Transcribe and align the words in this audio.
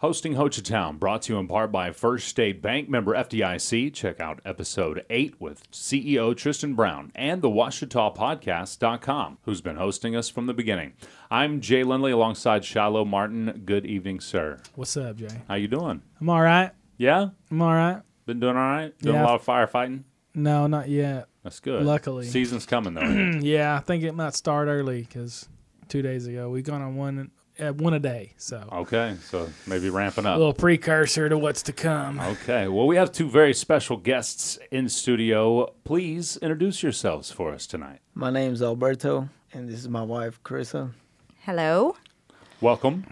Hosting 0.00 0.34
Hochatown, 0.34 0.96
brought 1.00 1.22
to 1.22 1.32
you 1.32 1.40
in 1.40 1.48
part 1.48 1.72
by 1.72 1.90
First 1.90 2.28
State 2.28 2.62
Bank 2.62 2.88
member 2.88 3.14
FDIC. 3.16 3.92
Check 3.92 4.20
out 4.20 4.40
episode 4.44 5.04
8 5.10 5.34
with 5.40 5.68
CEO 5.72 6.36
Tristan 6.36 6.74
Brown 6.74 7.10
and 7.16 7.42
the 7.42 7.48
WashitaPodcast.com, 7.50 9.38
who's 9.42 9.60
been 9.60 9.74
hosting 9.74 10.14
us 10.14 10.28
from 10.28 10.46
the 10.46 10.54
beginning. 10.54 10.92
I'm 11.32 11.60
Jay 11.60 11.82
Lindley 11.82 12.12
alongside 12.12 12.62
Shilo 12.62 13.04
Martin. 13.04 13.62
Good 13.64 13.86
evening, 13.86 14.20
sir. 14.20 14.60
What's 14.76 14.96
up, 14.96 15.16
Jay? 15.16 15.42
How 15.48 15.56
you 15.56 15.66
doing? 15.66 16.02
I'm 16.20 16.30
all 16.30 16.42
right. 16.42 16.70
Yeah? 16.96 17.30
I'm 17.50 17.60
all 17.60 17.74
right. 17.74 18.00
Been 18.24 18.38
doing 18.38 18.56
all 18.56 18.62
right? 18.62 18.96
Doing 19.00 19.16
Yeah. 19.16 19.24
a 19.24 19.26
lot 19.26 19.34
of 19.34 19.44
firefighting? 19.44 20.04
No, 20.32 20.68
not 20.68 20.88
yet. 20.88 21.26
That's 21.42 21.58
good. 21.58 21.84
Luckily. 21.84 22.26
Season's 22.26 22.66
coming, 22.66 22.94
though. 22.94 23.00
yeah, 23.42 23.74
I 23.74 23.80
think 23.80 24.04
it 24.04 24.12
might 24.12 24.34
start 24.36 24.68
early 24.68 25.00
because 25.00 25.48
two 25.88 26.02
days 26.02 26.26
ago 26.26 26.50
We've 26.50 26.62
gone 26.62 26.82
on 26.82 26.94
one 26.96 27.30
uh, 27.60 27.72
one 27.72 27.94
a 27.94 27.98
day, 27.98 28.32
so 28.36 28.68
okay, 28.72 29.16
so 29.22 29.48
maybe 29.66 29.90
ramping 29.90 30.26
up 30.26 30.36
a 30.36 30.38
little 30.38 30.52
precursor 30.52 31.28
to 31.28 31.36
what's 31.38 31.62
to 31.64 31.72
come. 31.72 32.20
Okay, 32.20 32.68
well, 32.68 32.86
we 32.86 32.96
have 32.96 33.12
two 33.12 33.28
very 33.28 33.52
special 33.54 33.96
guests 33.96 34.58
in 34.70 34.88
studio. 34.88 35.72
Please 35.84 36.36
introduce 36.38 36.82
yourselves 36.82 37.30
for 37.30 37.52
us 37.52 37.66
tonight. 37.66 38.00
My 38.14 38.30
name's 38.30 38.62
Alberto, 38.62 39.28
and 39.52 39.68
this 39.68 39.80
is 39.80 39.88
my 39.88 40.02
wife, 40.02 40.42
Carissa. 40.42 40.92
Hello. 41.40 41.96
Welcome. 42.60 43.06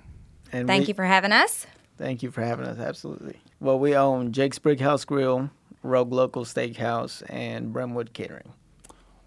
And 0.53 0.67
Thank 0.67 0.83
we- 0.83 0.89
you 0.89 0.95
for 0.95 1.05
having 1.05 1.33
us. 1.33 1.67
Thank 1.99 2.23
you 2.23 2.31
for 2.31 2.43
having 2.43 2.67
us. 2.67 2.79
Absolutely. 2.79 3.41
Well, 3.59 3.79
we 3.79 3.97
own 3.97 4.33
Jake's 4.33 4.59
Brickhouse 4.59 5.07
Grill, 5.07 5.51
Rogue 5.83 6.13
Local 6.13 6.45
Steakhouse, 6.45 7.23
and 7.29 7.73
Bremwood 7.73 8.13
Catering. 8.13 8.53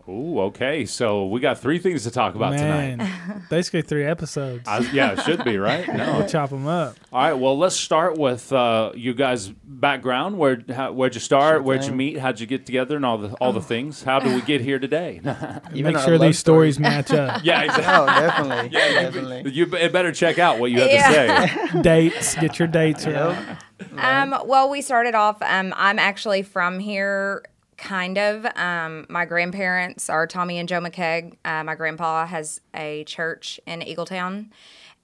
Ooh, 0.09 0.39
okay. 0.41 0.85
So 0.85 1.27
we 1.27 1.39
got 1.39 1.59
three 1.59 1.77
things 1.77 2.03
to 2.03 2.11
talk 2.11 2.33
about 2.35 2.53
Man, 2.53 2.97
tonight. 2.97 3.41
basically 3.49 3.83
three 3.83 4.05
episodes. 4.05 4.67
I, 4.67 4.79
yeah, 4.91 5.11
it 5.11 5.21
should 5.21 5.43
be 5.43 5.57
right. 5.57 5.87
we'll 5.87 5.97
No. 5.97 6.27
chop 6.27 6.49
them 6.49 6.65
up. 6.67 6.95
All 7.13 7.21
right. 7.21 7.33
Well, 7.33 7.57
let's 7.57 7.75
start 7.75 8.17
with 8.17 8.51
uh, 8.51 8.91
you 8.95 9.13
guys' 9.13 9.49
background. 9.49 10.37
Where 10.37 10.63
how, 10.73 10.91
where'd 10.93 11.13
you 11.13 11.21
start? 11.21 11.57
Sure 11.57 11.61
where'd 11.61 11.83
you 11.85 11.93
meet? 11.93 12.17
How'd 12.17 12.39
you 12.39 12.47
get 12.47 12.65
together? 12.65 12.95
And 12.95 13.05
all 13.05 13.17
the 13.19 13.29
all 13.35 13.53
the 13.53 13.61
things. 13.61 14.01
How 14.03 14.19
did 14.19 14.33
we 14.33 14.41
get 14.41 14.61
here 14.61 14.79
today? 14.79 15.21
Even 15.73 15.93
Make 15.93 16.03
sure 16.03 16.17
these 16.17 16.39
stories 16.39 16.79
match 16.79 17.11
up. 17.11 17.41
yeah, 17.43 17.61
exactly. 17.63 17.85
Oh, 17.87 18.05
definitely. 18.07 18.69
Yeah, 18.77 19.01
definitely. 19.03 19.51
You 19.51 19.65
be- 19.67 19.87
better 19.89 20.11
check 20.11 20.39
out 20.39 20.59
what 20.59 20.71
you 20.71 20.79
have 20.81 20.89
to 20.89 21.71
say. 21.73 21.81
dates. 21.81 22.35
Get 22.35 22.57
your 22.57 22.67
dates 22.67 23.05
right. 23.05 23.57
Um, 23.97 24.35
well, 24.45 24.69
we 24.69 24.81
started 24.81 25.13
off. 25.15 25.41
Um, 25.41 25.73
I'm 25.77 25.99
actually 25.99 26.41
from 26.41 26.79
here, 26.79 27.43
kind 27.79 28.17
of. 28.17 28.45
Um, 28.55 29.05
my 29.09 29.25
grandparents 29.25 30.09
are 30.09 30.27
Tommy 30.27 30.59
and 30.59 30.69
Joe 30.69 30.79
McKegg. 30.79 31.37
Uh, 31.43 31.63
my 31.63 31.75
grandpa 31.75 32.25
has 32.27 32.61
a 32.75 33.03
church 33.05 33.59
in 33.65 33.79
Eagletown, 33.81 34.49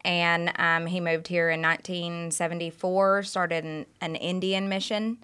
and 0.03 0.51
um, 0.59 0.85
he 0.85 0.99
moved 0.99 1.27
here 1.27 1.49
in 1.49 1.61
1974. 1.61 3.23
Started 3.23 3.63
an, 3.63 3.85
an 4.01 4.15
Indian 4.15 4.69
mission. 4.69 5.17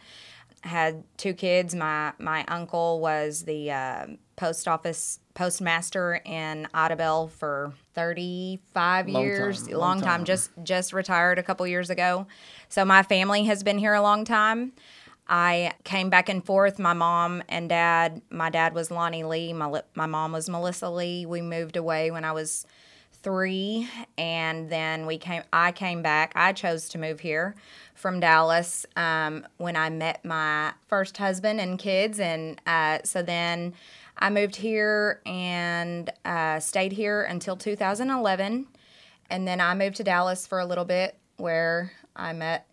Had 0.64 1.04
two 1.18 1.34
kids. 1.34 1.76
My 1.76 2.14
my 2.20 2.46
uncle 2.48 3.00
was 3.00 3.44
the 3.44 3.72
uh, 3.72 4.06
post 4.36 4.68
office 4.68 5.20
postmaster 5.34 6.22
in 6.26 6.68
Idabel 6.74 7.32
for 7.32 7.74
35 7.96 9.08
Long 9.08 9.24
years. 9.24 9.64
time, 9.64 9.72
long, 9.72 9.80
long 9.80 10.00
time. 10.00 10.08
time. 10.20 10.26
Just 10.26 10.52
just 10.64 10.94
retired 10.94 11.40
a 11.40 11.44
couple 11.44 11.66
years 11.68 11.90
ago. 11.90 12.28
So 12.70 12.86
my 12.86 13.02
family 13.04 13.46
has 13.46 13.64
been 13.64 13.78
here 13.78 13.94
a 13.94 14.02
long 14.02 14.24
time. 14.24 14.74
I 15.32 15.72
came 15.86 16.10
back 16.10 16.28
and 16.28 16.46
forth. 16.46 16.78
My 16.78 16.92
mom 16.92 17.42
and 17.48 17.70
dad. 17.70 18.22
My 18.30 18.50
dad 18.50 18.74
was 18.76 18.92
Lonnie 18.92 19.24
Lee. 19.24 19.54
My 19.54 19.82
my 19.96 20.06
mom 20.06 20.34
was 20.34 20.50
Melissa 20.50 20.90
Lee. 20.90 21.26
We 21.26 21.42
moved 21.42 21.78
away 21.78 22.12
when 22.12 22.26
I 22.26 22.34
was 22.34 22.68
three, 23.24 23.88
and 24.18 24.70
then 24.70 25.06
we 25.06 25.18
came. 25.18 25.44
I 25.54 25.72
came 25.72 26.02
back. 26.02 26.34
I 26.36 26.52
chose 26.52 26.90
to 26.90 26.98
move 26.98 27.22
here 27.22 27.56
from 27.96 28.20
Dallas 28.20 28.86
um, 28.98 29.48
when 29.56 29.78
I 29.78 29.90
met 29.90 30.26
my 30.26 30.74
first 30.88 31.16
husband 31.16 31.62
and 31.62 31.80
kids, 31.80 32.20
and 32.20 32.60
uh, 32.68 33.00
so 33.06 33.22
then 33.22 33.74
I 34.18 34.30
moved 34.30 34.58
here 34.58 35.22
and 35.26 36.12
uh, 36.26 36.60
stayed 36.60 36.92
here 36.92 37.24
until 37.24 37.56
2011, 37.56 38.68
and 39.30 39.48
then 39.48 39.62
I 39.62 39.76
moved 39.76 39.96
to 39.96 40.04
Dallas 40.04 40.46
for 40.46 40.60
a 40.60 40.66
little 40.66 40.86
bit, 40.86 41.16
where 41.38 41.94
I 42.18 42.34
met 42.34 42.68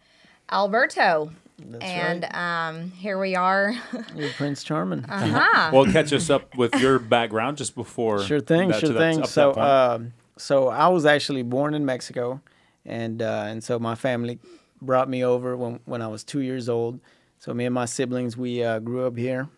Alberto. 0.50 1.31
And 1.80 2.24
um, 2.34 2.91
here 2.92 3.19
we 3.19 3.34
are. 3.34 3.74
You're 4.14 4.30
Prince 4.36 4.62
Charming. 4.62 5.02
huh. 5.02 5.70
Well, 5.72 5.84
catch 5.86 6.12
us 6.12 6.30
up 6.30 6.56
with 6.56 6.74
your 6.76 6.98
background 6.98 7.56
just 7.58 7.74
before. 7.74 8.22
Sure 8.22 8.41
thing, 8.41 8.69
that- 8.69 8.80
sure 8.80 8.91
that- 8.91 8.98
thing. 8.98 9.24
So, 9.26 9.48
that 9.48 9.54
point. 9.54 9.66
um, 9.69 10.12
so 10.36 10.69
I 10.69 10.88
was 10.88 11.04
actually 11.04 11.42
born 11.42 11.74
in 11.74 11.84
Mexico, 11.84 12.41
and 12.86 13.20
uh, 13.22 13.44
and 13.48 13.62
so 13.62 13.78
my 13.78 13.94
family 13.94 14.38
brought 14.80 15.08
me 15.08 15.24
over 15.24 15.56
when 15.56 15.80
when 15.84 16.00
I 16.02 16.06
was 16.08 16.22
two 16.24 16.41
years 16.41 16.69
old. 16.69 17.00
So 17.41 17.52
me 17.54 17.64
and 17.66 17.75
my 17.75 17.84
siblings 17.84 18.36
we 18.36 18.62
uh, 18.62 18.78
grew 18.80 19.06
up 19.06 19.16
here, 19.16 19.48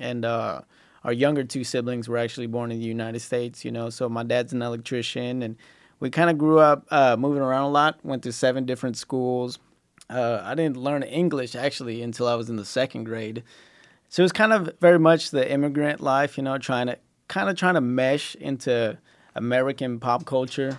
and 0.00 0.24
uh, 0.24 0.62
our 1.04 1.12
younger 1.12 1.44
two 1.44 1.64
siblings 1.64 2.08
were 2.08 2.18
actually 2.18 2.46
born 2.48 2.70
in 2.72 2.78
the 2.80 2.84
United 2.86 3.20
States. 3.20 3.64
You 3.64 3.70
know, 3.70 3.88
so 3.90 4.08
my 4.08 4.22
dad's 4.24 4.52
an 4.52 4.62
electrician, 4.62 5.42
and 5.42 5.56
we 6.00 6.10
kind 6.10 6.28
of 6.30 6.38
grew 6.38 6.58
up 6.58 6.86
uh, 6.90 7.16
moving 7.16 7.42
around 7.42 7.64
a 7.64 7.70
lot. 7.70 7.98
Went 8.04 8.22
to 8.24 8.32
seven 8.32 8.64
different 8.64 8.96
schools. 8.96 9.58
Uh, 10.08 10.40
I 10.42 10.54
didn't 10.54 10.76
learn 10.76 11.02
English 11.02 11.54
actually 11.54 12.02
until 12.02 12.28
I 12.28 12.34
was 12.34 12.48
in 12.48 12.56
the 12.56 12.64
second 12.64 13.04
grade. 13.04 13.42
So 14.08 14.22
it 14.22 14.24
was 14.24 14.32
kind 14.32 14.52
of 14.52 14.70
very 14.80 14.98
much 14.98 15.30
the 15.30 15.50
immigrant 15.50 16.00
life, 16.00 16.36
you 16.36 16.44
know, 16.44 16.58
trying 16.58 16.86
to 16.86 16.98
kind 17.28 17.48
of 17.48 17.56
trying 17.56 17.74
to 17.74 17.80
mesh 17.80 18.36
into 18.36 18.98
American 19.34 19.98
pop 19.98 20.24
culture. 20.24 20.78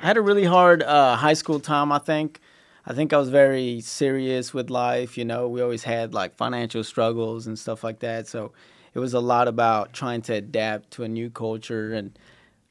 I 0.00 0.06
had 0.06 0.16
a 0.16 0.22
really 0.22 0.44
hard 0.44 0.82
uh, 0.82 1.16
high 1.16 1.34
school 1.34 1.58
time, 1.58 1.90
I 1.90 1.98
think. 1.98 2.40
I 2.86 2.94
think 2.94 3.12
I 3.12 3.18
was 3.18 3.28
very 3.28 3.80
serious 3.80 4.54
with 4.54 4.70
life, 4.70 5.18
you 5.18 5.24
know. 5.24 5.48
We 5.48 5.60
always 5.60 5.82
had 5.82 6.14
like 6.14 6.36
financial 6.36 6.84
struggles 6.84 7.46
and 7.46 7.58
stuff 7.58 7.82
like 7.82 7.98
that. 7.98 8.28
So 8.28 8.52
it 8.94 9.00
was 9.00 9.12
a 9.12 9.20
lot 9.20 9.48
about 9.48 9.92
trying 9.92 10.22
to 10.22 10.34
adapt 10.34 10.92
to 10.92 11.02
a 11.02 11.08
new 11.08 11.30
culture 11.30 11.92
and 11.92 12.18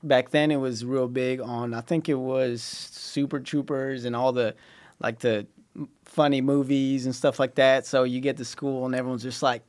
back 0.04 0.30
then 0.30 0.52
it 0.52 0.58
was 0.58 0.86
real 0.86 1.08
big 1.08 1.42
on 1.42 1.74
I 1.74 1.82
think 1.82 2.08
it 2.08 2.16
was 2.16 2.62
Super 2.62 3.40
Troopers 3.40 4.06
and 4.06 4.16
all 4.16 4.32
the 4.32 4.56
like 5.00 5.20
the 5.20 5.48
funny 6.06 6.42
movies 6.42 7.06
and 7.06 7.16
stuff 7.16 7.40
like 7.40 7.56
that. 7.56 7.86
So 7.86 8.04
you 8.04 8.20
get 8.20 8.38
to 8.38 8.46
school 8.46 8.86
and 8.86 8.96
everyone's 8.96 9.24
just 9.24 9.44
like 9.44 9.62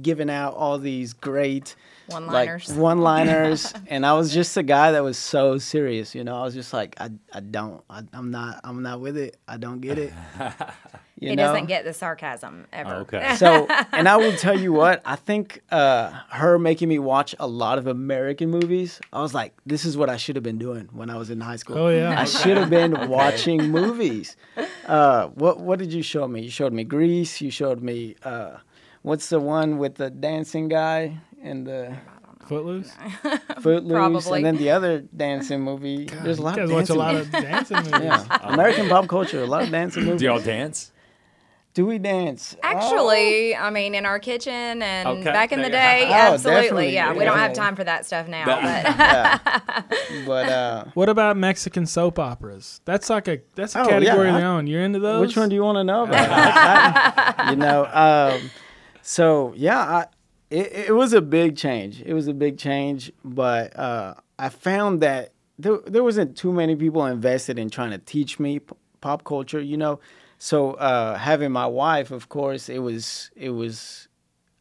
giving 0.00 0.30
out 0.30 0.54
all 0.54 0.78
these 0.78 1.12
great 1.12 1.74
One-liners. 2.06 2.68
like 2.68 2.78
one-liners 2.78 3.72
and 3.88 4.06
I 4.06 4.12
was 4.12 4.32
just 4.32 4.56
a 4.56 4.62
guy 4.62 4.92
that 4.92 5.02
was 5.02 5.18
so 5.18 5.58
serious, 5.58 6.14
you 6.14 6.22
know. 6.22 6.36
I 6.36 6.42
was 6.44 6.54
just 6.54 6.72
like 6.72 6.94
I 7.00 7.10
I 7.32 7.40
don't 7.40 7.82
I, 7.90 8.02
I'm 8.12 8.30
not 8.30 8.60
I'm 8.62 8.82
not 8.82 9.00
with 9.00 9.16
it. 9.16 9.36
I 9.48 9.56
don't 9.56 9.80
get 9.80 9.98
it. 9.98 10.12
You 11.22 11.30
he 11.30 11.36
know? 11.36 11.44
doesn't 11.52 11.66
get 11.66 11.84
the 11.84 11.92
sarcasm 11.94 12.66
ever. 12.72 12.94
Okay. 12.96 13.34
so 13.38 13.66
and 13.92 14.08
I 14.08 14.16
will 14.16 14.36
tell 14.36 14.58
you 14.58 14.72
what, 14.72 15.00
I 15.04 15.16
think 15.16 15.62
uh, 15.70 16.10
her 16.30 16.58
making 16.58 16.88
me 16.88 16.98
watch 16.98 17.34
a 17.38 17.46
lot 17.46 17.78
of 17.78 17.86
American 17.86 18.50
movies, 18.50 19.00
I 19.12 19.20
was 19.22 19.32
like, 19.34 19.54
this 19.64 19.84
is 19.84 19.96
what 19.96 20.10
I 20.10 20.16
should 20.16 20.36
have 20.36 20.42
been 20.42 20.58
doing 20.58 20.88
when 20.92 21.10
I 21.10 21.16
was 21.16 21.30
in 21.30 21.40
high 21.40 21.56
school. 21.56 21.78
Oh, 21.78 21.88
yeah. 21.88 22.20
I 22.20 22.24
should 22.24 22.56
have 22.56 22.70
been 22.70 23.08
watching 23.08 23.70
movies. 23.70 24.36
Uh, 24.86 25.28
what 25.28 25.60
what 25.60 25.78
did 25.78 25.92
you 25.92 26.02
show 26.02 26.26
me? 26.26 26.42
You 26.42 26.50
showed 26.50 26.72
me 26.72 26.84
Grease, 26.84 27.40
you 27.40 27.50
showed 27.50 27.82
me 27.82 28.16
uh, 28.24 28.56
what's 29.02 29.28
the 29.28 29.38
one 29.40 29.78
with 29.78 29.94
the 29.94 30.10
dancing 30.10 30.68
guy 30.68 31.18
and 31.42 31.66
the 31.66 31.96
Footloose. 32.48 32.90
Footloose 33.60 33.92
Probably. 33.92 34.38
and 34.40 34.46
then 34.46 34.56
the 34.56 34.70
other 34.70 35.00
dancing 35.16 35.60
movie. 35.60 36.06
There's 36.06 36.38
a 36.38 36.40
You 36.40 36.44
lot 36.44 36.56
guys 36.56 36.68
of 36.70 36.74
watch 36.74 36.90
a 36.90 36.94
lot 36.94 37.14
movies. 37.14 37.26
of 37.34 37.42
dancing 37.42 37.76
movies. 37.84 37.92
yeah. 38.02 38.26
American 38.52 38.88
pop 38.88 39.06
culture, 39.06 39.42
a 39.42 39.46
lot 39.46 39.62
of 39.62 39.70
dancing 39.70 40.04
movies. 40.04 40.18
Do 40.20 40.26
y'all 40.26 40.40
dance? 40.40 40.90
Do 41.74 41.86
we 41.86 41.98
dance? 41.98 42.54
Actually, 42.62 43.56
I 43.56 43.70
mean, 43.70 43.94
in 43.94 44.04
our 44.04 44.18
kitchen 44.18 44.82
and 44.82 45.08
Okay. 45.08 45.22
back 45.24 45.52
in 45.52 45.62
the 45.62 45.70
There 45.70 45.98
you 46.00 46.04
day. 46.04 46.10
Oh, 46.10 46.12
absolutely. 46.34 46.62
definitely, 46.62 46.94
Yeah, 46.94 47.12
we 47.14 47.24
don't 47.24 47.38
have 47.38 47.54
time 47.54 47.76
for 47.76 47.84
that 47.84 48.04
stuff 48.04 48.28
now. 48.28 48.44
That- 48.44 49.82
But 49.82 49.86
Yeah. 50.02 50.24
but 50.26 50.48
uh, 50.50 50.84
What 50.92 51.08
about 51.08 51.38
Mexican 51.38 51.86
soap 51.86 52.18
operas? 52.18 52.82
That's 52.84 53.08
like 53.08 53.26
a 53.28 53.40
that's 53.54 53.74
a 53.74 53.80
Oh, 53.82 53.88
category 53.88 54.26
yeah, 54.26 54.30
of 54.30 54.34
I- 54.36 54.40
their 54.40 54.48
own. 54.48 54.66
You're 54.66 54.82
into 54.82 54.98
those? 54.98 55.26
Which 55.28 55.36
one 55.36 55.48
do 55.48 55.54
you 55.54 55.62
want 55.62 55.76
to 55.76 55.84
know 55.84 56.02
about? 56.04 56.28
I- 56.30 57.34
I- 57.38 57.50
you 57.52 57.56
know, 57.56 57.86
um, 57.90 58.50
so 59.00 59.54
yeah, 59.56 59.78
I, 59.78 60.06
it, 60.50 60.88
it 60.88 60.94
was 60.94 61.14
a 61.14 61.22
big 61.22 61.56
change. 61.56 62.02
It 62.04 62.12
was 62.12 62.28
a 62.28 62.34
big 62.34 62.58
change, 62.58 63.10
but 63.24 63.74
uh, 63.78 64.14
I 64.38 64.50
found 64.50 65.00
that 65.00 65.32
there, 65.58 65.78
there 65.86 66.04
wasn't 66.04 66.36
too 66.36 66.52
many 66.52 66.76
people 66.76 67.06
invested 67.06 67.58
in 67.58 67.70
trying 67.70 67.92
to 67.92 67.98
teach 67.98 68.38
me 68.38 68.58
p- 68.58 68.74
pop 69.00 69.24
culture. 69.24 69.60
You 69.60 69.78
know, 69.78 70.00
so 70.44 70.72
uh, 70.72 71.16
having 71.16 71.52
my 71.52 71.66
wife, 71.66 72.10
of 72.10 72.28
course, 72.28 72.68
it 72.68 72.80
was 72.80 73.30
it 73.36 73.50
was 73.50 74.08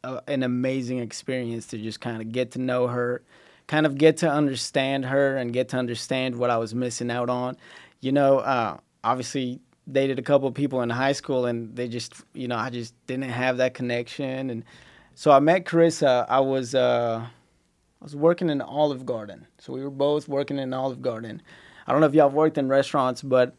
a, 0.03 0.21
an 0.27 0.43
amazing 0.43 0.99
experience 0.99 1.65
to 1.67 1.79
just 1.79 1.99
kind 1.99 2.21
of 2.21 2.31
get 2.31 2.51
to 2.51 2.59
know 2.59 2.85
her, 2.85 3.23
kind 3.65 3.87
of 3.87 3.97
get 3.97 4.17
to 4.17 4.29
understand 4.29 5.05
her, 5.05 5.37
and 5.37 5.51
get 5.51 5.69
to 5.69 5.77
understand 5.77 6.35
what 6.35 6.51
I 6.51 6.57
was 6.57 6.75
missing 6.75 7.09
out 7.09 7.31
on. 7.31 7.57
You 7.99 8.11
know, 8.11 8.37
uh, 8.37 8.77
obviously 9.03 9.59
dated 9.91 10.19
a 10.19 10.21
couple 10.21 10.47
of 10.47 10.53
people 10.53 10.83
in 10.83 10.91
high 10.91 11.13
school, 11.13 11.47
and 11.47 11.75
they 11.75 11.87
just, 11.87 12.13
you 12.33 12.47
know, 12.47 12.57
I 12.57 12.69
just 12.69 12.93
didn't 13.07 13.31
have 13.31 13.57
that 13.57 13.73
connection, 13.73 14.51
and 14.51 14.63
so 15.15 15.31
I 15.31 15.39
met 15.39 15.65
Carissa. 15.65 16.27
I 16.29 16.41
was 16.41 16.75
uh, 16.75 17.25
I 17.25 18.03
was 18.03 18.15
working 18.15 18.51
in 18.51 18.61
Olive 18.61 19.03
Garden, 19.03 19.47
so 19.57 19.73
we 19.73 19.83
were 19.83 19.89
both 19.89 20.27
working 20.27 20.59
in 20.59 20.75
Olive 20.75 21.01
Garden. 21.01 21.41
I 21.87 21.91
don't 21.91 22.01
know 22.01 22.07
if 22.07 22.13
y'all 22.13 22.29
worked 22.29 22.59
in 22.59 22.67
restaurants, 22.67 23.23
but 23.23 23.55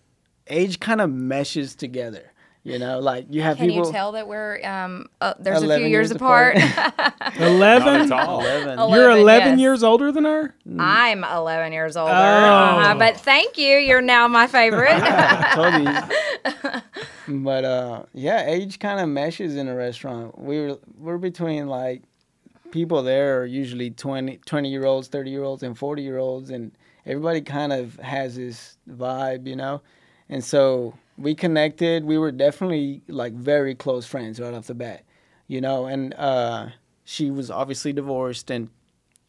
age 0.53 0.81
kind 0.81 1.01
of 1.01 1.11
meshes 1.11 1.75
together. 1.75 2.33
You 2.65 2.79
know, 2.79 3.01
like 3.01 3.27
you 3.29 3.43
have 3.43 3.57
Can 3.57 3.71
people. 3.71 3.87
you 3.87 3.93
tell 3.93 4.13
that 4.13 4.29
we're 4.29 4.65
um 4.65 5.07
uh, 5.21 5.35
there's 5.41 5.65
a 5.65 5.67
few 5.67 5.79
years, 5.79 5.91
years 5.91 6.11
apart? 6.13 6.57
apart. 6.57 7.15
Eleven. 7.41 8.09
Not 8.09 8.29
11. 8.29 8.79
You're 8.91 9.11
11, 9.11 9.19
11 9.19 9.49
yes. 9.49 9.59
years 9.59 9.83
older 9.83 10.13
than 10.13 10.25
her. 10.25 10.55
I'm 10.79 11.25
11 11.25 11.73
years 11.73 11.97
older. 11.97 12.13
Oh. 12.13 12.15
Uh, 12.15 12.95
but 12.95 13.17
thank 13.17 13.59
you. 13.59 13.79
You're 13.79 14.01
now 14.01 14.29
my 14.29 14.47
favorite. 14.47 14.93
I 15.03 15.53
told 15.57 16.79
you. 17.27 17.41
but 17.43 17.65
uh, 17.65 18.05
yeah, 18.15 18.47
age 18.47 18.79
kind 18.79 19.01
of 19.01 19.09
meshes 19.09 19.57
in 19.57 19.67
a 19.67 19.75
restaurant. 19.75 20.39
We 20.39 20.61
were 20.61 20.79
we're 20.99 21.19
between 21.19 21.67
like 21.67 22.03
people 22.71 23.03
there 23.03 23.41
are 23.41 23.45
usually 23.45 23.91
20, 23.91 24.37
20 24.37 24.71
year 24.71 24.85
olds, 24.85 25.09
thirty 25.09 25.33
year 25.33 25.43
olds, 25.43 25.65
and 25.65 25.77
forty 25.77 26.03
year 26.03 26.19
olds, 26.19 26.51
and 26.51 26.71
everybody 27.07 27.41
kind 27.41 27.73
of 27.73 27.97
has 27.97 28.37
this 28.37 28.79
vibe, 28.89 29.49
you 29.49 29.57
know. 29.57 29.83
And 30.29 30.43
so 30.45 30.95
we 31.19 31.35
connected. 31.35 32.05
We 32.05 32.19
were 32.19 32.33
definitely 32.33 33.03
like 33.09 33.33
very 33.35 33.75
close 33.75 34.07
friends 34.07 34.41
right 34.41 34.55
off 34.55 34.67
the 34.67 34.75
bat, 34.75 35.05
you 35.47 35.61
know. 35.61 35.87
And 35.87 36.15
uh, 36.15 36.69
she 37.05 37.31
was 37.31 37.51
obviously 37.51 37.93
divorced, 37.93 38.51
and 38.51 38.69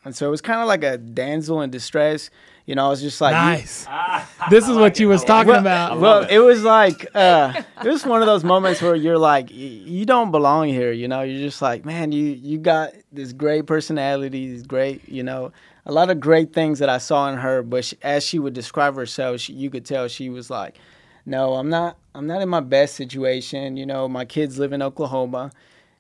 and 0.06 0.16
so 0.16 0.28
it 0.28 0.32
was 0.32 0.42
kind 0.42 0.62
of 0.62 0.68
like 0.68 0.84
a 0.84 0.98
damsel 0.98 1.62
in 1.62 1.70
distress. 1.70 2.30
You 2.66 2.76
know, 2.76 2.86
I 2.86 2.90
was 2.90 3.02
just 3.02 3.20
like, 3.20 3.34
Nice. 3.34 3.86
this 4.50 4.70
is 4.70 4.78
what 4.78 4.98
you 4.98 5.10
was 5.10 5.24
talking 5.26 5.52
well, 5.52 5.60
about. 5.60 6.00
well, 6.00 6.28
it 6.30 6.38
was 6.40 6.64
like 6.64 7.06
uh, 7.14 7.62
it 7.84 7.88
was 7.90 8.06
one 8.06 8.22
of 8.22 8.26
those 8.26 8.46
moments 8.46 8.82
where 8.82 8.96
you're 8.96 9.18
like, 9.18 9.50
y- 9.50 9.56
you 9.56 10.06
don't 10.06 10.32
belong 10.32 10.70
here. 10.70 10.94
You 10.94 11.10
know, 11.10 11.22
you're 11.24 11.42
just 11.42 11.62
like, 11.62 11.84
man, 11.84 12.14
you 12.14 12.24
you 12.24 12.58
got 12.58 12.94
this 13.12 13.34
great 13.34 13.66
personality, 13.66 14.54
this 14.54 14.66
great, 14.66 15.08
you 15.10 15.24
know, 15.24 15.52
a 15.86 15.92
lot 15.92 16.10
of 16.10 16.20
great 16.20 16.54
things 16.54 16.80
that 16.80 16.90
I 16.90 16.98
saw 16.98 17.30
in 17.30 17.38
her. 17.38 17.62
But 17.64 17.86
she, 17.86 17.98
as 18.02 18.24
she 18.26 18.40
would 18.40 18.54
describe 18.54 18.96
herself, 18.96 19.42
she, 19.42 19.54
you 19.54 19.70
could 19.70 19.86
tell 19.86 20.08
she 20.08 20.30
was 20.30 20.50
like, 20.50 20.78
no, 21.26 21.54
I'm 21.56 21.70
not. 21.70 21.98
I'm 22.16 22.28
not 22.28 22.42
in 22.42 22.50
my 22.50 22.60
best 22.60 22.96
situation. 22.96 23.78
You 23.78 23.86
know, 23.86 24.08
my 24.08 24.26
kids 24.26 24.60
live 24.60 24.74
in 24.74 24.82
Oklahoma. 24.82 25.52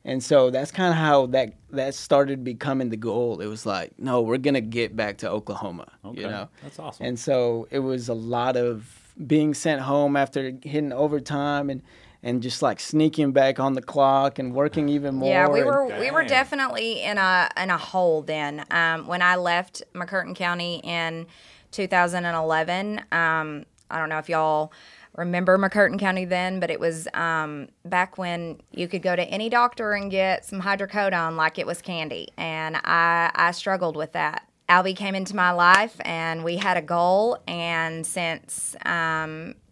And 0.05 0.21
so 0.21 0.49
that's 0.49 0.69
kind 0.71 0.89
of 0.91 0.97
how 0.97 1.27
that 1.27 1.53
that 1.71 1.95
started 1.95 2.43
becoming 2.43 2.89
the 2.89 2.97
goal. 2.97 3.39
It 3.39 3.47
was 3.47 3.65
like, 3.65 3.93
no, 3.97 4.21
we're 4.21 4.37
gonna 4.37 4.59
get 4.61 4.95
back 4.95 5.17
to 5.19 5.29
Oklahoma. 5.29 5.87
Okay. 6.03 6.21
You 6.21 6.27
know, 6.27 6.49
That's 6.61 6.77
awesome. 6.77 7.05
and 7.05 7.17
so 7.17 7.67
it 7.71 7.79
was 7.79 8.09
a 8.09 8.13
lot 8.13 8.57
of 8.57 8.99
being 9.25 9.53
sent 9.53 9.79
home 9.81 10.17
after 10.17 10.51
hitting 10.61 10.91
overtime 10.91 11.69
and 11.69 11.81
and 12.23 12.41
just 12.41 12.61
like 12.61 12.79
sneaking 12.79 13.33
back 13.33 13.59
on 13.59 13.73
the 13.73 13.81
clock 13.81 14.39
and 14.39 14.55
working 14.55 14.87
even 14.87 15.15
more. 15.15 15.29
Yeah, 15.29 15.49
we 15.49 15.59
and- 15.59 15.67
were 15.67 15.99
we 15.99 16.09
were 16.09 16.23
definitely 16.23 17.03
in 17.03 17.17
a 17.17 17.49
in 17.57 17.69
a 17.69 17.77
hole 17.77 18.21
then. 18.21 18.65
Um, 18.71 19.05
when 19.05 19.21
I 19.21 19.35
left 19.35 19.83
McCurtain 19.93 20.35
County 20.35 20.79
in 20.83 21.27
2011, 21.71 23.01
um, 23.11 23.65
I 23.91 23.99
don't 23.99 24.09
know 24.09 24.17
if 24.19 24.29
y'all 24.29 24.71
remember 25.15 25.57
McCurtain 25.57 25.99
County 25.99 26.25
then, 26.25 26.59
but 26.59 26.71
it 26.71 26.79
was 26.79 27.07
um, 27.13 27.67
back 27.85 28.17
when 28.17 28.61
you 28.71 28.87
could 28.87 29.01
go 29.01 29.15
to 29.15 29.23
any 29.23 29.49
doctor 29.49 29.91
and 29.91 30.09
get 30.09 30.45
some 30.45 30.61
hydrocodone 30.61 31.35
like 31.35 31.59
it 31.59 31.67
was 31.67 31.81
candy, 31.81 32.29
and 32.37 32.77
I 32.77 33.31
I 33.35 33.51
struggled 33.51 33.97
with 33.97 34.13
that. 34.13 34.47
Albie 34.69 34.95
came 34.95 35.13
into 35.13 35.35
my 35.35 35.51
life, 35.51 35.97
and 36.05 36.41
we 36.41 36.55
had 36.55 36.77
a 36.77 36.81
goal, 36.81 37.37
and 37.47 38.07
since 38.07 38.77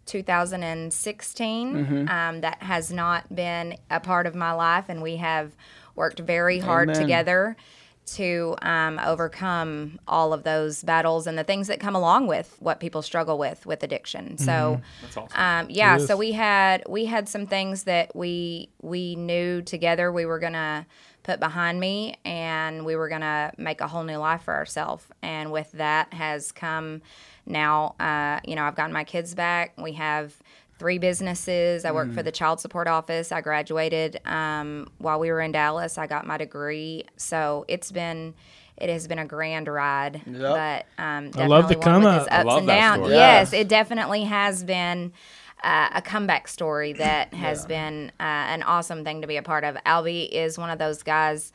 um, 0.02 0.06
2016, 0.06 2.08
um, 2.08 2.40
that 2.40 2.62
has 2.62 2.92
not 2.92 3.34
been 3.34 3.76
a 3.90 4.00
part 4.00 4.26
of 4.26 4.34
my 4.34 4.52
life, 4.52 4.86
and 4.88 5.02
we 5.02 5.16
have 5.16 5.52
worked 5.94 6.20
very 6.20 6.58
hard 6.58 6.90
Amen. 6.90 7.00
together 7.00 7.56
to 8.04 8.56
um, 8.62 8.98
overcome 8.98 9.98
all 10.08 10.32
of 10.32 10.42
those 10.42 10.82
battles 10.82 11.26
and 11.26 11.38
the 11.38 11.44
things 11.44 11.68
that 11.68 11.78
come 11.78 11.94
along 11.94 12.26
with 12.26 12.56
what 12.58 12.80
people 12.80 13.00
struggle 13.00 13.38
with 13.38 13.64
with 13.64 13.82
addiction. 13.82 14.36
So, 14.38 14.80
That's 15.02 15.16
awesome. 15.16 15.40
um, 15.40 15.66
yeah, 15.70 15.98
so 15.98 16.16
we 16.16 16.32
had 16.32 16.82
we 16.88 17.04
had 17.04 17.28
some 17.28 17.46
things 17.46 17.84
that 17.84 18.16
we 18.16 18.70
we 18.80 19.14
knew 19.14 19.62
together 19.62 20.10
we 20.10 20.26
were 20.26 20.40
gonna 20.40 20.86
put 21.22 21.38
behind 21.38 21.78
me, 21.78 22.16
and 22.24 22.84
we 22.84 22.96
were 22.96 23.08
gonna 23.08 23.52
make 23.56 23.80
a 23.80 23.86
whole 23.86 24.02
new 24.02 24.16
life 24.16 24.42
for 24.42 24.54
ourselves. 24.54 25.04
And 25.22 25.52
with 25.52 25.70
that 25.72 26.12
has 26.12 26.50
come 26.50 27.02
now. 27.46 27.94
Uh, 28.00 28.40
you 28.44 28.54
know, 28.54 28.64
I've 28.64 28.76
gotten 28.76 28.92
my 28.92 29.04
kids 29.04 29.34
back. 29.34 29.72
We 29.80 29.92
have 29.92 30.34
three 30.78 30.98
businesses. 30.98 31.84
I 31.84 31.92
work 31.92 32.08
Mm. 32.08 32.14
for 32.14 32.22
the 32.22 32.32
child 32.32 32.60
support 32.60 32.88
office. 32.88 33.30
I 33.32 33.40
graduated 33.40 34.20
um, 34.26 34.88
while 34.98 35.18
we 35.20 35.30
were 35.30 35.40
in 35.40 35.52
Dallas. 35.52 35.96
I 35.98 36.06
got 36.06 36.26
my 36.26 36.36
degree. 36.38 37.04
So 37.16 37.64
it's 37.68 37.92
been. 37.92 38.34
It 38.78 38.88
has 38.88 39.06
been 39.06 39.18
a 39.18 39.26
grand 39.26 39.68
ride, 39.68 40.22
Yep. 40.26 40.40
but 40.40 40.86
um, 41.00 41.30
I 41.36 41.46
love 41.46 41.68
the 41.68 41.76
come 41.76 42.04
up. 42.06 42.22
ups 42.28 42.44
love 42.46 42.58
and 42.58 42.66
downs. 42.66 43.00
story. 43.02 43.14
Yes, 43.14 43.52
it 43.52 43.68
definitely 43.68 44.24
has 44.24 44.64
been 44.64 45.12
uh, 45.62 45.90
a 45.94 46.02
comeback 46.02 46.48
story 46.48 46.94
that 46.94 47.32
has 47.34 47.64
been 47.66 48.10
uh, 48.18 48.22
an 48.24 48.62
awesome 48.64 49.04
thing 49.04 49.20
to 49.20 49.28
be 49.28 49.36
a 49.36 49.42
part 49.42 49.62
of. 49.62 49.76
Albie 49.86 50.28
is 50.28 50.58
one 50.58 50.70
of 50.70 50.78
those 50.80 51.02
guys 51.04 51.52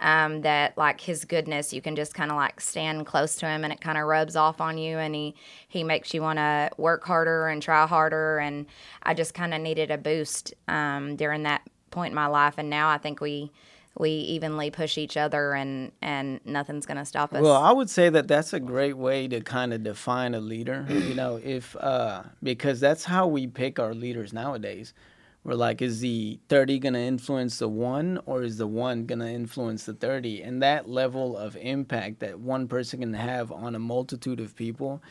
um, 0.00 0.40
that, 0.42 0.76
like 0.78 1.00
his 1.00 1.24
goodness, 1.24 1.72
you 1.72 1.82
can 1.82 1.94
just 1.94 2.14
kind 2.14 2.30
of 2.30 2.36
like 2.36 2.60
stand 2.60 3.06
close 3.06 3.36
to 3.36 3.46
him, 3.46 3.64
and 3.64 3.72
it 3.72 3.80
kind 3.80 3.98
of 3.98 4.04
rubs 4.04 4.34
off 4.34 4.60
on 4.60 4.78
you, 4.78 4.98
and 4.98 5.14
he 5.14 5.34
he 5.68 5.84
makes 5.84 6.14
you 6.14 6.22
want 6.22 6.38
to 6.38 6.70
work 6.78 7.04
harder 7.04 7.48
and 7.48 7.62
try 7.62 7.86
harder. 7.86 8.38
And 8.38 8.66
I 9.02 9.14
just 9.14 9.34
kind 9.34 9.52
of 9.52 9.60
needed 9.60 9.90
a 9.90 9.98
boost 9.98 10.54
um, 10.68 11.16
during 11.16 11.42
that 11.44 11.62
point 11.90 12.12
in 12.12 12.14
my 12.14 12.26
life, 12.26 12.54
and 12.58 12.70
now 12.70 12.88
I 12.88 12.98
think 12.98 13.20
we. 13.20 13.52
We 13.98 14.10
evenly 14.10 14.70
push 14.70 14.96
each 14.96 15.16
other, 15.16 15.52
and 15.52 15.90
and 16.00 16.40
nothing's 16.44 16.86
gonna 16.86 17.04
stop 17.04 17.34
us. 17.34 17.42
Well, 17.42 17.60
I 17.60 17.72
would 17.72 17.90
say 17.90 18.08
that 18.08 18.28
that's 18.28 18.52
a 18.52 18.60
great 18.60 18.96
way 18.96 19.26
to 19.26 19.40
kind 19.40 19.74
of 19.74 19.82
define 19.82 20.32
a 20.32 20.40
leader. 20.40 20.86
You 20.88 21.14
know, 21.14 21.40
if 21.42 21.74
uh, 21.76 22.22
because 22.40 22.78
that's 22.78 23.04
how 23.04 23.26
we 23.26 23.48
pick 23.48 23.80
our 23.80 23.92
leaders 23.92 24.32
nowadays. 24.32 24.94
We're 25.42 25.54
like, 25.54 25.80
is 25.80 26.00
the 26.00 26.38
thirty 26.48 26.78
gonna 26.78 26.98
influence 26.98 27.58
the 27.58 27.68
one, 27.68 28.20
or 28.26 28.42
is 28.42 28.58
the 28.58 28.66
one 28.66 29.06
gonna 29.06 29.28
influence 29.30 29.84
the 29.84 29.94
thirty? 29.94 30.42
And 30.42 30.62
that 30.62 30.88
level 30.88 31.36
of 31.36 31.56
impact 31.56 32.20
that 32.20 32.40
one 32.40 32.68
person 32.68 33.00
can 33.00 33.14
have 33.14 33.50
on 33.50 33.74
a 33.74 33.78
multitude 33.78 34.38
of 34.38 34.54
people, 34.54 35.02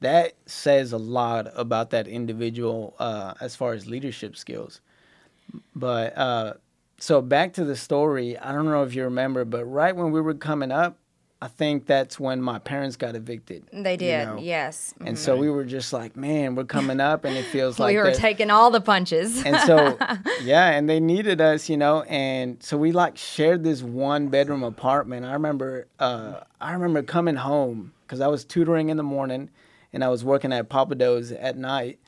that 0.00 0.34
says 0.44 0.92
a 0.92 0.98
lot 0.98 1.46
about 1.54 1.90
that 1.90 2.08
individual 2.08 2.96
uh, 2.98 3.34
as 3.40 3.54
far 3.54 3.74
as 3.74 3.86
leadership 3.86 4.36
skills. 4.36 4.80
But 5.74 6.18
uh, 6.18 6.54
so 6.98 7.22
back 7.22 7.52
to 7.54 7.64
the 7.64 7.76
story. 7.76 8.36
I 8.36 8.52
don't 8.52 8.66
know 8.66 8.82
if 8.82 8.94
you 8.94 9.04
remember, 9.04 9.44
but 9.44 9.64
right 9.64 9.94
when 9.94 10.10
we 10.10 10.20
were 10.20 10.34
coming 10.34 10.72
up, 10.72 10.98
I 11.42 11.48
think 11.48 11.84
that's 11.84 12.18
when 12.18 12.40
my 12.40 12.58
parents 12.58 12.96
got 12.96 13.14
evicted. 13.14 13.64
they 13.70 13.92
you 13.92 13.96
did, 13.98 14.24
know? 14.26 14.38
yes. 14.38 14.94
And 15.04 15.18
so 15.18 15.36
we 15.36 15.50
were 15.50 15.66
just 15.66 15.92
like, 15.92 16.16
man, 16.16 16.54
we're 16.54 16.64
coming 16.64 16.98
up, 16.98 17.24
and 17.26 17.36
it 17.36 17.44
feels 17.44 17.78
like 17.78 17.92
we 17.92 17.98
were 17.98 18.04
that- 18.04 18.16
taking 18.16 18.50
all 18.50 18.70
the 18.70 18.80
punches. 18.80 19.42
and 19.44 19.56
so 19.66 19.98
yeah 20.42 20.70
and 20.70 20.88
they 20.88 20.98
needed 20.98 21.40
us 21.40 21.68
you 21.68 21.76
know 21.76 22.02
and 22.02 22.62
so 22.62 22.76
we 22.78 22.90
like 22.92 23.16
shared 23.18 23.62
this 23.64 23.82
one 23.82 24.28
bedroom 24.28 24.62
apartment 24.62 25.24
i 25.26 25.32
remember 25.32 25.86
uh 25.98 26.40
i 26.60 26.72
remember 26.72 27.02
coming 27.02 27.36
home 27.36 27.92
because 28.02 28.20
i 28.20 28.26
was 28.26 28.44
tutoring 28.44 28.88
in 28.88 28.96
the 28.96 29.02
morning 29.02 29.50
and 29.92 30.02
i 30.04 30.08
was 30.08 30.24
working 30.24 30.52
at 30.52 30.68
Pappadeaux's 30.68 31.32
at 31.32 31.56
night 31.56 31.98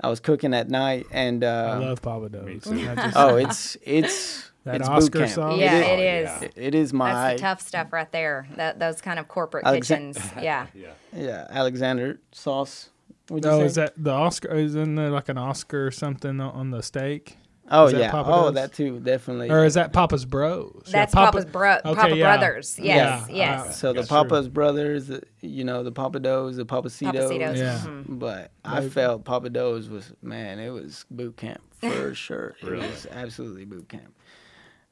i 0.00 0.08
was 0.08 0.20
cooking 0.20 0.54
at 0.54 0.68
night 0.70 1.06
and 1.10 1.42
I 1.44 1.48
uh 1.72 1.80
love 1.80 2.02
Pappadeaux's. 2.02 2.64
too. 2.64 2.88
I 2.88 3.12
oh 3.16 3.36
it's 3.36 3.76
it's 3.82 4.50
That 4.72 4.80
it's 4.80 4.88
Oscar 4.88 5.10
boot 5.18 5.24
camp. 5.24 5.32
sauce? 5.34 5.58
yeah, 5.58 5.74
it 5.76 5.80
is, 5.80 5.84
it 5.98 6.02
yeah. 6.02 6.36
is. 6.36 6.42
it- 6.42 6.52
it 6.56 6.74
is 6.74 6.92
my 6.92 7.12
That's 7.12 7.40
the 7.40 7.46
tough 7.46 7.60
stuff 7.66 7.92
right 7.92 8.10
there. 8.12 8.46
That 8.56 8.78
those 8.78 9.00
kind 9.00 9.18
of 9.18 9.28
corporate 9.28 9.64
Alexa- 9.66 9.94
kitchens. 9.96 10.18
Yeah. 10.40 10.66
yeah. 10.74 10.88
yeah 11.14 11.46
alexander 11.50 12.20
sauce 12.32 12.90
What'd 13.28 13.44
you 13.44 13.50
Oh, 13.50 13.58
say? 13.60 13.66
is 13.66 13.74
that 13.74 13.92
the 13.96 14.10
Oscar? 14.10 14.48
Isn't 14.54 14.94
there 14.94 15.10
like 15.10 15.28
an 15.28 15.36
Oscar 15.38 15.86
or 15.86 15.90
something 15.90 16.40
on 16.40 16.50
on 16.54 16.70
the 16.70 16.82
steak? 16.82 17.36
oh 17.70 17.84
is 17.84 17.92
that 17.92 18.00
yeah 18.00 18.10
Papa 18.10 18.30
oh 18.32 18.44
Do's? 18.46 18.54
that 18.54 18.72
too 18.72 18.98
definitely 19.00 19.50
Or 19.50 19.62
is 19.66 19.74
that 19.74 19.92
Pappas 19.92 20.24
Bros? 20.24 20.84
Yeah, 20.86 20.92
That's 20.92 21.12
Papa- 21.14 21.32
Papa's 21.32 21.44
bro- 21.44 21.76
Okay, 21.84 21.94
Papa 22.00 22.16
yeah. 22.16 22.24
Brothers. 22.38 22.78
Yes, 22.82 23.26
Yeah, 23.28 23.34
yes. 23.36 23.60
uh, 23.66 23.72
so 23.72 23.88
the 23.88 23.92
That's 23.96 24.08
true. 24.08 24.16
Pappas 24.16 24.48
Brothers, 24.48 25.06
the, 25.08 25.22
you 25.42 25.64
know, 25.64 25.82
the 25.82 25.92
Pappadeaux's, 25.92 26.56
the 26.56 26.64
Pappasito's. 26.64 27.30
Pappasito's. 27.30 27.58
Yeah. 27.58 27.78
mhm. 27.86 28.18
But 28.18 28.52
I 28.64 28.88
felt 28.88 29.24
Pappadeaux's 29.24 29.90
was 29.90 30.10
man, 30.22 30.58
it 30.60 30.70
was 30.70 31.04
boot 31.10 31.36
camp 31.36 31.60
for 31.78 32.14
sure. 32.26 32.56
It 32.62 32.70
was 32.70 33.06
absolutely 33.12 33.66
boot 33.66 33.86
camp. 33.90 34.14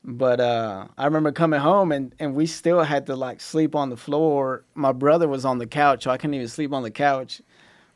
But 0.08 0.38
uh, 0.40 0.86
I 0.96 1.04
remember 1.04 1.32
coming 1.32 1.58
home 1.58 1.90
and, 1.90 2.14
and 2.20 2.36
we 2.36 2.46
still 2.46 2.82
had 2.84 3.06
to 3.06 3.16
like 3.16 3.40
sleep 3.40 3.74
on 3.74 3.90
the 3.90 3.96
floor. 3.96 4.64
My 4.76 4.92
brother 4.92 5.26
was 5.26 5.44
on 5.44 5.58
the 5.58 5.66
couch, 5.66 6.04
so 6.04 6.12
I 6.12 6.16
couldn't 6.16 6.34
even 6.34 6.46
sleep 6.46 6.72
on 6.72 6.84
the 6.84 6.92
couch. 6.92 7.42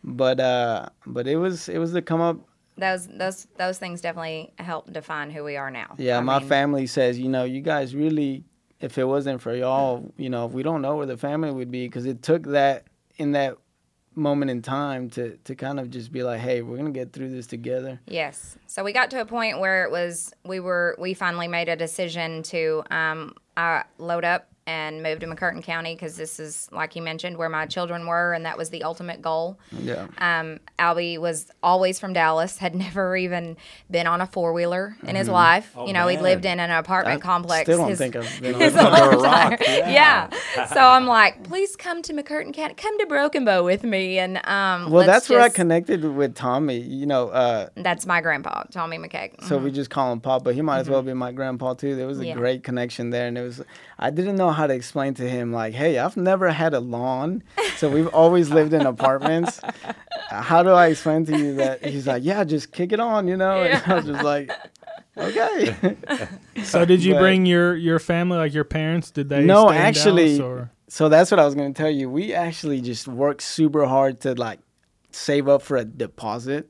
But 0.03 0.41
uh, 0.41 0.89
but 1.07 1.29
it 1.29 1.37
was 1.37 1.69
it 1.69 1.79
was 1.79 1.93
the 1.93 2.03
come 2.03 2.21
up. 2.21 2.39
Those 2.77 3.07
those 3.07 3.47
those 3.59 3.79
things 3.79 4.01
definitely 4.01 4.53
help 4.59 4.93
define 4.93 5.31
who 5.31 5.45
we 5.45 5.57
are 5.57 5.71
now. 5.71 5.95
Yeah, 5.99 6.19
I 6.19 6.21
my 6.21 6.41
mean, 6.41 6.49
family 6.49 6.87
says, 6.89 7.19
you 7.19 7.29
know, 7.29 7.45
you 7.45 7.61
guys 7.61 7.95
really, 7.95 8.43
if 8.81 8.99
it 8.99 9.05
wasn't 9.05 9.41
for 9.41 9.55
y'all, 9.55 10.13
you 10.17 10.31
know, 10.31 10.47
we 10.47 10.65
don't 10.65 10.83
know 10.83 10.97
where 10.97 11.07
the 11.07 11.19
family 11.19 11.53
would 11.53 11.71
be 11.71 11.87
because 11.87 12.07
it 12.07 12.23
took 12.23 12.45
that 12.47 12.87
in 13.19 13.33
that 13.33 13.57
moment 14.21 14.51
in 14.51 14.63
time 14.63 15.11
to 15.11 15.37
to 15.39 15.55
kind 15.55 15.81
of 15.81 15.91
just 15.91 16.13
be 16.13 16.23
like, 16.23 16.41
hey, 16.41 16.63
we're 16.63 16.77
gonna 16.77 16.91
get 16.91 17.13
through 17.13 17.31
this 17.31 17.47
together. 17.47 18.01
Yes. 18.07 18.57
So 18.67 18.85
we 18.85 18.93
got 18.93 19.11
to 19.11 19.21
a 19.21 19.25
point 19.25 19.59
where 19.59 19.85
it 19.85 19.91
was 19.91 20.33
we 20.45 20.61
were 20.61 20.95
we 20.99 21.15
finally 21.15 21.49
made 21.49 21.69
a 21.69 21.77
decision 21.77 22.43
to 22.45 22.85
um, 22.91 23.35
uh, 23.57 23.83
load 23.99 24.25
up 24.25 24.50
and 24.67 25.03
moved 25.03 25.23
to 25.23 25.27
McCurtain 25.27 25.63
County 25.63 25.95
because 25.95 26.17
this 26.17 26.39
is, 26.39 26.69
like 26.71 26.95
you 26.95 27.03
mentioned, 27.03 27.37
where 27.37 27.49
my 27.49 27.67
children 27.67 28.07
were, 28.07 28.33
and 28.35 28.45
that 28.47 28.57
was 28.57 28.71
the 28.71 28.85
ultimate 28.85 29.21
goal. 29.21 29.59
Yeah. 29.73 30.07
Um, 30.19 30.61
Albie 30.79 31.19
was 31.19 31.47
always 31.63 31.99
from 31.99 32.13
Dallas, 32.13 32.59
had 32.59 32.75
never 32.87 33.17
even 33.17 33.57
been 33.91 34.07
on 34.07 34.21
a 34.21 34.27
four 34.27 34.53
wheeler 34.53 34.97
in 35.03 35.17
his 35.17 35.29
life. 35.29 35.73
Oh, 35.77 35.87
you 35.87 35.93
know, 35.93 36.07
he 36.09 36.19
lived 36.19 36.45
in 36.45 36.61
an 36.61 36.71
apartment 36.71 37.23
I 37.23 37.27
complex. 37.27 37.63
Still 37.63 37.79
don't 37.79 37.89
his- 37.89 37.99
think 37.99 38.17
I've 38.17 38.41
been 38.41 38.55
on 38.55 38.61
his. 38.61 38.77
Under 38.77 38.91
a 38.97 39.11
whole 39.13 39.23
rock, 39.23 39.61
yeah. 39.67 39.91
yeah. 39.91 40.67
So 40.73 40.81
I'm 40.81 41.07
like, 41.07 41.43
please 41.45 41.75
come 41.75 42.03
to 42.03 42.13
McCurtain 42.13 42.53
County, 42.55 42.75
come 42.75 42.97
to 42.99 43.07
Broken 43.07 43.45
Bow 43.45 43.65
with 43.65 43.83
me, 43.83 44.19
and 44.19 44.37
um. 44.47 44.91
Well, 44.91 45.05
let's 45.07 45.07
that's 45.07 45.29
where 45.31 45.41
I 45.41 45.49
connected 45.49 46.05
with 46.05 46.35
Tommy. 46.35 46.79
You 46.81 47.07
know, 47.07 47.29
uh, 47.31 47.69
That's 47.77 48.07
my 48.07 48.21
grandpa, 48.21 48.65
Tommy 48.71 48.99
McKay. 48.99 49.43
so 49.45 49.59
we 49.59 49.71
just 49.73 49.91
call 49.91 50.13
him 50.13 50.21
Papa. 50.21 50.53
He 50.53 50.63
might 50.63 50.81
as 50.81 50.91
well 50.91 51.03
be 51.03 51.13
my 51.15 51.33
grandpa 51.33 51.75
too. 51.75 51.97
There 51.97 52.07
was 52.07 52.19
a 52.19 52.21
Mm-hmm. 52.21 52.29
Yeah. 52.29 52.35
great 52.35 52.63
connection 52.63 53.11
there, 53.11 53.27
and 53.27 53.39
it 53.39 53.43
was. 53.43 53.63
I 53.99 54.11
didn't 54.11 54.37
know 54.37 54.50
how 54.53 54.67
to 54.67 54.75
explain 54.75 55.15
to 55.15 55.29
him 55.29 55.53
like, 55.53 55.75
"Hey, 55.75 55.99
I've 55.99 56.17
never 56.17 56.51
had 56.51 56.75
a 56.75 56.81
lawn, 56.81 57.43
so 57.77 57.89
we've 57.91 58.09
always 58.09 58.51
lived 58.51 58.73
in 58.73 58.83
apartments. 58.87 59.61
How 60.31 60.63
do 60.63 60.71
I 60.71 60.87
explain 60.89 61.25
to 61.27 61.37
you 61.39 61.55
that?" 61.57 61.85
He's 61.85 62.07
like, 62.07 62.23
"Yeah, 62.25 62.45
just 62.45 62.73
kick 62.73 62.93
it 62.93 63.01
on," 63.01 63.27
you 63.29 63.37
know. 63.37 63.63
And 63.63 63.83
I 63.87 63.95
was 63.97 64.07
just 64.07 64.23
like, 64.25 64.51
"Okay." 65.17 65.97
So 66.65 66.85
did 66.85 67.03
you 67.03 67.15
But- 67.15 67.21
bring 67.21 67.47
your 67.47 67.75
your 67.75 67.99
family, 67.99 68.37
like 68.37 68.53
your 68.55 68.65
parents? 68.65 69.11
Did 69.11 69.29
they? 69.29 69.45
No, 69.45 69.69
stay 69.69 69.77
in 69.77 69.83
actually- 69.83 70.39
Dallas. 70.39 70.69
So 70.89 71.09
that's 71.09 71.31
what 71.31 71.39
I 71.41 71.45
was 71.45 71.55
gonna 71.55 71.73
tell 71.73 71.89
you. 71.91 72.11
We 72.11 72.35
actually 72.35 72.81
just 72.81 73.07
worked 73.09 73.43
super 73.43 73.87
hard 73.87 74.21
to 74.23 74.35
like 74.35 74.59
save 75.13 75.49
up 75.49 75.63
for 75.63 75.77
a 75.77 75.85
deposit. 75.85 76.69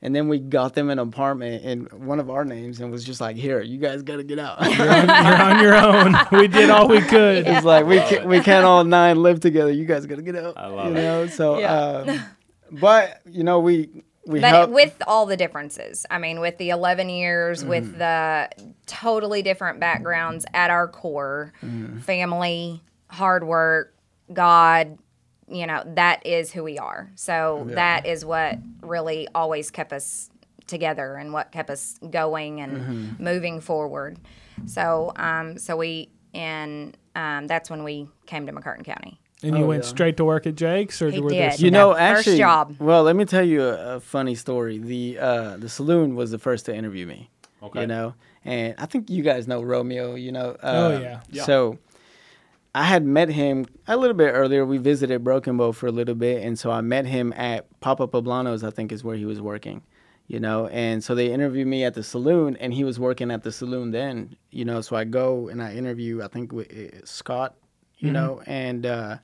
And 0.00 0.14
then 0.14 0.28
we 0.28 0.38
got 0.38 0.74
them 0.74 0.90
an 0.90 0.98
apartment 1.00 1.64
in 1.64 1.86
one 2.06 2.20
of 2.20 2.30
our 2.30 2.44
names 2.44 2.80
and 2.80 2.92
was 2.92 3.02
just 3.04 3.20
like, 3.20 3.34
here, 3.36 3.60
you 3.60 3.78
guys 3.78 4.02
gotta 4.02 4.22
get 4.22 4.38
out. 4.38 4.60
You're 4.76 4.88
on, 4.90 5.08
you're 5.08 5.42
on 5.42 5.62
your 5.62 5.74
own. 5.74 6.14
We 6.40 6.46
did 6.46 6.70
all 6.70 6.86
we 6.86 7.00
could. 7.00 7.46
it's 7.48 7.64
like 7.64 7.84
we 7.84 7.96
can't, 7.98 8.12
it. 8.22 8.26
we 8.26 8.40
can't 8.40 8.64
all 8.64 8.84
nine 8.84 9.20
live 9.22 9.40
together. 9.40 9.72
You 9.72 9.84
guys 9.86 10.06
gotta 10.06 10.22
get 10.22 10.36
out. 10.36 10.54
I 10.56 10.66
love 10.68 10.86
you 10.86 10.90
it. 10.92 11.02
know, 11.02 11.26
so 11.26 11.58
Yeah. 11.58 11.74
um, 11.74 12.20
but 12.70 13.20
you 13.26 13.42
know, 13.42 13.58
we 13.58 13.88
we 14.26 14.40
but 14.40 14.50
help 14.50 14.70
with 14.70 14.94
all 15.06 15.24
the 15.24 15.38
differences 15.38 16.04
i 16.10 16.18
mean 16.18 16.38
with 16.38 16.58
the 16.58 16.68
11 16.68 17.08
years 17.08 17.60
Mm-hmm. 17.60 17.68
with 17.70 17.96
the 17.98 18.50
totally 18.86 19.40
different 19.40 19.80
backgrounds 19.80 20.44
at 20.52 20.68
our 20.70 20.86
core 20.86 21.54
Mm-hmm. 21.62 22.00
family 22.00 22.82
hard 23.08 23.42
work 23.44 23.94
god 24.30 24.98
you 25.50 25.66
know 25.66 25.82
that 25.86 26.24
is 26.26 26.52
who 26.52 26.62
we 26.62 26.78
are 26.78 27.10
so 27.14 27.66
that 27.70 28.06
is 28.06 28.24
what 28.24 28.58
really 28.82 29.26
always 29.34 29.70
kept 29.70 29.92
us 29.92 30.30
together 30.66 31.14
and 31.16 31.32
what 31.32 31.50
kept 31.52 31.70
us 31.70 31.98
going 32.10 32.60
and 32.60 32.72
Mm-hmm. 32.82 33.24
moving 33.24 33.60
forward 33.60 34.18
so 34.66 35.12
um 35.16 35.58
so 35.58 35.76
we 35.76 36.10
and 36.34 36.96
um, 37.14 37.46
that's 37.46 37.68
when 37.70 37.82
we 37.84 38.08
came 38.26 38.46
to 38.46 38.52
McCurtain 38.52 38.84
county 38.84 39.18
And 39.42 39.56
you 39.56 39.64
Oh, 39.64 39.68
went 39.68 39.84
yeah. 39.84 39.88
straight 39.88 40.16
to 40.18 40.24
work 40.24 40.46
at 40.46 40.54
Jake's, 40.56 41.00
or 41.00 41.10
He 41.10 41.20
were 41.20 41.30
there 41.30 41.50
did. 41.50 41.58
some- 41.58 41.64
You 41.64 41.70
know, 41.70 41.92
First 41.92 42.00
actually, 42.02 42.38
job. 42.38 42.76
well, 42.78 43.02
let 43.02 43.16
me 43.16 43.24
tell 43.24 43.42
you 43.44 43.62
a, 43.64 43.96
a 43.96 44.00
funny 44.00 44.34
story. 44.34 44.78
The 44.78 45.18
uh, 45.18 45.56
the 45.56 45.68
saloon 45.68 46.14
was 46.16 46.30
the 46.30 46.38
first 46.38 46.66
to 46.66 46.74
interview 46.74 47.06
me. 47.06 47.30
Okay. 47.62 47.80
You 47.82 47.86
know, 47.86 48.14
and 48.44 48.74
I 48.78 48.86
think 48.86 49.10
you 49.10 49.22
guys 49.22 49.48
know 49.48 49.62
Romeo. 49.62 50.14
You 50.16 50.32
know. 50.32 50.50
Uh, 50.62 50.90
Oh, 50.92 51.00
yeah. 51.00 51.20
Yeah. 51.30 51.44
So 51.44 51.78
I 52.78 52.84
had 52.84 53.04
met 53.04 53.28
him 53.28 53.66
a 53.88 53.96
little 53.96 54.14
bit 54.14 54.30
earlier. 54.30 54.64
We 54.64 54.78
visited 54.78 55.24
Broken 55.24 55.56
Bow 55.56 55.72
for 55.72 55.88
a 55.88 55.90
little 55.90 56.14
bit, 56.14 56.44
and 56.44 56.56
so 56.56 56.70
I 56.70 56.80
met 56.80 57.06
him 57.06 57.32
at 57.36 57.66
Papa 57.80 58.06
Poblano's. 58.06 58.62
I 58.62 58.70
think 58.70 58.92
is 58.92 59.02
where 59.02 59.16
he 59.16 59.24
was 59.24 59.40
working. 59.40 59.82
You 60.28 60.38
know, 60.38 60.68
and 60.68 61.02
so 61.02 61.16
they 61.16 61.32
interviewed 61.32 61.66
me 61.66 61.82
at 61.82 61.94
the 61.94 62.04
saloon, 62.04 62.56
and 62.58 62.72
he 62.72 62.84
was 62.84 63.00
working 63.00 63.32
at 63.32 63.42
the 63.42 63.50
saloon 63.50 63.90
then. 63.90 64.36
You 64.52 64.64
know, 64.64 64.80
so 64.80 64.94
I 64.94 65.02
go 65.02 65.48
and 65.48 65.60
I 65.60 65.74
interview. 65.74 66.22
I 66.22 66.28
think 66.28 66.52
with 66.52 66.70
uh, 66.70 67.04
Scott. 67.04 67.56
You 67.98 68.12
know, 68.12 68.42
and. 68.46 68.86
uh 68.86 69.16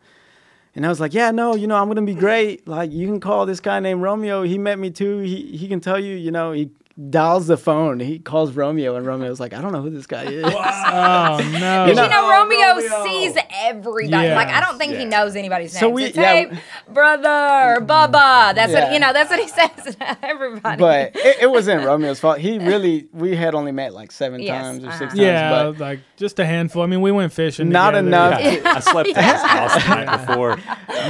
and 0.76 0.84
I 0.84 0.88
was 0.88 0.98
like, 0.98 1.14
yeah, 1.14 1.30
no, 1.30 1.54
you 1.54 1.68
know, 1.68 1.76
I'm 1.76 1.86
gonna 1.86 2.02
be 2.02 2.14
great. 2.16 2.66
Like, 2.66 2.90
you 2.90 3.06
can 3.06 3.20
call 3.20 3.46
this 3.46 3.60
guy 3.60 3.78
named 3.78 4.02
Romeo. 4.02 4.42
He 4.42 4.58
met 4.58 4.76
me 4.76 4.90
too. 4.90 5.18
He 5.20 5.56
he 5.56 5.68
can 5.68 5.78
tell 5.78 6.00
you, 6.00 6.16
you 6.16 6.32
know, 6.32 6.50
he 6.50 6.72
dials 7.10 7.46
the 7.48 7.56
phone. 7.56 7.98
He 8.00 8.18
calls 8.20 8.52
Romeo, 8.52 8.94
and 8.96 9.04
Romeo's 9.04 9.40
like, 9.40 9.52
I 9.52 9.60
don't 9.60 9.72
know 9.72 9.82
who 9.82 9.90
this 9.90 10.06
guy 10.06 10.24
is. 10.24 10.44
Oh 10.46 10.50
no! 11.52 11.86
You 11.86 11.94
know- 11.94 12.04
you 12.04 12.10
know, 12.10 12.10
Oh, 12.12 12.30
Romeo, 12.30 12.88
Romeo. 12.88 13.04
sees 13.04 13.36
everybody. 13.62 14.08
Yeah. 14.08 14.36
Like 14.36 14.48
I 14.48 14.60
don't 14.60 14.78
think 14.78 14.94
he 14.96 15.04
knows 15.04 15.34
anybody's 15.36 15.74
name. 15.74 15.80
So 15.80 15.86
So 15.88 15.90
we- 15.90 16.04
it's, 16.04 16.16
yeah. 16.16 16.32
hey, 16.50 16.58
brother, 16.88 17.84
Bubba. 17.84 18.54
That's 18.54 18.72
Yeah. 18.72 18.84
what 18.84 18.92
you 18.92 19.00
know. 19.00 19.12
That's 19.12 19.30
what 19.30 19.40
he 19.40 19.48
says 19.84 19.96
to 19.96 20.24
everybody. 20.24 20.78
but 20.78 21.16
it, 21.16 21.42
it 21.42 21.50
wasn't 21.50 21.84
Romeo's 21.86 22.20
fault. 22.20 22.38
He 22.38 22.58
really, 22.58 23.08
we 23.12 23.34
had 23.36 23.54
only 23.54 23.72
met 23.72 23.92
like 23.92 24.12
seven 24.12 24.40
Yes, 24.40 24.62
times 24.62 24.84
or 24.84 24.88
uh-huh. 24.88 24.98
six 24.98 25.10
times. 25.14 25.20
yeah, 25.20 25.72
like 25.78 26.00
just 26.16 26.38
a 26.38 26.46
handful. 26.46 26.82
I 26.82 26.86
mean, 26.86 27.00
we 27.00 27.10
went 27.12 27.32
fishing. 27.32 27.68
Not 27.70 27.90
together. 27.92 28.06
enough. 28.08 28.40
I 28.66 28.80
slept 28.80 29.08
at 29.10 29.16
his 29.24 29.42
house 29.42 29.74
the 29.84 30.04
night 30.04 30.26
before. 30.26 30.56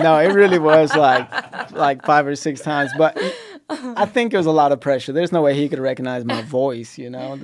no, 0.02 0.18
it 0.18 0.32
really 0.32 0.58
was 0.58 0.94
like 0.96 1.72
like 1.72 2.04
five 2.04 2.26
or 2.26 2.34
six 2.36 2.60
times. 2.60 2.90
But 2.96 3.18
I 3.68 4.06
think 4.06 4.34
it 4.34 4.36
was 4.36 4.46
a 4.46 4.52
lot 4.52 4.72
of 4.72 4.80
pressure. 4.80 5.12
There's 5.12 5.32
no 5.32 5.42
way 5.42 5.54
he 5.54 5.68
could 5.68 5.78
recognize 5.78 6.24
my 6.24 6.42
voice, 6.42 6.98
you 6.98 7.10
know. 7.10 7.38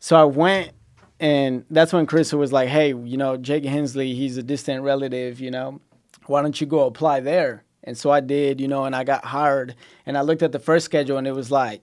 So 0.00 0.16
I 0.16 0.24
went, 0.24 0.72
and 1.20 1.64
that's 1.70 1.92
when 1.92 2.06
Chris 2.06 2.32
was 2.32 2.52
like, 2.52 2.68
"Hey, 2.68 2.88
you 2.88 3.16
know, 3.16 3.36
Jake 3.36 3.64
Hensley, 3.64 4.14
he's 4.14 4.36
a 4.36 4.42
distant 4.42 4.82
relative, 4.82 5.40
you 5.40 5.50
know. 5.50 5.80
Why 6.26 6.42
don't 6.42 6.60
you 6.60 6.66
go 6.66 6.86
apply 6.86 7.20
there?" 7.20 7.64
And 7.84 7.96
so 7.96 8.10
I 8.10 8.20
did, 8.20 8.60
you 8.60 8.68
know, 8.68 8.84
and 8.84 8.94
I 8.94 9.04
got 9.04 9.24
hired. 9.24 9.74
And 10.06 10.16
I 10.16 10.20
looked 10.20 10.42
at 10.42 10.52
the 10.52 10.58
first 10.58 10.84
schedule, 10.84 11.18
and 11.18 11.26
it 11.26 11.32
was 11.32 11.50
like 11.50 11.82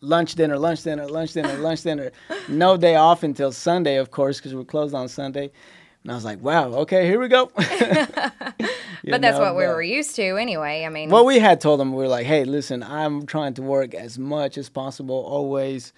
lunch, 0.00 0.34
dinner, 0.34 0.58
lunch, 0.58 0.82
dinner, 0.82 1.06
lunch, 1.08 1.32
dinner, 1.32 1.54
lunch, 1.58 1.82
dinner. 1.82 2.10
No 2.48 2.76
day 2.76 2.96
off 2.96 3.22
until 3.22 3.52
Sunday, 3.52 3.96
of 3.96 4.10
course, 4.10 4.38
because 4.38 4.54
we're 4.54 4.64
closed 4.64 4.94
on 4.94 5.08
Sunday. 5.08 5.52
And 6.02 6.10
I 6.12 6.14
was 6.14 6.24
like, 6.24 6.42
"Wow, 6.42 6.72
okay, 6.82 7.06
here 7.06 7.20
we 7.20 7.28
go." 7.28 7.50
But 9.04 9.20
that's 9.20 9.36
know, 9.36 9.42
what 9.42 9.56
we 9.56 9.64
but- 9.64 9.74
were 9.74 9.82
used 9.82 10.14
to 10.16 10.36
anyway. 10.36 10.84
I 10.84 10.88
mean, 10.88 11.10
well, 11.10 11.24
we 11.24 11.40
had 11.40 11.60
told 11.60 11.80
them 11.80 11.90
we 11.92 11.98
were 11.98 12.08
like, 12.08 12.26
"Hey, 12.26 12.44
listen, 12.44 12.82
I'm 12.82 13.26
trying 13.26 13.54
to 13.54 13.62
work 13.62 13.94
as 13.94 14.18
much 14.18 14.56
as 14.58 14.68
possible, 14.68 15.16
always." 15.16 15.92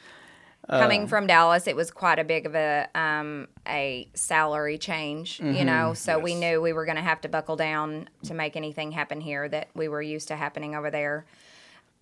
uh, 0.66 0.78
coming 0.80 1.06
from 1.06 1.26
Dallas, 1.26 1.66
it 1.66 1.76
was 1.76 1.90
quite 1.90 2.18
a 2.18 2.24
big 2.24 2.46
of 2.46 2.54
a 2.54 2.88
um, 2.94 3.48
a 3.68 4.08
salary 4.14 4.78
change, 4.78 5.36
Mm-hmm. 5.38 5.54
you 5.54 5.64
know. 5.66 5.92
So 5.92 6.18
we 6.18 6.34
knew 6.34 6.62
we 6.62 6.72
were 6.72 6.86
going 6.86 6.96
to 6.96 7.02
have 7.02 7.20
to 7.22 7.28
buckle 7.28 7.56
down 7.56 8.08
to 8.22 8.32
make 8.32 8.56
anything 8.56 8.92
happen 8.92 9.20
here 9.20 9.46
that 9.50 9.68
we 9.74 9.88
were 9.88 10.00
used 10.00 10.28
to 10.28 10.36
happening 10.36 10.74
over 10.74 10.90
there. 10.90 11.26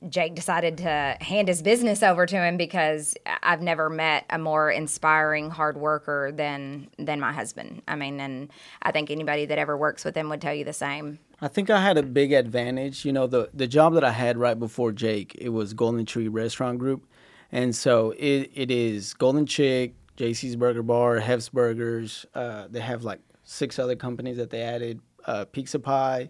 Jake 0.08 0.34
decided 0.34 0.78
to 0.78 1.16
hand 1.20 1.48
his 1.48 1.62
business 1.62 2.02
over 2.02 2.26
to 2.26 2.36
him 2.36 2.56
because 2.56 3.14
I've 3.42 3.62
never 3.62 3.88
met 3.88 4.24
a 4.30 4.38
more 4.38 4.70
inspiring 4.70 5.50
hard 5.50 5.76
worker 5.76 6.32
than 6.32 6.88
than 6.98 7.20
my 7.20 7.32
husband. 7.32 7.82
I 7.86 7.96
mean, 7.96 8.20
and 8.20 8.50
I 8.82 8.92
think 8.92 9.10
anybody 9.10 9.46
that 9.46 9.58
ever 9.58 9.76
works 9.76 10.04
with 10.04 10.16
him 10.16 10.28
would 10.28 10.40
tell 10.40 10.54
you 10.54 10.64
the 10.64 10.72
same. 10.72 11.18
I 11.40 11.48
think 11.48 11.70
I 11.70 11.80
had 11.80 11.98
a 11.98 12.02
big 12.02 12.32
advantage. 12.32 13.04
You 13.04 13.12
know, 13.12 13.26
the 13.26 13.50
the 13.54 13.66
job 13.66 13.94
that 13.94 14.04
I 14.04 14.12
had 14.12 14.36
right 14.36 14.58
before 14.58 14.92
Jake, 14.92 15.34
it 15.38 15.50
was 15.50 15.74
Golden 15.74 16.04
Tree 16.04 16.28
Restaurant 16.28 16.78
Group, 16.78 17.06
and 17.50 17.74
so 17.74 18.12
it, 18.18 18.50
it 18.54 18.70
is 18.70 19.14
Golden 19.14 19.46
Chick, 19.46 19.94
JC's 20.16 20.56
Burger 20.56 20.82
Bar, 20.82 21.18
Hef's 21.18 21.48
Burgers. 21.48 22.26
Uh, 22.34 22.66
they 22.70 22.80
have 22.80 23.04
like 23.04 23.20
six 23.44 23.78
other 23.78 23.96
companies 23.96 24.36
that 24.36 24.50
they 24.50 24.62
added. 24.62 25.00
Uh, 25.24 25.44
Pizza 25.44 25.78
Pie. 25.78 26.28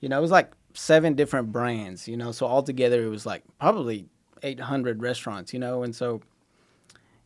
You 0.00 0.08
know, 0.08 0.18
it 0.18 0.22
was 0.22 0.30
like 0.30 0.52
seven 0.74 1.14
different 1.14 1.52
brands. 1.52 2.08
You 2.08 2.16
know, 2.16 2.32
so 2.32 2.46
altogether 2.46 3.02
it 3.04 3.08
was 3.08 3.26
like 3.26 3.42
probably 3.58 4.06
800 4.42 5.02
restaurants. 5.02 5.52
You 5.52 5.58
know, 5.58 5.82
and 5.82 5.94
so 5.94 6.20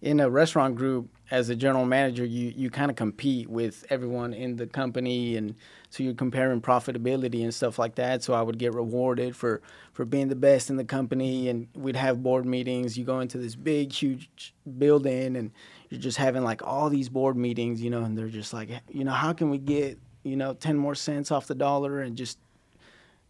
in 0.02 0.18
a 0.18 0.28
restaurant 0.28 0.74
group 0.74 1.08
as 1.30 1.48
a 1.48 1.56
general 1.56 1.86
manager 1.86 2.24
you 2.24 2.52
you 2.56 2.68
kind 2.68 2.90
of 2.90 2.96
compete 2.96 3.48
with 3.48 3.86
everyone 3.88 4.34
in 4.34 4.56
the 4.56 4.66
company 4.66 5.36
and 5.36 5.54
so 5.90 6.02
you're 6.02 6.12
comparing 6.12 6.60
profitability 6.60 7.44
and 7.44 7.54
stuff 7.54 7.78
like 7.78 7.94
that 7.94 8.22
so 8.22 8.34
i 8.34 8.42
would 8.42 8.58
get 8.58 8.74
rewarded 8.74 9.34
for 9.34 9.62
for 9.92 10.04
being 10.04 10.28
the 10.28 10.36
best 10.36 10.68
in 10.68 10.76
the 10.76 10.84
company 10.84 11.48
and 11.48 11.68
we'd 11.74 11.96
have 11.96 12.22
board 12.22 12.44
meetings 12.44 12.98
you 12.98 13.04
go 13.04 13.20
into 13.20 13.38
this 13.38 13.54
big 13.54 13.92
huge 13.92 14.52
building 14.78 15.36
and 15.36 15.52
you're 15.88 16.00
just 16.00 16.18
having 16.18 16.42
like 16.42 16.66
all 16.66 16.90
these 16.90 17.08
board 17.08 17.36
meetings 17.36 17.80
you 17.80 17.88
know 17.88 18.02
and 18.02 18.18
they're 18.18 18.28
just 18.28 18.52
like 18.52 18.68
you 18.90 19.04
know 19.04 19.12
how 19.12 19.32
can 19.32 19.50
we 19.50 19.58
get 19.58 19.98
you 20.24 20.36
know 20.36 20.52
10 20.52 20.76
more 20.76 20.96
cents 20.96 21.30
off 21.30 21.46
the 21.46 21.54
dollar 21.54 22.00
and 22.00 22.16
just 22.16 22.38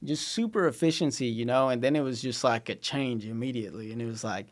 just 0.04 0.28
super 0.28 0.66
efficiency 0.66 1.26
you 1.26 1.44
know 1.44 1.68
and 1.68 1.82
then 1.82 1.94
it 1.96 2.00
was 2.00 2.20
just 2.20 2.42
like 2.44 2.68
a 2.68 2.74
change 2.74 3.26
immediately 3.26 3.92
and 3.92 4.02
it 4.02 4.06
was 4.06 4.24
like 4.24 4.46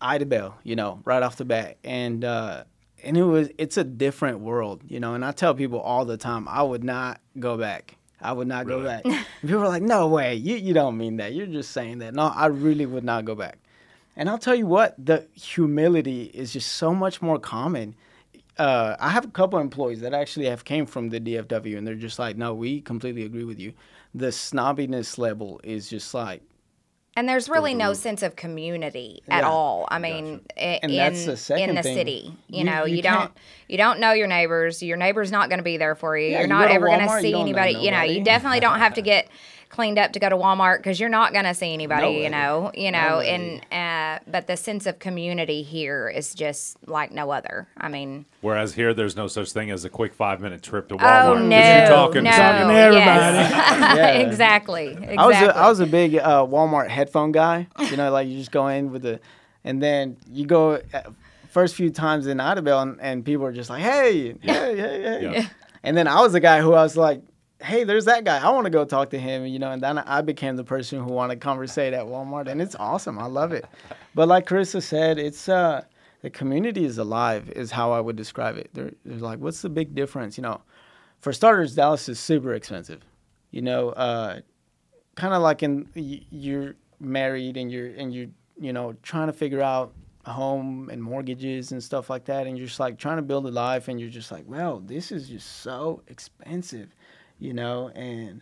Idabel, 0.00 0.54
you 0.62 0.76
know, 0.76 1.00
right 1.04 1.22
off 1.22 1.36
the 1.36 1.44
bat. 1.44 1.78
And 1.84 2.24
uh 2.24 2.64
and 3.02 3.16
it 3.16 3.22
was 3.24 3.50
it's 3.58 3.76
a 3.76 3.84
different 3.84 4.40
world, 4.40 4.82
you 4.88 5.00
know, 5.00 5.14
and 5.14 5.24
I 5.24 5.32
tell 5.32 5.54
people 5.54 5.80
all 5.80 6.04
the 6.04 6.16
time, 6.16 6.48
I 6.48 6.62
would 6.62 6.84
not 6.84 7.20
go 7.38 7.56
back. 7.56 7.96
I 8.20 8.32
would 8.32 8.48
not 8.48 8.66
go 8.66 8.82
back. 8.82 9.04
People 9.42 9.62
are 9.62 9.68
like, 9.68 9.82
No 9.82 10.08
way, 10.08 10.34
you 10.34 10.56
you 10.56 10.74
don't 10.74 10.96
mean 10.96 11.16
that. 11.16 11.34
You're 11.34 11.46
just 11.46 11.70
saying 11.70 11.98
that. 11.98 12.14
No, 12.14 12.24
I 12.34 12.46
really 12.46 12.86
would 12.86 13.04
not 13.04 13.24
go 13.24 13.34
back. 13.34 13.58
And 14.16 14.30
I'll 14.30 14.38
tell 14.38 14.54
you 14.54 14.66
what, 14.66 14.94
the 14.98 15.26
humility 15.34 16.24
is 16.32 16.52
just 16.52 16.72
so 16.72 16.94
much 16.94 17.20
more 17.20 17.38
common. 17.38 17.94
Uh, 18.58 18.96
I 18.98 19.10
have 19.10 19.26
a 19.26 19.28
couple 19.28 19.58
employees 19.58 20.00
that 20.00 20.14
actually 20.14 20.46
have 20.46 20.64
came 20.64 20.86
from 20.86 21.10
the 21.10 21.20
DFW, 21.20 21.76
and 21.76 21.86
they're 21.86 21.94
just 21.94 22.18
like, 22.18 22.38
"No, 22.38 22.54
we 22.54 22.80
completely 22.80 23.24
agree 23.24 23.44
with 23.44 23.60
you." 23.60 23.74
The 24.16 24.28
snobbiness 24.28 25.18
level 25.18 25.60
is 25.62 25.88
just 25.90 26.14
like 26.14 26.42
And 27.18 27.28
there's 27.28 27.48
really 27.48 27.72
no 27.74 27.92
sense 27.94 28.22
of 28.22 28.36
community 28.36 29.22
at 29.28 29.42
Yeah. 29.42 29.48
all. 29.48 29.86
I 29.90 29.98
mean, 29.98 30.40
And 30.56 30.90
in 30.90 30.96
that's 30.96 31.24
the 31.24 31.36
second 31.36 31.70
in 31.70 31.74
the 31.76 31.82
thing. 31.82 31.94
city, 31.94 32.34
you, 32.48 32.58
You- 32.58 32.64
know, 32.64 32.84
you 32.84 32.96
you, 32.96 33.02
don't 33.02 33.30
you 33.68 33.78
don't 33.78 34.00
know 34.00 34.12
your 34.12 34.26
neighbors. 34.26 34.82
Your 34.82 34.96
neighbor's 34.98 35.30
not 35.32 35.48
going 35.48 35.58
to 35.58 35.64
be 35.64 35.76
there 35.76 35.94
for 35.94 36.16
you. 36.16 36.26
Yeah, 36.28 36.32
You're 36.38 36.42
you 36.42 36.48
not 36.48 36.68
go 36.68 36.74
ever 36.74 36.86
going 36.88 37.00
to 37.00 37.20
see 37.20 37.32
know 37.32 37.40
anybody. 37.42 37.72
You 37.72 37.90
know, 37.90 38.02
you 38.02 38.22
definitely 38.24 38.60
don't 38.60 38.78
have 38.80 38.94
to 38.94 39.02
get 39.02 39.28
cleaned 39.68 39.98
up 39.98 40.12
to 40.12 40.18
go 40.18 40.28
to 40.28 40.36
Walmart 40.36 40.78
because 40.78 40.98
you're 40.98 41.08
not 41.08 41.32
going 41.32 41.44
to 41.44 41.54
see 41.54 41.72
anybody. 41.72 42.08
You 42.22 42.30
know, 42.30 42.70
you 42.74 42.90
know, 42.90 43.20
Nobody. 43.20 43.28
and 43.70 43.72
uh, 43.72 44.24
but 44.30 44.46
the 44.46 44.56
sense 44.56 44.86
of 44.86 44.98
community 44.98 45.62
here 45.62 46.08
is 46.08 46.34
just 46.34 46.76
like 46.88 47.12
no 47.12 47.30
other. 47.30 47.68
I 47.76 47.88
mean, 47.88 48.24
Whereas 48.40 48.74
here, 48.74 48.94
there's 48.94 49.16
no 49.16 49.26
such 49.26 49.52
thing 49.52 49.70
as 49.70 49.84
a 49.84 49.88
quick 49.90 50.14
five 50.14 50.40
minute 50.40 50.62
trip 50.62 50.88
to 50.88 50.96
Walmart. 50.96 51.24
oh 51.26 51.34
no, 51.38 51.56
you're 51.78 51.88
talking 51.88 52.24
no, 52.24 52.30
Talking 52.30 52.68
to 52.68 52.74
everybody. 52.74 53.36
Yes. 53.36 53.96
Yeah. 53.96 54.06
exactly, 54.18 54.88
exactly. 54.88 55.16
I 55.18 55.26
was 55.26 55.36
a, 55.36 55.56
I 55.56 55.68
was 55.68 55.80
a 55.80 55.86
big 55.86 56.16
uh, 56.16 56.44
Walmart 56.46 56.88
headphone 56.88 57.32
guy. 57.32 57.66
You 57.78 57.96
know, 57.96 58.10
like 58.10 58.28
you 58.28 58.38
just 58.38 58.52
go 58.52 58.68
in 58.68 58.90
with 58.92 59.02
the, 59.02 59.20
and 59.64 59.82
then 59.82 60.16
you 60.30 60.46
go 60.46 60.80
uh, 60.92 61.02
first 61.50 61.74
few 61.74 61.90
times 61.90 62.26
in 62.26 62.38
Idabel, 62.38 62.82
and, 62.82 63.00
and 63.00 63.24
people 63.24 63.44
are 63.46 63.52
just 63.52 63.70
like, 63.70 63.82
hey, 63.82 64.34
hey, 64.42 64.76
hey, 64.76 65.02
hey. 65.02 65.20
Yeah. 65.22 65.48
And 65.82 65.96
then 65.96 66.06
I 66.08 66.20
was 66.20 66.32
the 66.32 66.40
guy 66.40 66.60
who 66.60 66.72
I 66.74 66.82
was 66.82 66.96
like, 66.96 67.22
hey, 67.62 67.84
there's 67.84 68.04
that 68.06 68.24
guy. 68.24 68.38
I 68.38 68.50
want 68.50 68.64
to 68.64 68.70
go 68.70 68.84
talk 68.84 69.10
to 69.10 69.18
him. 69.18 69.46
You 69.46 69.58
know, 69.58 69.72
and 69.72 69.82
then 69.82 69.98
I 69.98 70.20
became 70.20 70.56
the 70.56 70.64
person 70.64 71.02
who 71.02 71.12
wanted 71.12 71.34
to 71.36 71.40
conversate 71.40 71.92
at 71.92 72.04
Walmart, 72.04 72.48
and 72.48 72.60
it's 72.60 72.74
awesome. 72.76 73.18
I 73.18 73.26
love 73.26 73.52
it. 73.52 73.66
But 74.14 74.28
like 74.28 74.46
Carissa 74.46 74.82
said, 74.82 75.18
it's 75.18 75.48
uh, 75.48 75.84
the 76.22 76.30
community 76.30 76.84
is 76.84 76.98
alive, 76.98 77.50
is 77.50 77.70
how 77.70 77.92
I 77.92 78.00
would 78.00 78.16
describe 78.16 78.56
it. 78.56 78.70
They're 78.72 78.92
like, 79.04 79.38
what's 79.38 79.62
the 79.62 79.68
big 79.68 79.94
difference? 79.94 80.36
You 80.36 80.42
know, 80.42 80.60
for 81.20 81.32
starters, 81.32 81.74
Dallas 81.74 82.08
is 82.08 82.18
super 82.18 82.54
expensive. 82.54 83.02
You 83.50 83.62
know, 83.62 83.90
uh, 83.90 84.40
kind 85.16 85.34
of 85.34 85.42
like 85.42 85.62
in 85.62 85.88
you're 85.94 86.74
married 87.00 87.56
and 87.56 87.70
you're 87.72 87.88
and 87.88 88.14
you're 88.14 88.28
you 88.58 88.72
know 88.72 88.94
trying 89.02 89.26
to 89.26 89.32
figure 89.32 89.62
out 89.62 89.92
home 90.24 90.88
and 90.90 91.02
mortgages 91.02 91.72
and 91.72 91.82
stuff 91.82 92.10
like 92.10 92.24
that 92.24 92.46
and 92.46 92.58
you're 92.58 92.66
just 92.66 92.80
like 92.80 92.98
trying 92.98 93.16
to 93.16 93.22
build 93.22 93.46
a 93.46 93.50
life 93.50 93.86
and 93.88 94.00
you're 94.00 94.10
just 94.10 94.32
like 94.32 94.44
well 94.46 94.80
this 94.80 95.12
is 95.12 95.28
just 95.28 95.60
so 95.60 96.02
expensive 96.08 96.94
you 97.38 97.52
know 97.52 97.88
and 97.94 98.40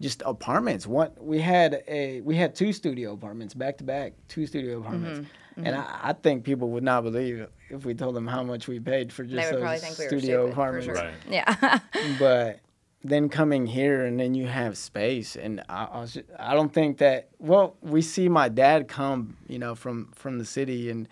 just 0.00 0.22
apartments 0.26 0.86
one 0.86 1.10
we 1.18 1.38
had 1.38 1.82
a 1.86 2.20
we 2.22 2.34
had 2.36 2.54
two 2.54 2.72
studio 2.72 3.12
apartments 3.12 3.54
back 3.54 3.78
to 3.78 3.84
back 3.84 4.12
two 4.28 4.46
studio 4.46 4.78
apartments 4.80 5.28
Mm-hmm. 5.52 5.66
and 5.66 5.76
I, 5.76 6.00
I 6.04 6.12
think 6.14 6.44
people 6.44 6.70
would 6.70 6.82
not 6.82 7.02
believe 7.04 7.46
if 7.68 7.84
we 7.84 7.92
told 7.92 8.14
them 8.14 8.26
how 8.26 8.42
much 8.42 8.68
we 8.68 8.80
paid 8.80 9.12
for 9.12 9.22
just 9.22 9.36
they 9.36 9.54
would 9.54 9.56
those 9.56 9.60
probably 9.60 9.78
think 9.80 9.98
we 9.98 10.04
were 10.04 10.08
studio 10.08 10.40
stupid. 10.46 10.52
Apartments 10.52 10.86
sure. 10.86 10.94
Right. 10.94 11.14
Yeah. 11.28 11.78
but 12.18 12.60
then 13.04 13.28
coming 13.28 13.66
here 13.66 14.06
and 14.06 14.18
then 14.18 14.32
you 14.34 14.46
have 14.46 14.78
space 14.78 15.36
and 15.36 15.62
I, 15.68 15.84
I 15.84 16.00
was 16.00 16.14
just, 16.14 16.26
I 16.38 16.54
don't 16.54 16.72
think 16.72 16.98
that 16.98 17.28
well 17.38 17.76
we 17.82 18.00
see 18.00 18.30
my 18.30 18.48
dad 18.48 18.88
come 18.88 19.36
you 19.46 19.58
know 19.58 19.74
from 19.74 20.12
from 20.14 20.38
the 20.38 20.46
city 20.46 20.88
and 20.88 21.06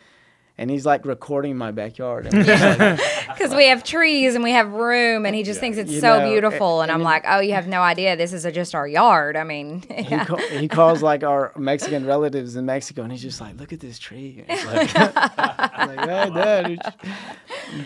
and 0.61 0.71
he's 0.71 0.85
like 0.85 1.07
recording 1.07 1.57
my 1.57 1.71
backyard 1.73 2.27
and 2.33 2.45
Because 2.47 3.55
we 3.57 3.67
have 3.69 3.83
trees 3.83 4.35
and 4.35 4.45
we 4.45 4.53
have 4.53 4.71
room, 4.73 5.25
and 5.27 5.35
he 5.35 5.43
just 5.43 5.59
thinks 5.59 5.79
it's 5.79 5.91
You 5.91 6.01
so 6.01 6.21
know, 6.21 6.31
beautiful. 6.31 6.83
And, 6.83 6.91
and 6.91 6.97
I'm 6.97 7.01
it- 7.01 7.05
like, 7.11 7.25
oh, 7.27 7.41
you 7.41 7.55
have 7.55 7.67
no 7.67 7.81
idea. 7.81 8.15
This 8.17 8.33
is 8.35 8.45
just 8.55 8.75
our 8.75 8.87
yard. 8.87 9.37
I 9.37 9.45
mean, 9.45 9.83
he, 9.91 10.17
call, 10.19 10.37
he 10.39 10.69
calls 10.69 11.03
like 11.03 11.25
our 11.25 11.53
Mexican 11.57 12.05
relatives 12.07 12.57
in 12.57 12.67
Mexico 12.67 13.03
and 13.03 13.11
he's 13.11 13.23
just 13.23 13.41
like 13.41 13.59
look 13.59 13.73
at 13.73 13.81
this 13.81 13.99
tree 13.99 14.45
like, 14.49 14.91
I'm 14.97 15.97
like 15.97 16.09
oh 16.09 16.35
dad 16.35 16.79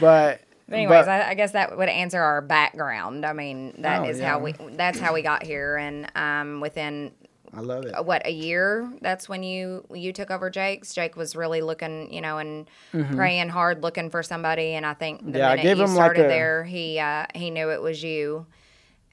but 0.01 0.41
But 0.69 0.75
anyways, 0.77 1.05
but- 1.07 1.09
I, 1.09 1.31
I 1.31 1.35
guess 1.35 1.53
that 1.53 1.77
would 1.77 1.89
answer 1.89 2.21
our 2.21 2.41
background. 2.41 3.25
I 3.25 3.33
mean, 3.35 3.75
that 3.83 4.03
Oh, 4.03 4.05
is 4.09 4.21
how 4.21 4.39
we 4.39 4.53
that's 4.73 4.99
how 4.99 5.13
we 5.15 5.23
got 5.23 5.43
here, 5.45 5.77
and 5.77 6.11
um, 6.17 6.61
within 6.61 7.13
I 7.57 7.61
love 7.61 7.85
it 7.85 7.93
uh, 7.95 8.03
what 8.03 8.27
a 8.27 8.33
year, 8.33 8.91
that's 9.01 9.29
when 9.29 9.43
you 9.43 9.85
you 9.93 10.13
took 10.13 10.31
over 10.31 10.51
Jake's. 10.51 10.95
Jake 10.95 11.17
was 11.17 11.37
really 11.37 11.61
looking, 11.63 12.13
you 12.13 12.21
know, 12.21 12.39
and 12.39 12.67
praying 13.13 13.49
hard, 13.51 13.83
looking 13.83 14.11
for 14.11 14.23
somebody. 14.23 14.75
And 14.75 14.85
I 14.85 14.95
think 14.95 15.21
the 15.21 15.25
Mm-hmm. 15.25 15.37
Yeah, 15.39 15.49
I 15.49 15.57
minute 15.57 15.63
gave 15.63 15.77
you 15.79 15.85
him 15.85 15.91
like 15.95 15.97
started 15.97 16.25
a- 16.27 16.29
there, 16.29 16.65
he 16.65 16.99
uh, 16.99 17.27
he 17.35 17.51
knew 17.51 17.71
it 17.71 17.83
was 17.83 18.03
you. 18.03 18.47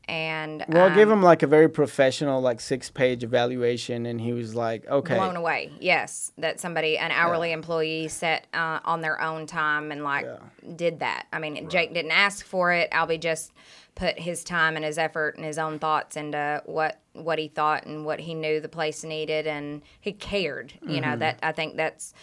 And 0.08 0.66
well 0.68 0.90
I 0.90 0.96
gave 0.96 1.08
um, 1.08 1.20
him 1.20 1.24
like 1.24 1.42
a 1.44 1.48
very 1.48 1.70
professional 1.70 2.42
like 2.42 2.60
six 2.60 2.90
page 2.90 3.24
evaluation 3.24 4.06
and 4.06 4.20
he 4.20 4.34
was 4.34 4.56
like 4.56 4.86
okay 4.88 5.16
blown 5.16 5.36
away. 5.38 5.72
Yes, 5.80 6.34
that 6.38 6.60
somebody, 6.60 6.98
an 6.98 7.12
hourly 7.12 7.52
employee, 7.54 8.08
set 8.10 8.48
uh, 8.54 8.80
on 8.84 9.02
their 9.02 9.22
own 9.22 9.46
time 9.46 9.92
and 9.92 10.04
like 10.04 10.28
did 10.76 11.00
that. 11.00 11.28
I 11.32 11.40
mean, 11.40 11.70
Jake 11.70 11.94
didn't 11.94 12.12
ask 12.12 12.46
for 12.46 12.74
it. 12.74 12.92
Albie 12.92 13.22
just 13.22 13.54
put 13.96 14.20
his 14.20 14.44
time 14.44 14.76
and 14.76 14.86
his 14.86 14.98
effort 14.98 15.36
and 15.36 15.46
his 15.46 15.58
own 15.58 15.80
thoughts 15.80 16.16
into 16.16 16.62
what 16.66 17.00
what 17.14 17.38
he 17.40 17.48
thought 17.50 17.86
and 17.86 18.06
what 18.06 18.20
he 18.22 18.34
knew 18.34 18.60
the 18.60 18.70
place 18.70 19.04
needed, 19.04 19.48
and 19.48 19.82
he 20.00 20.14
cared. 20.14 20.74
You 20.82 21.02
Mm-hmm. 21.02 21.02
know 21.02 21.18
that 21.18 21.40
I 21.44 21.52
think 21.52 21.78
that's 21.78 22.14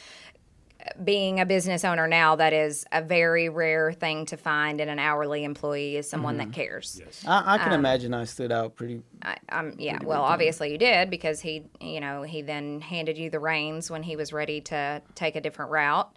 being 1.04 1.40
a 1.40 1.46
business 1.46 1.85
owner 1.85 2.07
now. 2.07 2.37
That 2.37 2.52
is 2.52 2.87
a 2.92 3.02
very 3.02 3.48
rare 3.48 3.92
thing 3.92 4.26
to 4.26 4.37
find 4.37 4.81
in 4.81 4.88
an 4.88 4.98
hourly 4.98 5.44
employee 5.44 5.96
is 5.96 6.09
someone 6.09 6.37
Mm-hmm. 6.37 6.50
that 6.50 6.52
cares. 6.54 7.02
I, 7.26 7.54
I 7.54 7.59
can 7.59 7.72
Um, 7.74 7.81
imagine 7.81 8.14
I 8.14 8.24
stood 8.24 8.52
out 8.52 8.76
pretty 8.76 9.02
I, 9.22 9.37
um, 9.48 9.74
yeah, 9.78 9.98
well, 10.04 10.22
obviously 10.22 10.70
you 10.70 10.78
did 10.78 11.11
because 11.11 11.40
he, 11.40 11.64
you 11.81 12.00
know, 12.00 12.22
he 12.22 12.40
then 12.42 12.81
handed 12.81 13.18
you 13.18 13.28
the 13.31 13.40
reins 13.40 13.90
when 13.90 14.02
he 14.04 14.14
was 14.16 14.33
ready 14.33 14.61
to 14.62 15.02
take 15.16 15.35
a 15.35 15.40
different 15.40 15.72
route, 15.72 16.11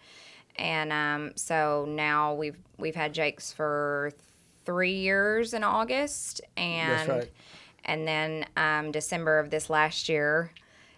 and 0.57 0.93
um, 0.93 1.31
so 1.35 1.85
now 1.89 2.35
we've 2.35 2.57
we've 2.77 2.95
had 2.95 3.13
Jake's 3.13 3.51
for 3.51 4.11
three 4.65 4.93
years 4.93 5.53
in 5.53 5.63
August, 5.63 6.41
and 6.57 7.09
right. 7.09 7.31
and 7.85 8.07
then 8.07 8.45
um, 8.57 8.91
December 8.91 9.39
of 9.39 9.49
this 9.49 9.69
last 9.69 10.09
year, 10.09 10.51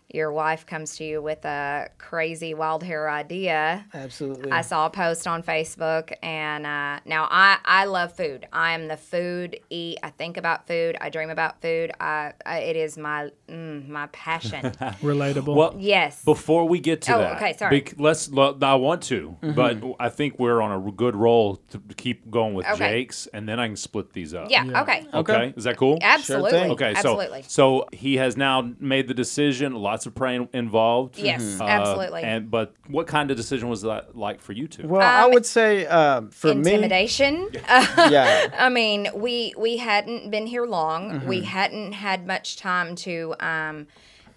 your 0.10 0.32
wife 0.32 0.66
comes 0.66 0.98
to 0.98 1.04
you 1.04 1.22
with 1.22 1.44
a 1.46 1.90
crazy 1.98 2.54
wild 2.54 2.84
hair 2.84 3.10
idea. 3.10 3.86
absolutely 3.94 4.52
I 4.52 4.62
saw 4.62 4.86
a 4.86 4.90
post 4.90 5.28
on 5.28 5.42
Facebook, 5.44 6.14
and 6.22 6.66
uh, 6.66 7.00
now 7.06 7.28
I, 7.32 7.58
I 7.66 7.86
love 7.86 8.14
food. 8.16 8.48
I 8.54 8.74
am 8.74 8.88
the 8.88 8.98
food 8.98 9.60
eat. 9.70 9.98
I 10.04 10.10
think 10.12 10.38
about 10.38 10.68
food. 10.68 10.98
I 11.02 11.10
dream 11.10 11.30
about 11.30 11.62
food. 11.62 11.92
I, 12.00 12.34
I 12.46 12.60
it 12.60 12.76
is 12.76 12.98
my 12.98 13.32
mm, 13.48 13.88
my 13.88 14.08
passion. 14.08 14.62
Relatable. 15.02 15.56
Well, 15.56 15.76
yes. 15.80 16.24
Before 16.24 16.68
we 16.68 16.80
get 16.80 17.02
to 17.04 17.16
Oh, 17.16 17.20
that, 17.20 17.36
okay, 17.38 17.54
sorry. 17.58 17.80
bec- 17.82 17.96
let's. 18.00 18.30
lo- 18.30 18.58
I 18.62 18.76
want 18.76 19.04
to, 19.04 19.36
but 19.42 19.78
I 20.00 20.10
think 20.10 20.40
we're 20.40 20.62
on 20.62 20.72
a 20.88 20.92
good 20.92 21.16
roll 21.16 21.58
to 21.72 21.82
keep 21.98 22.30
going 22.30 22.54
with 22.54 22.66
Okay. 22.68 22.78
Jake's, 22.78 23.28
and 23.34 23.48
then 23.48 23.60
I 23.60 23.68
can 23.68 23.76
split 23.76 24.14
these 24.14 24.34
up. 24.34 24.50
yeah, 24.50 24.64
Yeah. 24.66 24.82
Okay. 24.82 25.00
Okay. 25.14 25.34
Okay. 25.34 25.54
Is 25.58 25.64
that 25.66 25.78
cool? 25.78 25.98
Absolutely. 26.02 26.52
thing. 26.52 26.72
Okay. 26.72 26.94
Absolutely. 26.96 27.42
So, 27.44 27.48
so 27.50 27.88
he 27.92 28.18
has 28.18 28.38
now 28.38 28.72
made 28.80 29.08
the 29.08 29.14
decision. 29.14 29.74
Lots 29.94 30.08
of 30.08 30.16
praying 30.16 30.50
involved. 30.54 31.20
Yes, 31.20 31.60
Uh, 31.62 31.66
absolutely. 31.66 32.24
And 32.24 32.50
but 32.50 32.74
what 32.88 33.06
kind 33.06 33.30
of 33.30 33.38
decision 33.38 33.70
was 33.70 33.84
that 33.84 34.18
like 34.18 34.42
for 34.42 34.52
you 34.54 34.68
two? 34.68 34.88
well 34.88 35.02
I 35.02 35.26
Um, 35.26 35.32
would 35.34 35.46
say 35.46 35.86
um, 35.86 36.32
for 36.32 36.48
me 36.56 36.74
Intimidation. 36.74 37.50
yeah 37.70 38.50
I 38.58 38.70
mean, 38.70 39.08
we 39.14 39.54
we 39.56 39.78
hadn't 39.78 40.32
been 40.32 40.48
here 40.48 40.66
long. 40.66 41.02
Mm-hmm. 41.12 41.28
We 41.28 41.42
hadn't 41.44 41.92
had 41.94 42.26
much 42.26 42.58
time 42.58 42.96
to 43.06 43.36
um, 43.40 43.86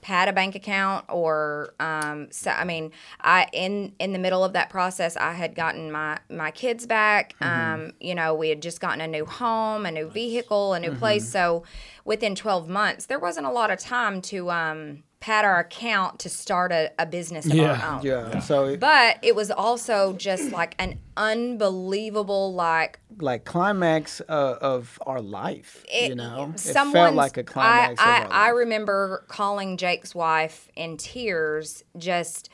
pad 0.03 0.29
a 0.29 0.33
bank 0.33 0.55
account 0.55 1.05
or 1.09 1.73
um, 1.81 2.29
so. 2.31 2.51
I 2.51 2.65
mean, 2.65 2.93
I 3.23 3.47
in 3.53 3.95
in 3.99 4.13
the 4.13 4.19
middle 4.19 4.45
of 4.45 4.53
that 4.53 4.69
process, 4.69 5.17
I 5.17 5.33
had 5.33 5.55
gotten 5.55 5.91
my 5.91 6.19
my 6.29 6.51
kids 6.51 6.87
back. 6.87 7.35
Mm-hmm. 7.41 7.75
Um, 7.85 7.93
you 7.99 8.15
know, 8.15 8.35
we 8.35 8.51
had 8.51 8.61
just 8.61 8.79
gotten 8.81 9.01
a 9.01 9.09
new 9.09 9.25
home, 9.25 9.87
a 9.87 9.91
new 9.91 10.09
vehicle, 10.11 10.75
a 10.75 10.81
new 10.81 10.91
Mm-hmm. 10.91 10.99
place. 10.99 11.27
So 11.29 11.65
within 12.05 12.35
twelve 12.35 12.69
months, 12.69 13.07
there 13.07 13.19
wasn't 13.19 13.47
a 13.47 13.51
lot 13.61 13.71
of 13.71 13.79
time 13.81 14.21
to 14.33 14.39
um, 14.51 15.03
pad 15.21 15.45
our 15.45 15.59
account 15.61 16.19
to 16.21 16.29
start 16.29 16.71
a, 16.73 16.91
a 16.99 17.07
business 17.07 17.47
of 17.47 17.55
Yeah. 17.55 17.81
our 17.83 17.97
own. 17.97 18.03
yeah 18.05 18.29
yeah. 18.29 18.39
so 18.41 18.67
it, 18.67 18.81
But 18.81 19.19
it 19.23 19.35
was 19.35 19.51
also 19.51 20.13
just 20.13 20.53
like 20.53 20.75
an 20.79 20.99
unbelievable 21.17 22.53
like 22.55 23.01
like 23.19 23.45
climax 23.45 24.21
uh, 24.29 24.57
of 24.61 24.99
our 25.07 25.21
life 25.23 25.85
you 25.93 26.15
know 26.15 26.53
it 26.55 26.61
felt 26.61 27.15
like 27.15 27.37
a 27.39 27.43
climax 27.43 28.01
I, 28.01 28.19
of 28.19 28.27
our 28.27 28.33
I, 28.33 28.37
I 28.41 28.47
life. 28.51 28.59
remember 28.59 29.25
calling 29.29 29.77
Jake's 29.79 30.15
wife 30.15 30.69
in 30.77 30.97
tears, 30.99 31.83
just 31.97 32.51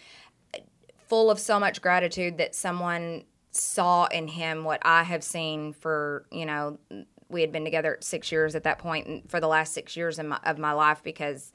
full 1.09 1.31
of 1.31 1.38
so 1.38 1.59
much 1.61 1.83
gratitude 1.83 2.38
that 2.38 2.55
someone 2.55 3.25
saw 3.51 4.07
in 4.07 4.29
him 4.29 4.64
what 4.64 4.81
I 4.83 5.03
have 5.03 5.22
seen 5.22 5.72
for, 5.75 6.25
you 6.31 6.46
know, 6.46 6.79
we 7.29 7.40
had 7.42 7.53
been 7.53 7.64
together 7.64 7.98
six 8.01 8.31
years 8.33 8.55
at 8.55 8.64
that 8.64 8.79
point 8.79 9.07
and 9.07 9.31
for 9.31 9.40
the 9.40 9.48
last 9.48 9.75
six 9.75 9.96
years 9.96 10.18
of 10.18 10.27
my, 10.27 10.38
of 10.44 10.59
my 10.59 10.72
life 10.72 11.03
because 11.03 11.53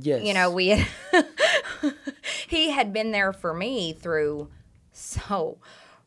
yes 0.00 0.24
you 0.24 0.32
know 0.34 0.50
we 0.50 0.68
had 0.68 0.86
he 2.48 2.70
had 2.70 2.92
been 2.92 3.10
there 3.12 3.32
for 3.32 3.52
me 3.54 3.92
through 3.92 4.48
so 4.92 5.58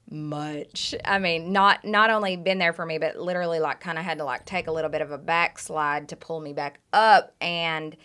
much 0.10 0.96
i 1.04 1.20
mean 1.20 1.52
not 1.52 1.84
not 1.84 2.10
only 2.10 2.38
been 2.38 2.60
there 2.60 2.72
for 2.72 2.86
me 2.86 2.98
but 2.98 3.18
literally 3.18 3.60
like 3.60 3.82
kind 3.82 3.98
of 3.98 4.06
had 4.06 4.18
to 4.20 4.24
like 4.24 4.46
take 4.46 4.68
a 4.68 4.72
little 4.72 4.90
bit 4.90 5.02
of 5.02 5.12
a 5.12 5.18
backslide 5.18 6.08
to 6.08 6.16
pull 6.16 6.40
me 6.40 6.54
back 6.54 6.80
up 6.94 7.36
and 7.42 7.98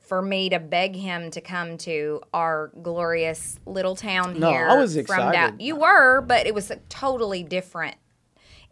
for 0.00 0.22
me 0.22 0.48
to 0.48 0.60
beg 0.60 0.94
him 0.94 1.30
to 1.32 1.40
come 1.40 1.76
to 1.76 2.20
our 2.32 2.70
glorious 2.80 3.58
little 3.66 3.96
town 3.96 4.38
No, 4.38 4.50
here 4.50 4.68
I 4.68 4.76
was 4.78 4.92
from 4.92 5.00
excited. 5.00 5.32
down 5.32 5.60
you 5.60 5.74
were 5.76 6.20
but 6.20 6.46
it 6.46 6.54
was 6.54 6.70
a 6.70 6.76
totally 6.88 7.42
different 7.42 7.96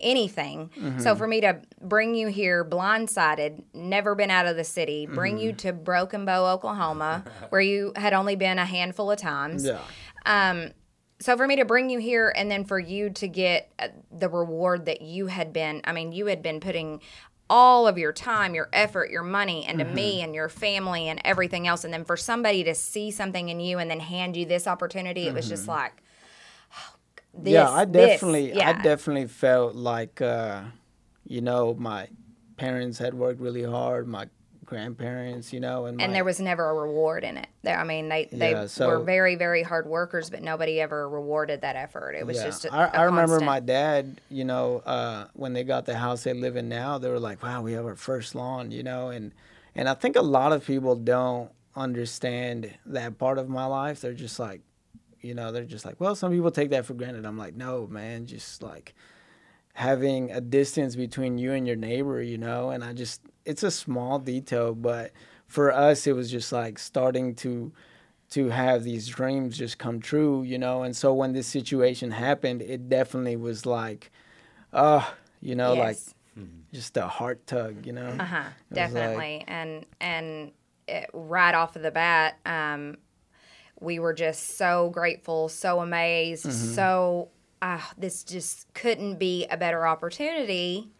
anything. 0.00 0.70
Mm-hmm. 0.78 0.98
So 1.00 1.14
for 1.14 1.26
me 1.26 1.40
to 1.42 1.60
bring 1.80 2.14
you 2.14 2.28
here 2.28 2.64
blindsided, 2.64 3.62
never 3.72 4.14
been 4.14 4.30
out 4.30 4.46
of 4.46 4.56
the 4.56 4.64
city, 4.64 5.06
bring 5.06 5.38
you 5.38 5.50
Mm-hmm. 5.50 5.56
to 5.68 5.72
Broken 5.72 6.24
Bow, 6.24 6.46
Oklahoma, 6.52 7.24
where 7.50 7.60
you 7.60 7.92
had 7.96 8.12
only 8.12 8.36
been 8.36 8.58
a 8.58 8.64
handful 8.66 9.10
of 9.10 9.18
times. 9.18 9.64
Yeah. 9.64 9.78
So 11.20 11.36
for 11.36 11.46
me 11.46 11.56
to 11.56 11.64
bring 11.64 11.90
you 11.90 11.98
here 12.00 12.32
and 12.36 12.50
then 12.50 12.64
for 12.64 12.78
you 12.78 13.08
to 13.10 13.28
get 13.28 13.72
uh, 13.78 13.88
the 14.10 14.28
reward 14.28 14.86
that 14.86 15.00
you 15.00 15.28
had 15.28 15.52
been, 15.52 15.80
I 15.84 15.92
mean, 15.92 16.12
you 16.12 16.26
had 16.26 16.42
been 16.42 16.60
putting 16.60 17.00
all 17.48 17.86
of 17.86 17.96
your 17.98 18.12
time, 18.12 18.54
your 18.54 18.68
effort, 18.72 19.10
your 19.10 19.22
money 19.22 19.66
into 19.66 19.84
me 19.84 20.16
Mm-hmm. 20.16 20.24
and 20.24 20.34
your 20.34 20.48
family 20.48 21.08
and 21.08 21.20
everything 21.24 21.66
else. 21.68 21.84
And 21.84 21.94
then 21.94 22.04
for 22.04 22.16
somebody 22.16 22.64
to 22.64 22.74
see 22.74 23.10
something 23.10 23.48
in 23.48 23.60
you 23.60 23.78
and 23.78 23.90
then 23.90 24.00
hand 24.00 24.36
you 24.36 24.44
this 24.44 24.66
opportunity, 24.66 25.26
it 25.28 25.34
was 25.34 25.48
just 25.48 25.68
like, 25.68 26.02
this, 27.36 27.52
yeah, 27.52 27.70
I 27.70 27.84
definitely, 27.84 28.60
I 28.60 28.72
definitely 28.82 29.26
felt 29.26 29.74
like, 29.74 30.20
uh, 30.20 30.62
you 31.26 31.40
know, 31.40 31.74
my 31.74 32.08
parents 32.56 32.98
had 32.98 33.14
worked 33.14 33.40
really 33.40 33.64
hard, 33.64 34.06
my 34.06 34.28
grandparents, 34.64 35.52
you 35.52 35.60
know, 35.60 35.86
and, 35.86 36.00
and 36.00 36.10
my- 36.10 36.16
there 36.16 36.24
was 36.24 36.40
never 36.40 36.70
a 36.70 36.74
reward 36.74 37.22
in 37.24 37.36
it. 37.36 37.48
There, 37.62 37.76
I 37.78 37.84
mean, 37.84 38.08
they 38.08 38.28
they 38.32 38.52
Yeah, 38.52 38.66
so- 38.66 38.88
were 38.88 39.04
very 39.04 39.36
very 39.36 39.62
hard 39.62 39.86
workers, 39.86 40.30
but 40.30 40.42
nobody 40.42 40.80
ever 40.80 41.08
rewarded 41.08 41.60
that 41.62 41.76
effort. 41.76 42.12
It 42.14 42.26
was 42.26 42.42
just. 42.42 42.64
A, 42.66 42.72
I 42.74 42.84
a 42.86 42.90
I 42.90 43.02
remember 43.02 43.40
my 43.40 43.60
dad, 43.60 44.20
you 44.30 44.44
know, 44.44 44.78
uh, 44.86 45.26
when 45.34 45.52
they 45.52 45.64
got 45.64 45.84
the 45.86 45.96
house 45.96 46.24
they 46.24 46.32
live 46.34 46.56
in 46.56 46.68
now, 46.68 46.98
they 46.98 47.08
were 47.10 47.20
like, 47.20 47.42
"Wow, 47.42 47.62
we 47.62 47.72
have 47.72 47.84
our 47.84 47.96
first 47.96 48.34
lawn," 48.34 48.70
you 48.70 48.82
know, 48.82 49.10
and 49.10 49.32
and 49.74 49.88
I 49.88 49.94
think 49.94 50.16
a 50.16 50.22
lot 50.22 50.52
of 50.52 50.64
people 50.64 50.94
don't 50.96 51.50
understand 51.76 52.72
that 52.86 53.18
part 53.18 53.38
of 53.38 53.48
my 53.48 53.66
life. 53.66 54.00
They're 54.00 54.12
just 54.14 54.38
like, 54.38 54.60
you 55.24 55.34
know, 55.34 55.50
they're 55.52 55.64
just 55.64 55.84
like, 55.84 56.00
well, 56.00 56.14
some 56.14 56.30
people 56.32 56.50
take 56.50 56.70
that 56.70 56.84
for 56.86 56.94
granted. 56.94 57.24
I'm 57.24 57.38
like, 57.38 57.54
no, 57.56 57.86
man, 57.86 58.26
just 58.26 58.62
like 58.62 58.94
having 59.74 60.30
a 60.30 60.40
distance 60.40 60.94
between 60.96 61.38
you 61.38 61.52
and 61.52 61.66
your 61.66 61.76
neighbor, 61.76 62.22
you 62.22 62.38
know, 62.38 62.70
and 62.70 62.84
I 62.84 62.92
just 62.92 63.20
it's 63.44 63.62
a 63.62 63.70
small 63.70 64.18
detail, 64.18 64.74
but 64.74 65.12
for 65.46 65.72
us 65.72 66.06
it 66.06 66.12
was 66.14 66.30
just 66.30 66.52
like 66.52 66.78
starting 66.78 67.34
to 67.36 67.72
to 68.30 68.48
have 68.48 68.82
these 68.84 69.06
dreams 69.08 69.56
just 69.58 69.78
come 69.78 70.00
true, 70.00 70.42
you 70.42 70.58
know. 70.58 70.82
And 70.82 70.96
so 70.96 71.12
when 71.12 71.32
this 71.32 71.46
situation 71.46 72.10
happened, 72.10 72.62
it 72.62 72.88
definitely 72.88 73.36
was 73.36 73.66
like 73.66 74.10
uh, 74.72 75.04
you 75.40 75.54
know, 75.54 75.74
like 75.74 75.96
Yes. 75.96 76.14
just 76.72 76.96
a 76.96 77.06
heart 77.06 77.46
tug, 77.46 77.86
you 77.86 77.92
know. 77.92 78.16
Uh 78.18 78.24
huh. 78.24 78.36
It 78.36 78.44
was 78.44 78.46
like- 78.46 78.74
Definitely, 78.74 79.44
and 79.46 79.86
and 80.00 80.52
it, 80.88 81.08
right 81.12 81.54
off 81.54 81.76
of 81.76 81.82
the 81.82 81.90
bat, 81.90 82.38
um, 82.44 82.96
we 83.84 83.98
were 83.98 84.14
just 84.14 84.56
so 84.56 84.90
grateful, 84.90 85.48
so 85.48 85.80
amazed, 85.80 86.46
Mm-hmm. 86.46 86.74
so 86.74 87.28
uh, 87.62 87.80
this 87.96 88.24
just 88.24 88.72
couldn't 88.74 89.18
be 89.18 89.46
a 89.46 89.56
better 89.56 89.86
opportunity. 89.86 90.88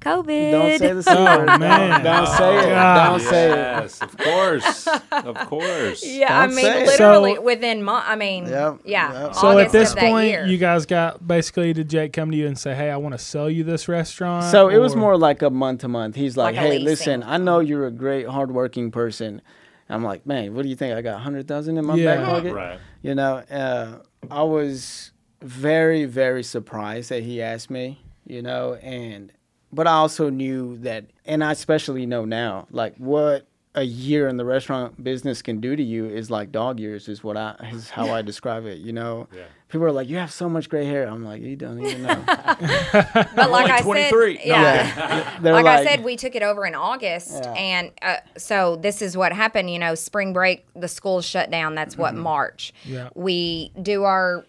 COVID. 0.00 0.50
Don't 0.50 0.78
say 0.78 0.92
the 0.94 1.02
C 1.02 1.10
Oh, 1.14 1.24
word. 1.38 1.46
Don't- 1.46 1.60
man. 1.60 2.02
Don't, 2.02 2.26
say 2.26 2.58
it. 2.58 2.70
God. 2.70 3.10
Don't 3.10 3.20
say 3.20 3.44
it. 3.50 3.54
Yes, 3.54 4.00
of 4.00 4.16
course, 4.16 4.86
of 5.12 5.34
course. 5.48 6.06
yeah, 6.06 6.40
I 6.40 6.46
Don't 6.46 6.54
mean, 6.56 6.64
literally 6.86 7.34
So- 7.34 7.42
within 7.42 7.82
month. 7.82 8.04
I 8.08 8.16
mean, 8.16 8.46
Yep, 8.46 8.78
yeah. 8.86 9.24
yep. 9.26 9.34
So 9.34 9.48
August 9.48 9.66
at 9.74 9.78
this 9.78 9.92
of 9.92 9.98
point, 9.98 10.28
year. 10.30 10.46
you 10.46 10.56
guys 10.56 10.86
got 10.86 11.26
basically 11.28 11.74
did 11.74 11.90
Jake 11.90 12.14
come 12.14 12.30
to 12.30 12.36
you 12.36 12.46
and 12.46 12.58
say, 12.58 12.74
"Hey, 12.74 12.90
I 12.90 12.96
want 12.96 13.12
to 13.12 13.18
sell 13.18 13.50
you 13.50 13.62
this 13.62 13.88
restaurant"? 13.88 14.44
So 14.46 14.68
it 14.70 14.78
was 14.78 14.96
more 14.96 15.18
like 15.18 15.42
a 15.42 15.50
month 15.50 15.82
to 15.82 15.88
month. 15.88 16.16
He's 16.16 16.34
like, 16.34 16.56
Like 16.56 16.64
"Hey, 16.64 16.78
listen, 16.78 17.22
I 17.22 17.36
know 17.36 17.60
you're 17.60 17.86
a 17.86 17.90
great, 17.90 18.26
hardworking 18.26 18.90
person." 18.90 19.42
I'm 19.90 20.04
like, 20.04 20.26
"Man, 20.26 20.54
what 20.54 20.62
do 20.62 20.68
you 20.68 20.76
think? 20.76 20.94
I 20.96 21.02
got 21.02 21.20
hundred 21.20 21.46
thousand 21.48 21.76
in 21.78 21.84
my 21.84 21.96
Yeah. 21.96 22.16
back 22.16 22.26
pocket." 22.26 22.54
Right. 22.54 22.78
You 23.02 23.14
know, 23.14 23.36
uh, 23.50 23.98
I 24.30 24.42
was 24.42 25.12
very, 25.42 26.04
very 26.04 26.42
surprised 26.42 27.08
that 27.10 27.22
he 27.22 27.42
asked 27.42 27.70
me. 27.70 28.00
You 28.26 28.42
know, 28.42 28.74
and 28.74 29.32
but 29.72 29.86
I 29.86 29.92
also 29.92 30.30
knew 30.30 30.76
that, 30.78 31.06
and 31.26 31.42
I 31.42 31.52
especially 31.52 32.06
know 32.06 32.24
now, 32.24 32.66
like 32.70 32.94
what 32.96 33.46
a 33.74 33.84
year 33.84 34.26
in 34.26 34.36
the 34.36 34.44
restaurant 34.44 35.02
business 35.02 35.42
can 35.42 35.60
do 35.60 35.76
to 35.76 35.82
you 35.82 36.06
is 36.06 36.28
like 36.30 36.50
dog 36.50 36.80
years, 36.80 37.08
is 37.08 37.22
what 37.22 37.36
I 37.36 37.54
is 37.72 37.90
how 37.90 38.10
I 38.10 38.20
describe 38.22 38.66
it. 38.66 38.78
You 38.78 38.92
know, 38.92 39.28
Yeah. 39.32 39.42
people 39.68 39.86
are 39.86 39.92
like, 39.92 40.08
"You 40.08 40.16
have 40.16 40.32
so 40.32 40.48
much 40.48 40.68
gray 40.68 40.84
hair." 40.84 41.06
I'm 41.06 41.24
like, 41.24 41.40
"You 41.40 41.54
don't 41.54 41.78
even 41.84 42.02
know." 42.02 42.22
but 42.26 43.50
like 43.50 43.70
I 43.70 43.80
23. 43.82 44.36
said, 44.38 44.46
No. 44.48 44.54
yeah. 44.54 45.38
They're 45.40 45.52
like, 45.52 45.66
I 45.66 45.84
said, 45.84 46.02
we 46.02 46.16
took 46.16 46.34
it 46.34 46.42
over 46.42 46.66
in 46.66 46.74
August, 46.74 47.42
Yeah. 47.44 47.52
and 47.52 47.90
uh, 48.02 48.16
so 48.36 48.74
this 48.76 49.02
is 49.02 49.16
what 49.16 49.32
happened. 49.32 49.70
You 49.70 49.78
know, 49.78 49.94
spring 49.94 50.32
break, 50.32 50.66
the 50.74 50.88
schools 50.88 51.24
shut 51.24 51.50
down. 51.50 51.74
That's 51.76 51.96
what 51.96 52.14
Mm-hmm. 52.14 52.22
March. 52.22 52.72
Yeah. 52.84 53.10
We 53.14 53.72
do 53.80 54.02
our 54.02 54.44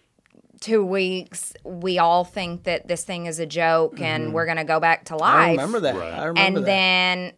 two 0.60 0.84
weeks. 0.84 1.52
We 1.64 1.98
all 1.98 2.24
think 2.24 2.64
that 2.64 2.88
this 2.88 3.04
thing 3.04 3.26
is 3.26 3.38
a 3.38 3.46
joke, 3.46 4.00
and 4.00 4.34
we're 4.34 4.46
gonna 4.46 4.64
go 4.64 4.80
back 4.80 5.04
to 5.06 5.16
life. 5.16 5.32
Mm-hmm. 5.32 5.60
I 5.60 5.62
remember 5.62 5.80
that. 5.80 5.94
Right. 5.94 6.12
I 6.12 6.24
remember 6.24 6.40
and 6.40 6.56
that. 6.56 6.64
then 6.64 7.32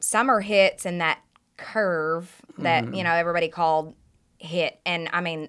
summer 0.00 0.40
hits, 0.40 0.86
and 0.86 1.00
that 1.02 1.18
curve 1.56 2.30
that 2.58 2.84
Mm-hmm. 2.84 2.94
you 2.94 3.04
know 3.04 3.12
everybody 3.12 3.48
called 3.48 3.94
hit, 4.38 4.78
and 4.86 5.08
I 5.12 5.20
mean. 5.20 5.48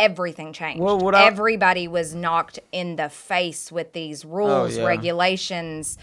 Everything 0.00 0.52
changed. 0.52 0.80
Well, 0.80 0.96
what 1.00 1.16
I- 1.16 1.26
Everybody 1.26 1.88
was 1.88 2.14
knocked 2.14 2.60
in 2.70 2.94
the 2.94 3.08
face 3.08 3.72
with 3.72 3.94
these 3.94 4.24
rules, 4.24 4.76
yeah. 4.76 4.86
regulations, 4.86 5.98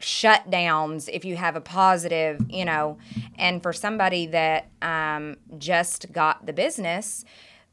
shutdowns 0.00 1.08
if 1.12 1.24
you 1.24 1.34
have 1.36 1.56
a 1.56 1.60
positive, 1.60 2.40
you 2.48 2.64
know. 2.64 2.98
And 3.36 3.60
for 3.60 3.72
somebody 3.72 4.26
that 4.26 4.68
um, 4.82 5.36
just 5.58 6.12
got 6.12 6.46
the 6.46 6.52
business, 6.52 7.24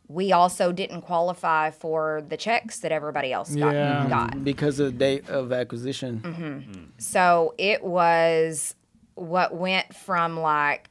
we 0.07 0.31
also 0.31 0.71
didn't 0.71 1.01
qualify 1.01 1.69
for 1.69 2.23
the 2.27 2.37
checks 2.37 2.79
that 2.79 2.91
everybody 2.91 3.31
else 3.31 3.53
got. 3.55 3.73
Yeah. 3.73 4.07
got. 4.09 4.43
because 4.43 4.79
of 4.79 4.93
the 4.93 4.97
date 4.97 5.29
of 5.29 5.51
acquisition. 5.51 6.21
Mm-hmm. 6.23 6.83
So 6.97 7.53
it 7.57 7.83
was 7.83 8.73
what 9.15 9.53
went 9.53 9.95
from 9.95 10.39
like, 10.39 10.89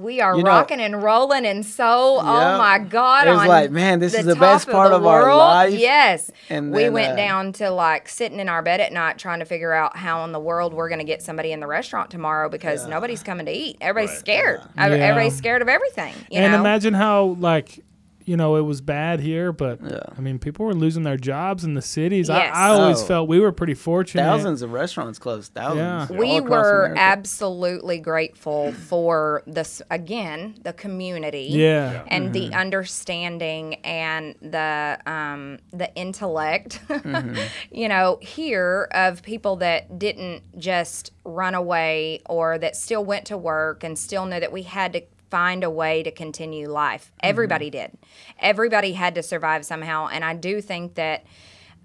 we 0.00 0.20
are 0.20 0.36
You 0.36 0.44
know- 0.44 0.50
rocking 0.50 0.80
and 0.80 1.02
rolling 1.02 1.44
and 1.44 1.66
so 1.66 2.18
oh 2.20 2.58
my 2.58 2.78
god 2.78 3.26
It 3.26 3.30
was 3.30 3.40
on 3.40 3.48
like, 3.48 3.70
man, 3.72 3.98
this 3.98 4.14
is 4.14 4.24
the 4.24 4.34
top 4.34 4.40
best 4.40 4.68
of 4.68 4.72
part 4.72 4.90
the 4.90 4.96
of 4.96 5.04
our 5.06 5.22
world. 5.22 5.38
life. 5.38 5.74
yes 5.74 6.30
And 6.48 6.72
we 6.72 6.88
went 6.88 7.14
uh, 7.14 7.16
down 7.16 7.52
to 7.54 7.70
like 7.70 8.08
sitting 8.08 8.38
in 8.38 8.48
our 8.48 8.62
bed 8.62 8.80
at 8.80 8.92
night 8.92 9.18
trying 9.18 9.40
to 9.40 9.44
figure 9.44 9.72
out 9.72 9.96
how 9.96 10.22
in 10.24 10.30
the 10.30 10.38
world 10.38 10.74
we're 10.74 10.88
going 10.88 11.00
to 11.00 11.04
get 11.04 11.22
somebody 11.22 11.50
in 11.50 11.58
the 11.58 11.66
restaurant 11.66 12.08
tomorrow 12.10 12.48
because 12.48 12.86
nobody's 12.86 13.24
coming 13.24 13.46
to 13.46 13.52
eat 13.52 13.78
everybody's 13.80 14.10
Right. 14.10 14.18
scared 14.20 14.60
Yeah. 14.76 14.84
everybody's 14.86 15.36
scared 15.36 15.60
of 15.60 15.68
everything 15.68 16.14
you 16.30 16.38
and 16.40 16.52
know 16.52 16.60
imagine 16.60 16.94
how 16.94 17.36
like 17.40 17.82
you 18.24 18.36
know 18.36 18.56
it 18.56 18.62
was 18.62 18.80
bad 18.80 19.20
here, 19.20 19.52
but 19.52 19.80
Yeah. 19.82 20.00
I 20.16 20.20
mean 20.20 20.38
people 20.38 20.66
were 20.66 20.74
losing 20.74 21.02
their 21.02 21.16
jobs 21.16 21.64
in 21.64 21.74
the 21.74 21.82
cities. 21.82 22.28
Yes. 22.28 22.54
I, 22.54 22.66
I 22.66 22.68
always 22.70 23.02
Oh. 23.02 23.06
felt 23.06 23.28
we 23.28 23.40
were 23.40 23.52
pretty 23.52 23.74
fortunate. 23.74 24.22
Thousands 24.22 24.62
of 24.62 24.72
restaurants 24.72 25.18
closed. 25.18 25.52
Thousands. 25.54 26.10
Yeah. 26.10 26.16
we 26.18 26.40
were 26.40 26.84
America. 26.86 27.00
absolutely 27.00 27.98
grateful 27.98 28.72
for 28.88 29.42
this 29.46 29.80
again 29.90 30.56
the 30.62 30.72
community 30.72 31.48
Yeah. 31.50 32.02
and 32.08 32.24
Mm-hmm. 32.24 32.32
the 32.50 32.54
understanding 32.54 33.74
and 33.84 34.34
the 34.42 34.98
um, 35.06 35.58
the 35.72 35.92
intellect, 35.94 36.80
Mm-hmm. 36.88 37.36
you 37.70 37.88
know, 37.88 38.18
here 38.20 38.88
of 38.92 39.22
people 39.22 39.56
that 39.56 39.98
didn't 39.98 40.42
just 40.58 41.12
run 41.24 41.54
away 41.54 42.20
or 42.28 42.58
that 42.58 42.76
still 42.76 43.04
went 43.04 43.24
to 43.26 43.36
work 43.38 43.82
and 43.84 43.98
still 43.98 44.26
knew 44.26 44.40
that 44.40 44.52
we 44.52 44.62
had 44.62 44.92
to 44.92 45.02
find 45.30 45.64
a 45.64 45.70
way 45.70 46.02
to 46.02 46.10
continue 46.10 46.68
life. 46.68 47.06
Mm-hmm. 47.06 47.30
Everybody 47.30 47.70
did. 47.70 47.96
Everybody 48.38 48.92
had 48.92 49.14
to 49.14 49.22
survive 49.22 49.64
somehow, 49.64 50.08
and 50.08 50.24
I 50.24 50.34
do 50.34 50.60
think 50.60 50.94
that. 50.94 51.24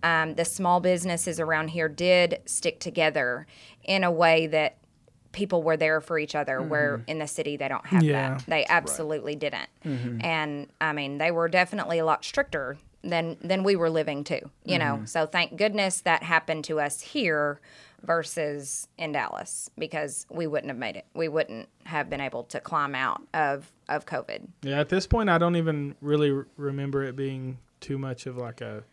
Um, 0.04 0.36
the 0.36 0.46
small 0.46 0.82
businesses 0.82 1.40
around 1.40 1.70
here 1.70 1.90
did 1.90 2.42
stick 2.46 2.80
together 2.80 3.48
in 3.84 4.04
a 4.04 4.12
way 4.12 4.46
that 4.46 4.78
people 5.32 5.64
were 5.64 5.78
there 5.78 6.00
for 6.00 6.20
each 6.20 6.36
other 6.36 6.62
where 6.62 7.02
in 7.08 7.18
the 7.18 7.26
city 7.28 7.58
they 7.58 7.68
don't 7.68 7.86
have 7.88 8.04
Yeah. 8.04 8.36
that 8.38 8.46
they 8.46 8.66
absolutely 8.70 9.36
didn't 9.36 9.70
and 9.84 10.68
i 10.80 10.94
mean 10.94 11.18
they 11.18 11.32
were 11.32 11.48
definitely 11.48 11.98
a 11.98 12.06
lot 12.06 12.24
stricter 12.24 12.78
than 13.04 13.38
than 13.42 13.64
we 13.64 13.76
were 13.76 13.90
living 13.90 14.24
too 14.24 14.42
you 14.64 14.78
know 14.78 15.02
so 15.06 15.26
thank 15.26 15.56
goodness 15.58 16.02
that 16.02 16.22
happened 16.24 16.66
to 16.66 16.80
us 16.80 17.02
here 17.02 17.60
versus 18.06 18.88
in 18.98 19.12
dallas 19.12 19.70
because 19.78 20.26
we 20.30 20.48
wouldn't 20.48 20.70
have 20.70 20.78
made 20.78 20.96
it 20.96 21.06
we 21.14 21.28
wouldn't 21.28 21.68
have 21.84 22.10
been 22.10 22.22
able 22.22 22.44
to 22.44 22.60
climb 22.60 22.96
out 22.96 23.22
of 23.34 23.72
of 23.90 24.06
covid 24.06 24.48
Yeah, 24.64 24.80
at 24.80 24.90
this 24.90 25.06
point, 25.06 25.30
I 25.30 25.38
don't 25.38 25.56
even 25.56 25.96
really 26.02 26.32
r- 26.32 26.48
remember 26.58 27.04
it 27.04 27.16
being 27.16 27.60
too 27.80 27.98
much 27.98 28.26
of 28.26 28.38
like 28.38 28.62
a 28.62 28.84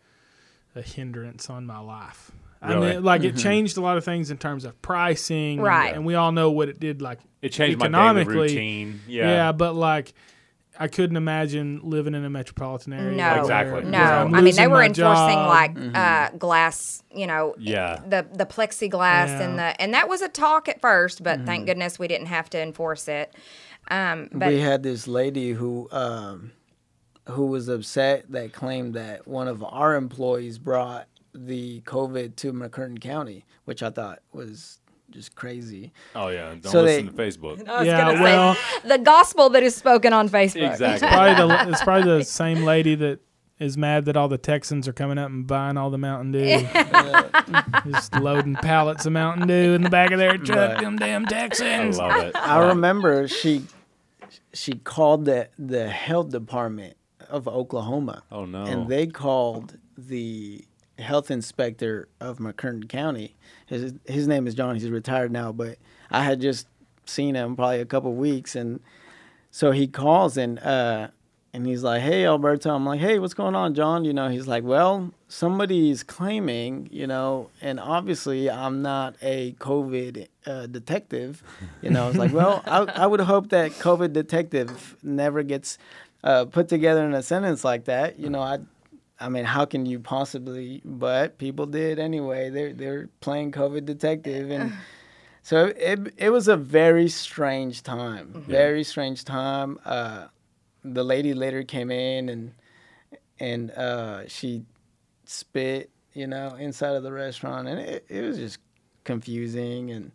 a 0.74 0.82
hindrance 0.82 1.50
on 1.50 1.66
my 1.66 1.78
life. 1.78 2.30
I 2.60 2.76
mean, 2.76 3.02
like 3.02 3.24
it 3.24 3.34
mm-hmm. 3.34 3.38
changed 3.38 3.76
a 3.76 3.80
lot 3.80 3.96
of 3.96 4.04
things 4.04 4.30
in 4.30 4.38
terms 4.38 4.64
of 4.64 4.80
pricing, 4.82 5.60
Right. 5.60 5.94
And, 5.94 6.06
we 6.06 6.14
all 6.14 6.30
know 6.30 6.50
what 6.52 6.68
it 6.68 6.78
did. 6.78 7.02
Like 7.02 7.18
It 7.40 7.48
changed 7.50 7.78
my 7.78 7.86
daily 7.88 7.94
economically. 7.98 8.34
routine. 8.34 9.00
Yeah. 9.08 9.26
Yeah. 9.26 9.52
but 9.52 9.74
like 9.74 10.14
I 10.82 10.88
couldn't 10.88 11.16
imagine 11.16 11.80
living 11.82 12.14
in 12.14 12.24
a 12.24 12.30
metropolitan 12.30 12.92
area. 12.92 13.16
No, 13.16 13.40
Exactly. 13.40 13.84
no. 13.84 13.98
I'm 13.98 14.44
mean, 14.44 14.54
they 14.56 14.66
were 14.66 14.82
enforcing 14.82 15.36
job. 15.36 15.48
like 15.48 15.76
uh, 15.94 16.30
glass, 16.36 17.02
you 17.14 17.26
know, 17.26 17.54
Yeah. 17.58 18.00
the 18.06 18.26
the 18.34 18.46
plexiglass 18.46 19.28
and 19.40 19.58
the 19.58 19.80
and 19.80 19.94
that 19.94 20.08
was 20.08 20.22
a 20.22 20.28
talk 20.28 20.68
at 20.68 20.80
first, 20.80 21.22
but 21.22 21.36
Mm-hmm. 21.38 21.46
thank 21.46 21.66
goodness 21.66 21.98
we 21.98 22.08
didn't 22.08 22.26
have 22.26 22.50
to 22.50 22.60
enforce 22.60 23.06
it. 23.08 23.34
Um, 23.90 24.28
but 24.32 24.48
we 24.48 24.60
had 24.60 24.82
this 24.82 25.06
lady 25.06 25.52
who 25.52 25.88
um, 25.92 26.52
who 27.28 27.46
was 27.46 27.68
upset 27.68 28.24
that 28.30 28.52
claimed 28.52 28.94
that 28.94 29.26
one 29.28 29.46
of 29.48 29.62
our 29.62 29.94
employees 29.94 30.58
brought 30.58 31.06
the 31.34 31.80
COVID 31.82 32.36
to 32.36 32.52
McCurtain 32.52 33.00
County, 33.00 33.44
which 33.64 33.82
I 33.82 33.90
thought 33.90 34.18
was 34.32 34.80
just 35.12 35.34
crazy. 35.34 35.92
Oh 36.14 36.28
yeah, 36.28 36.48
don't 36.50 36.66
So 36.66 36.82
listen 36.82 37.14
they- 37.14 37.30
to 37.30 37.38
Facebook. 37.38 37.68
I 37.68 37.78
was 37.78 37.86
Yeah, 37.86 38.00
gonna 38.00 38.16
say, 38.16 38.22
well- 38.22 38.56
the 38.84 38.98
gospel 38.98 39.50
that 39.50 39.62
is 39.62 39.74
spoken 39.76 40.12
on 40.12 40.28
Facebook. 40.28 40.70
Exactly. 40.72 41.08
Probably 41.08 41.34
the, 41.46 41.68
it's 41.70 41.82
probably 41.82 42.18
the 42.18 42.24
same 42.24 42.64
lady 42.64 42.94
that 42.96 43.20
is 43.58 43.76
mad 43.78 44.06
that 44.06 44.16
all 44.16 44.26
the 44.28 44.38
Texans 44.38 44.88
are 44.88 44.92
coming 44.92 45.18
up 45.18 45.28
and 45.28 45.46
buying 45.46 45.76
all 45.76 45.88
the 45.90 45.98
Mountain 45.98 46.32
Dew. 46.32 46.66
Just 47.92 48.14
loading 48.16 48.54
pallets 48.56 49.06
of 49.06 49.12
Mountain 49.12 49.46
Dew 49.46 49.74
in 49.74 49.82
the 49.82 49.90
back 49.90 50.10
of 50.10 50.18
their 50.18 50.36
truck. 50.36 50.72
Right. 50.74 50.80
Them 50.80 50.96
damn 50.96 51.24
I 51.26 51.28
Texans. 51.28 51.98
love 51.98 52.24
it. 52.24 52.34
I 52.36 52.68
remember 52.68 53.28
she 53.28 53.62
she 54.52 54.72
called 54.72 55.24
the 55.26 55.48
the 55.58 55.88
health 55.88 56.30
department 56.30 56.96
of 57.28 57.46
Oklahoma, 57.48 58.22
Oh 58.32 58.44
no. 58.44 58.64
and 58.64 58.88
they 58.88 59.06
called 59.06 59.76
the 59.96 60.64
health 61.02 61.30
inspector 61.30 62.08
of 62.20 62.38
McCurtain 62.38 62.88
County. 62.88 63.36
His 63.66 63.94
his 64.06 64.26
name 64.26 64.46
is 64.46 64.54
John. 64.54 64.74
He's 64.76 64.90
retired 64.90 65.32
now, 65.32 65.52
but 65.52 65.78
I 66.10 66.24
had 66.24 66.40
just 66.40 66.66
seen 67.04 67.34
him 67.34 67.56
probably 67.56 67.80
a 67.80 67.84
couple 67.84 68.14
weeks, 68.14 68.56
and 68.56 68.80
so 69.50 69.70
he 69.72 69.86
calls 69.86 70.36
and 70.36 70.58
uh, 70.60 71.08
and 71.52 71.66
he's 71.66 71.82
like, 71.82 72.02
"Hey, 72.02 72.24
Alberto." 72.24 72.74
I'm 72.74 72.86
like, 72.86 73.00
"Hey, 73.00 73.18
what's 73.18 73.34
going 73.34 73.54
on, 73.54 73.74
John?" 73.74 74.04
You 74.04 74.12
know, 74.12 74.28
he's 74.28 74.46
like, 74.46 74.64
"Well, 74.64 75.12
somebody's 75.28 76.02
claiming, 76.02 76.88
you 76.90 77.06
know, 77.06 77.50
and 77.60 77.78
obviously 77.78 78.50
I'm 78.50 78.80
not 78.82 79.16
a 79.22 79.52
COVID 79.54 80.28
uh, 80.46 80.66
detective." 80.66 81.42
You 81.82 81.90
know, 81.90 82.08
it's 82.08 82.16
like, 82.18 82.32
"Well, 82.32 82.62
I, 82.64 82.78
I 82.84 83.06
would 83.06 83.20
hope 83.20 83.50
that 83.50 83.72
COVID 83.72 84.12
detective 84.12 84.96
never 85.02 85.42
gets 85.42 85.76
uh, 86.24 86.46
put 86.46 86.68
together 86.68 87.04
in 87.04 87.12
a 87.12 87.22
sentence 87.22 87.64
like 87.64 87.84
that." 87.84 88.18
You 88.18 88.30
know, 88.30 88.40
I. 88.40 88.60
I 89.22 89.28
mean, 89.28 89.44
how 89.44 89.64
can 89.64 89.86
you 89.86 90.00
possibly? 90.00 90.82
But 90.84 91.38
people 91.38 91.66
did 91.66 91.98
anyway. 91.98 92.50
They're 92.50 92.72
they're 92.72 93.08
playing 93.20 93.52
COVID 93.52 93.84
detective, 93.84 94.50
and 94.50 94.72
so 95.42 95.66
it 95.76 96.12
it 96.16 96.30
was 96.30 96.48
a 96.48 96.56
very 96.56 97.08
strange 97.08 97.82
time. 97.82 98.44
Very 98.46 98.84
strange 98.84 99.24
time. 99.24 99.78
Uh, 99.84 100.26
the 100.84 101.04
lady 101.04 101.34
later 101.34 101.62
came 101.62 101.90
in 101.90 102.28
and 102.28 102.52
and 103.38 103.70
uh, 103.72 104.28
she 104.28 104.64
spit, 105.24 105.90
you 106.12 106.26
know, 106.26 106.54
inside 106.56 106.94
of 106.94 107.02
the 107.02 107.12
restaurant, 107.12 107.68
and 107.68 107.80
it, 107.80 108.04
it 108.08 108.22
was 108.22 108.38
just 108.38 108.58
confusing. 109.04 109.90
And 109.90 110.12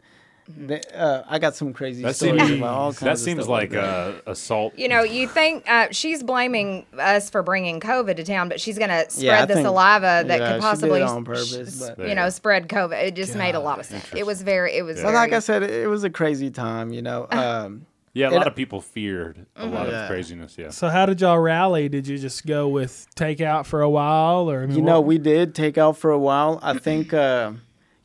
the, 0.47 0.81
uh, 0.97 1.23
I 1.27 1.39
got 1.39 1.55
some 1.55 1.73
crazy 1.73 2.03
that 2.03 2.15
stories 2.15 2.41
seems 2.47 2.59
about 2.59 2.73
all 2.73 2.87
kinds 2.93 2.99
that 3.01 3.11
of 3.11 3.19
seems 3.19 3.39
stuff 3.43 3.49
like 3.49 3.71
that. 3.71 3.83
uh, 3.83 4.13
assault. 4.27 4.77
You 4.77 4.87
know, 4.87 5.03
you 5.03 5.27
think 5.27 5.69
uh, 5.69 5.87
she's 5.91 6.23
blaming 6.23 6.85
us 6.97 7.29
for 7.29 7.43
bringing 7.43 7.79
COVID 7.79 8.15
to 8.15 8.23
town, 8.23 8.47
but 8.49 8.61
she's 8.61 8.77
going 8.77 8.89
to 8.89 9.09
spread 9.09 9.23
Yeah, 9.25 9.45
the 9.45 9.55
think- 9.55 9.65
saliva 9.65 10.23
that 10.27 10.39
yeah, 10.39 10.51
could 10.53 10.61
possibly, 10.61 11.01
on 11.01 11.25
purpose, 11.25 11.53
s- 11.53 11.91
but- 11.97 12.07
you 12.07 12.15
know, 12.15 12.29
spread 12.29 12.69
COVID. 12.69 13.03
It 13.03 13.15
just 13.15 13.35
made 13.35 13.55
a 13.55 13.59
lot 13.59 13.79
of 13.79 13.85
sense. 13.85 14.05
It 14.15 14.25
was 14.25 14.41
very, 14.41 14.75
it 14.77 14.83
was 14.83 14.97
But 14.97 15.03
very. 15.11 15.13
like 15.15 15.33
I 15.33 15.39
said, 15.39 15.63
it, 15.63 15.71
it 15.71 15.87
was 15.87 16.03
a 16.03 16.09
crazy 16.09 16.49
time. 16.49 16.91
You 16.93 17.01
know, 17.01 17.27
um, 17.31 17.85
Yeah, 18.13 18.29
a 18.29 18.31
It- 18.31 18.37
lot 18.37 18.47
of 18.47 18.55
people 18.55 18.79
feared 18.81 19.45
a 19.57 19.65
lot 19.65 19.89
Yeah. 19.89 20.03
of 20.03 20.09
craziness. 20.09 20.57
Yeah. 20.57 20.69
So 20.69 20.87
how 20.89 21.05
did 21.05 21.19
y'all 21.21 21.37
rally? 21.39 21.87
Did 21.89 22.07
you 22.07 22.17
just 22.17 22.45
go 22.47 22.67
with 22.67 23.05
takeout 23.15 23.65
for 23.65 23.81
a 23.81 23.89
while, 23.89 24.49
or 24.49 24.63
I 24.63 24.65
mean, 24.65 24.77
you 24.77 24.81
know, 24.81 25.01
what- 25.01 25.07
we 25.07 25.17
did 25.17 25.53
take 25.53 25.77
out 25.77 25.97
for 25.97 26.09
a 26.11 26.17
while. 26.17 26.57
I 26.63 26.77
think, 26.79 27.13
uh, 27.13 27.51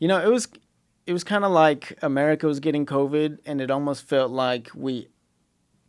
you 0.01 0.09
know, 0.09 0.19
it 0.21 0.29
was 0.29 0.49
it 1.07 1.13
was 1.13 1.25
kind 1.25 1.45
of 1.45 1.51
like 1.53 1.99
America 2.03 2.47
was 2.47 2.61
getting 2.61 2.87
COVID, 2.87 3.39
and 3.47 3.61
it 3.61 3.71
almost 3.71 4.09
felt 4.09 4.31
like 4.31 4.71
we 4.75 5.09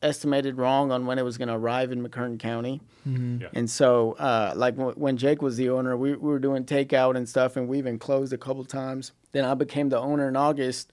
estimated 0.01 0.57
wrong 0.57 0.91
on 0.91 1.05
when 1.05 1.17
it 1.17 1.21
was 1.23 1.37
going 1.37 1.47
to 1.47 1.53
arrive 1.55 1.91
in 1.91 2.05
McCurtain 2.05 2.37
County. 2.37 2.81
Mhm. 3.07 3.41
Yeah. 3.41 3.47
And 3.53 3.69
so, 3.69 4.13
uh, 4.13 4.51
like 4.55 4.75
w- 4.75 4.95
when 4.97 5.15
Jake 5.15 5.41
was 5.41 5.55
the 5.55 5.69
owner, 5.69 5.95
we, 5.95 6.11
we 6.11 6.17
were 6.29 6.39
doing 6.39 6.65
takeout 6.65 7.15
and 7.15 7.27
stuff, 7.27 7.55
and 7.55 7.67
we 7.69 7.77
even 7.77 7.97
closed 7.99 8.33
a 8.33 8.37
couple 8.37 8.65
times. 8.65 9.13
Then 9.31 9.45
I 9.45 9.53
became 9.53 9.89
the 9.89 9.99
owner 9.99 10.27
in 10.27 10.35
August. 10.35 10.91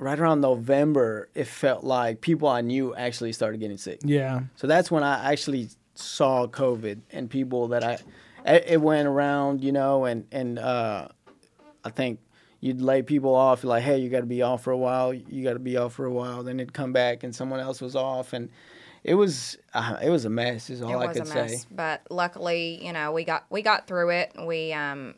Right 0.00 0.20
around 0.20 0.40
November, 0.40 1.28
it 1.34 1.48
felt 1.48 1.82
like 1.82 2.20
people 2.20 2.46
I 2.48 2.60
knew 2.60 2.94
actually 2.94 3.32
started 3.32 3.58
getting 3.58 3.76
sick. 3.78 3.98
yeah, 4.04 4.42
So 4.54 4.68
that's 4.68 4.92
when 4.92 5.02
I 5.02 5.32
actually 5.32 5.70
saw 5.96 6.46
COVID 6.46 7.00
and 7.10 7.28
people 7.28 7.66
that 7.68 7.82
I, 7.82 7.98
it 8.46 8.64
it 8.68 8.80
went 8.80 9.08
around, 9.08 9.64
you 9.64 9.72
know, 9.72 10.04
and 10.04 10.24
and 10.30 10.60
uh, 10.60 11.08
I 11.84 11.90
think 11.90 12.20
you'd 12.60 12.80
lay 12.80 13.02
people 13.02 13.34
off 13.34 13.62
like, 13.64 13.82
hey, 13.82 13.98
you 13.98 14.08
got 14.10 14.20
to 14.20 14.26
be 14.26 14.42
off 14.42 14.62
for 14.62 14.72
a 14.72 14.76
while. 14.78 15.14
You 15.14 15.44
got 15.44 15.52
to 15.54 15.58
be 15.58 15.76
off 15.76 15.94
for 15.94 16.04
a 16.06 16.12
while. 16.12 16.42
Then 16.42 16.58
it'd 16.60 16.72
come 16.72 16.92
back 16.92 17.22
and 17.22 17.34
someone 17.34 17.60
else 17.60 17.80
was 17.80 17.94
off, 17.96 18.32
and 18.32 18.48
it 19.04 19.14
was 19.14 19.56
uh, 19.74 19.96
it 20.02 20.10
was 20.10 20.24
a 20.24 20.30
mess. 20.30 20.68
Is 20.70 20.82
all 20.82 20.90
it 20.90 21.04
I 21.04 21.06
was 21.08 21.16
could 21.18 21.26
a 21.30 21.34
mess, 21.34 21.62
say. 21.62 21.68
but 21.70 22.02
luckily, 22.10 22.84
you 22.84 22.92
know, 22.92 23.12
we 23.12 23.24
got 23.24 23.44
we 23.50 23.62
got 23.62 23.86
through 23.86 24.10
it. 24.10 24.32
We 24.44 24.72
um, 24.72 25.14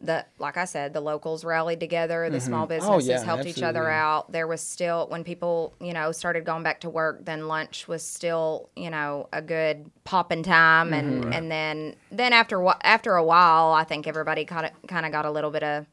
the 0.00 0.26
like 0.38 0.56
I 0.58 0.66
said, 0.66 0.92
the 0.92 1.00
locals 1.00 1.42
rallied 1.44 1.80
together. 1.80 2.28
The 2.28 2.40
small 2.40 2.66
businesses 2.66 3.08
Oh, 3.08 3.12
yeah, 3.12 3.24
helped 3.24 3.46
each 3.46 3.62
other 3.62 3.88
out. 3.88 4.30
There 4.32 4.46
was 4.46 4.60
still 4.60 5.06
when 5.08 5.24
people 5.24 5.72
you 5.80 5.94
know 5.94 6.12
started 6.12 6.44
going 6.44 6.64
back 6.64 6.80
to 6.80 6.90
work, 6.90 7.24
then 7.24 7.48
lunch 7.48 7.88
was 7.88 8.02
still 8.02 8.68
you 8.76 8.90
know 8.90 9.28
a 9.32 9.40
good 9.40 9.90
popping 10.04 10.42
time, 10.42 10.92
and 10.92 11.22
Mm-hmm. 11.24 11.32
and 11.32 11.50
then 11.50 11.96
then 12.10 12.32
after 12.34 12.62
after 12.82 13.14
a 13.14 13.24
while, 13.24 13.70
I 13.72 13.84
think 13.84 14.06
everybody 14.06 14.44
kind 14.44 14.66
of 14.66 14.72
kind 14.88 15.06
of 15.06 15.12
got 15.12 15.24
a 15.24 15.30
little 15.30 15.50
bit 15.50 15.62
of 15.62 15.86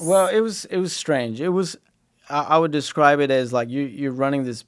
Well, 0.00 0.26
it 0.28 0.40
was 0.40 0.64
it 0.66 0.78
was 0.78 0.92
strange. 0.92 1.40
It 1.40 1.48
was 1.50 1.76
I, 2.28 2.40
I 2.42 2.58
would 2.58 2.70
describe 2.72 3.20
it 3.20 3.30
as 3.30 3.52
like 3.52 3.68
you 3.70 3.82
you're 3.82 4.12
running 4.12 4.44
this 4.44 4.64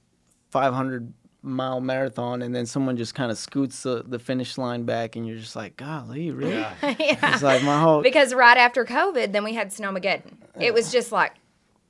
500 0.50 1.12
mile 1.42 1.80
marathon 1.80 2.42
and 2.42 2.54
then 2.54 2.66
someone 2.66 2.96
just 2.96 3.14
kind 3.14 3.30
of 3.30 3.38
scoots 3.38 3.82
the, 3.84 4.02
the 4.06 4.18
finish 4.18 4.58
line 4.58 4.82
back 4.84 5.14
and 5.14 5.26
you're 5.26 5.38
just 5.38 5.54
like, 5.54 5.76
golly, 5.76 6.30
really? 6.30 6.52
Yeah, 6.82 6.94
It's 7.34 7.42
like 7.42 7.62
my 7.62 7.80
whole 7.80 8.02
because 8.02 8.34
right 8.34 8.56
after 8.56 8.84
COVID, 8.84 9.32
then 9.32 9.44
we 9.44 9.54
had 9.54 9.70
Snowmageddon. 9.70 10.34
It 10.60 10.74
was 10.74 10.90
just 10.90 11.12
like 11.12 11.32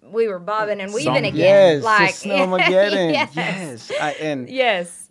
we 0.03 0.29
were 0.29 0.38
bobbing 0.38 0.81
and 0.81 0.92
weaving 0.92 1.14
Some- 1.14 1.24
again. 1.24 1.35
yes, 1.37 1.83
like 1.83 2.14
the 2.16 2.29
Snowmageddon. 2.31 3.12
yes. 3.12 3.33
yes. 3.35 3.92
I, 4.01 4.12
and 4.12 4.48
Yes. 4.48 5.08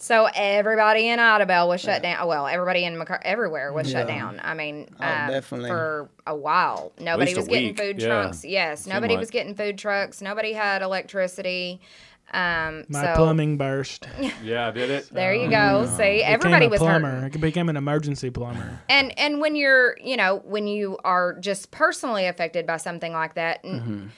So 0.00 0.28
everybody 0.34 1.08
in 1.08 1.18
Idabel 1.18 1.68
was 1.68 1.80
shut 1.80 2.02
down. 2.02 2.26
Well, 2.26 2.46
everybody 2.46 2.84
in 2.84 2.94
McCar- 2.96 3.20
everywhere 3.22 3.72
was 3.72 3.90
shut 3.90 4.06
down. 4.06 4.40
I 4.42 4.54
mean, 4.54 4.88
Oh, 5.00 5.04
uh, 5.04 5.30
definitely. 5.30 5.68
for 5.70 6.08
a 6.26 6.34
while, 6.36 6.92
nobody 7.00 7.32
least 7.34 7.36
a 7.38 7.40
was 7.40 7.48
getting 7.48 7.68
week, 7.68 7.78
food 7.78 8.00
yeah. 8.00 8.06
trucks. 8.06 8.44
Yes, 8.44 8.82
Seemed 8.82 8.94
nobody 8.94 9.14
like. 9.14 9.20
was 9.20 9.30
getting 9.30 9.54
food 9.54 9.76
trucks. 9.78 10.20
Nobody 10.22 10.52
had 10.52 10.82
electricity. 10.82 11.80
Um, 12.30 12.84
my 12.90 13.02
so 13.06 13.14
plumbing 13.16 13.56
burst. 13.56 14.06
Yeah, 14.44 14.68
I 14.68 14.70
did 14.70 14.90
it? 14.90 15.08
there 15.10 15.34
you 15.34 15.48
go. 15.48 15.86
See, 15.96 16.22
everybody 16.22 16.66
became 16.66 16.68
a 16.68 16.70
was 16.70 16.78
plumber. 16.80 17.10
hurting. 17.10 17.38
I 17.40 17.40
became 17.40 17.68
an 17.70 17.76
emergency 17.78 18.28
plumber. 18.30 18.80
And 18.90 19.18
and 19.18 19.40
when 19.40 19.56
you're, 19.56 19.96
you 19.98 20.16
know, 20.18 20.42
when 20.44 20.66
you 20.66 20.98
are 21.04 21.38
just 21.40 21.70
personally 21.70 22.26
affected 22.26 22.66
by 22.66 22.76
something 22.76 23.12
like 23.14 23.34
that, 23.34 23.64
Mm-hmm. 23.64 24.08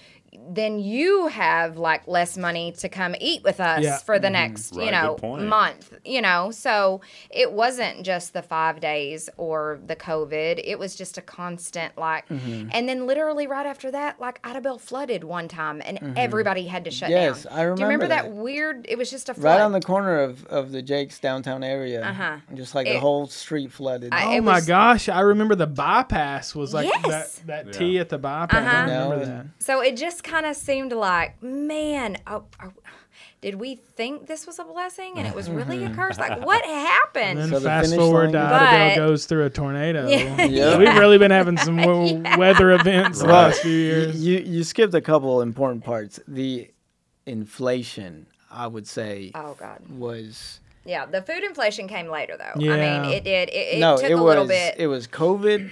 Then 0.48 0.79
you 0.81 1.29
have 1.29 1.76
like 1.76 2.07
less 2.09 2.37
money 2.37 2.72
to 2.72 2.88
come 2.88 3.14
eat 3.20 3.42
with 3.44 3.61
us 3.61 3.83
Yeah. 3.83 3.98
for 3.98 4.18
the 4.18 4.31
next, 4.31 4.74
Right, 4.74 4.87
you 4.87 4.90
know, 4.92 5.16
month, 5.46 5.92
you 6.05 6.20
know. 6.20 6.50
So 6.50 7.00
it 7.31 7.53
wasn't 7.53 8.05
just 8.05 8.33
the 8.33 8.42
5 8.42 8.81
days 8.81 9.29
or 9.37 9.81
the 9.87 9.94
COVID. 9.96 10.61
It 10.64 10.79
was 10.79 10.96
just 10.96 11.18
a 11.18 11.22
constant 11.22 11.96
like 11.98 12.29
Mm-hmm. 12.29 12.68
and 12.72 12.88
then 12.88 13.07
literally 13.07 13.46
right 13.46 13.66
after 13.66 13.90
that 13.90 14.20
like 14.20 14.40
Idabel 14.42 14.81
flooded 14.81 15.24
one 15.24 15.48
time 15.48 15.81
and 15.85 16.14
everybody 16.16 16.66
had 16.66 16.85
to 16.85 16.90
shut 16.90 17.11
Mm-hmm. 17.11 17.16
Yes, 17.16 17.42
down. 17.44 17.53
I 17.53 17.57
Do 17.57 17.62
you 17.62 17.68
remember 17.70 17.85
remember 17.85 18.09
that, 18.09 18.24
that. 18.24 18.33
weird 18.35 18.87
it 18.88 18.96
was 18.98 19.11
just 19.11 19.29
a 19.29 19.35
flood. 19.35 19.44
right 19.44 19.61
on 19.61 19.72
the 19.72 19.81
corner 19.81 20.20
of, 20.20 20.44
of 20.46 20.72
the 20.72 20.83
Jake's 20.83 21.18
downtown 21.18 21.62
area. 21.64 22.03
Uh-huh. 22.05 22.37
Just 22.55 22.74
like 22.74 22.87
It- 22.87 22.94
the 22.94 23.00
whole 23.00 23.26
street 23.26 23.72
flooded. 23.72 24.12
I- 24.12 24.38
Oh 24.38 24.40
my 24.42 24.57
was- 24.57 24.66
gosh! 24.66 25.09
I 25.09 25.20
remember 25.20 25.55
the 25.55 25.66
bypass 25.66 26.55
was 26.55 26.72
like 26.74 26.87
Yes. 26.87 27.37
that. 27.40 27.46
That 27.46 27.66
Yeah. 27.66 27.72
T 27.72 27.98
at 27.98 28.09
the 28.09 28.18
bypass. 28.18 28.61
Uh-huh. 28.66 28.76
I 28.76 28.81
remember 28.83 29.24
that. 29.26 29.46
So 29.59 29.81
it 29.81 29.96
just 29.96 30.22
kind 30.30 30.46
of 30.46 30.56
seemed 30.56 30.92
like, 30.92 31.42
man, 31.42 32.16
oh, 32.26 32.44
oh, 32.62 32.72
did 33.40 33.54
we 33.56 33.74
think 33.76 34.26
this 34.26 34.46
was 34.46 34.58
a 34.58 34.64
blessing 34.64 35.14
and 35.16 35.26
it 35.26 35.34
was 35.34 35.48
really 35.50 35.82
a 35.84 35.90
curse? 35.90 36.18
Like, 36.18 36.40
what 36.46 36.64
And 36.64 36.86
happened? 36.86 37.38
then 37.38 37.48
So 37.48 37.58
the 37.58 37.66
fast 37.68 37.90
finish 37.90 37.98
forward 38.04 38.32
to 38.32 38.38
line- 38.38 38.52
Idabel 38.52 38.88
But- 38.90 38.96
goes 38.96 39.26
through 39.26 39.44
a 39.46 39.50
tornado. 39.50 40.08
Yeah. 40.08 40.44
Yeah. 40.46 40.76
We've 40.78 40.94
really 40.96 41.18
been 41.18 41.30
having 41.30 41.56
some 41.56 41.76
w- 41.82 42.22
weather 42.38 42.70
events 42.72 43.20
the 43.20 43.26
Well, 43.26 43.34
last 43.48 43.60
few 43.62 43.70
years. 43.72 44.22
You 44.24 44.38
you 44.40 44.62
skipped 44.64 44.94
a 44.94 45.00
couple 45.00 45.40
important 45.42 45.84
parts. 45.84 46.20
The 46.28 46.70
inflation, 47.26 48.26
I 48.50 48.66
would 48.66 48.86
say, 48.86 49.30
oh 49.34 49.54
God, 49.58 49.80
was 49.88 50.60
yeah. 50.84 51.06
The 51.06 51.22
food 51.22 51.42
inflation 51.44 51.88
came 51.88 52.08
later 52.08 52.36
though. 52.36 52.60
I 52.60 52.62
Yeah. 52.76 53.02
mean, 53.02 53.12
it 53.12 53.24
did. 53.24 53.48
It, 53.50 53.76
it 53.76 53.80
no, 53.80 53.96
took 53.96 54.04
it 54.10 54.12
a 54.12 54.16
was 54.16 54.24
little 54.24 54.46
bit. 54.46 54.74
it 54.78 54.86
was 54.86 55.06
COVID, 55.06 55.70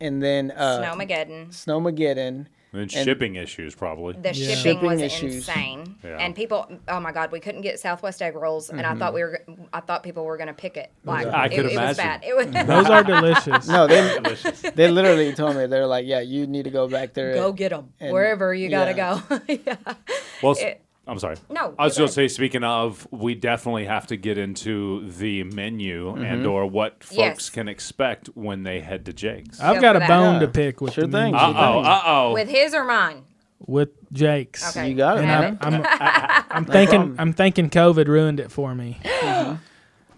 and 0.00 0.22
then 0.22 0.50
uh, 0.50 0.80
Snowmageddon. 0.82 1.48
Snowmageddon. 1.48 2.46
And 2.72 2.90
shipping 2.90 3.34
issues 3.34 3.74
probably. 3.74 4.14
The 4.14 4.28
Yeah. 4.28 4.32
shipping, 4.32 4.56
Shipping 4.56 4.86
was 4.86 5.02
issues. 5.02 5.34
insane, 5.36 5.96
Yeah. 6.04 6.18
and 6.18 6.34
people. 6.36 6.70
Oh 6.86 7.00
my 7.00 7.10
God, 7.10 7.32
we 7.32 7.40
couldn't 7.40 7.62
get 7.62 7.80
Southwest 7.80 8.22
egg 8.22 8.36
rolls, 8.36 8.70
and 8.70 8.82
I 8.82 8.94
thought 8.94 9.12
mm-hmm. 9.12 9.14
we 9.14 9.22
were. 9.22 9.42
I 9.72 9.80
thought 9.80 10.04
people 10.04 10.24
were 10.24 10.36
going 10.36 10.46
to 10.48 10.54
pick 10.54 10.76
it. 10.76 10.92
Like 11.04 11.26
I 11.26 11.46
it, 11.46 11.48
could 11.50 11.66
it 11.66 11.76
was 11.76 11.96
bad. 11.96 12.22
It 12.24 12.36
was. 12.36 12.46
Those 12.66 12.86
are 12.86 13.02
delicious. 13.02 13.66
No, 13.66 13.88
they're 13.88 14.20
delicious. 14.20 14.60
they 14.60 14.88
literally 14.88 15.32
told 15.32 15.56
me 15.56 15.66
they're 15.66 15.86
like, 15.86 16.06
yeah, 16.06 16.20
you 16.20 16.46
need 16.46 16.62
to 16.64 16.70
go 16.70 16.86
back 16.86 17.12
there. 17.12 17.34
go 17.34 17.52
get 17.52 17.70
them 17.70 17.92
wherever 17.98 18.54
you 18.54 18.68
got 18.68 18.84
to 18.84 18.94
yeah. 18.96 19.20
go. 19.28 19.40
yeah. 19.66 19.94
Well, 20.42 20.52
It- 20.58 20.80
I'm 21.10 21.18
sorry. 21.18 21.36
No, 21.50 21.74
I 21.78 21.84
was 21.84 21.98
you're 21.98 22.06
say. 22.08 22.28
Speaking 22.28 22.62
of, 22.64 23.06
we 23.10 23.34
definitely 23.34 23.84
have 23.86 24.06
to 24.08 24.16
get 24.16 24.38
into 24.38 25.10
the 25.10 25.42
menu 25.44 26.12
Mm-hmm. 26.12 26.24
and 26.24 26.46
or 26.46 26.66
what 26.66 27.02
folks 27.02 27.16
Yes. 27.18 27.50
can 27.50 27.68
expect 27.68 28.28
when 28.34 28.62
they 28.62 28.80
head 28.80 29.04
to 29.06 29.12
Jake's. 29.12 29.60
I've 29.60 29.76
Go 29.76 29.80
got 29.80 29.96
a 29.96 29.98
that. 29.98 30.08
bone 30.08 30.34
Yeah. 30.34 30.40
to 30.40 30.48
pick 30.48 30.80
with 30.80 30.94
Sure 30.94 31.06
the 31.06 31.18
thing. 31.18 31.34
Uh 31.34 31.52
oh. 31.56 31.80
Uh 31.80 32.02
oh. 32.06 32.32
With 32.32 32.48
his 32.48 32.72
or 32.74 32.84
mine? 32.84 33.24
with 33.66 33.90
Jake's. 34.12 34.74
Okay. 34.76 34.88
You 34.88 34.96
got 34.96 35.18
it, 35.18 35.24
And 35.24 35.28
man. 35.28 35.58
I'm, 35.60 35.74
I'm, 36.00 36.44
I'm 36.50 36.64
thinking 36.64 37.16
I'm 37.18 37.32
thinking 37.34 37.68
COVID 37.70 38.06
ruined 38.06 38.40
it 38.40 38.50
for 38.50 38.74
me. 38.74 38.98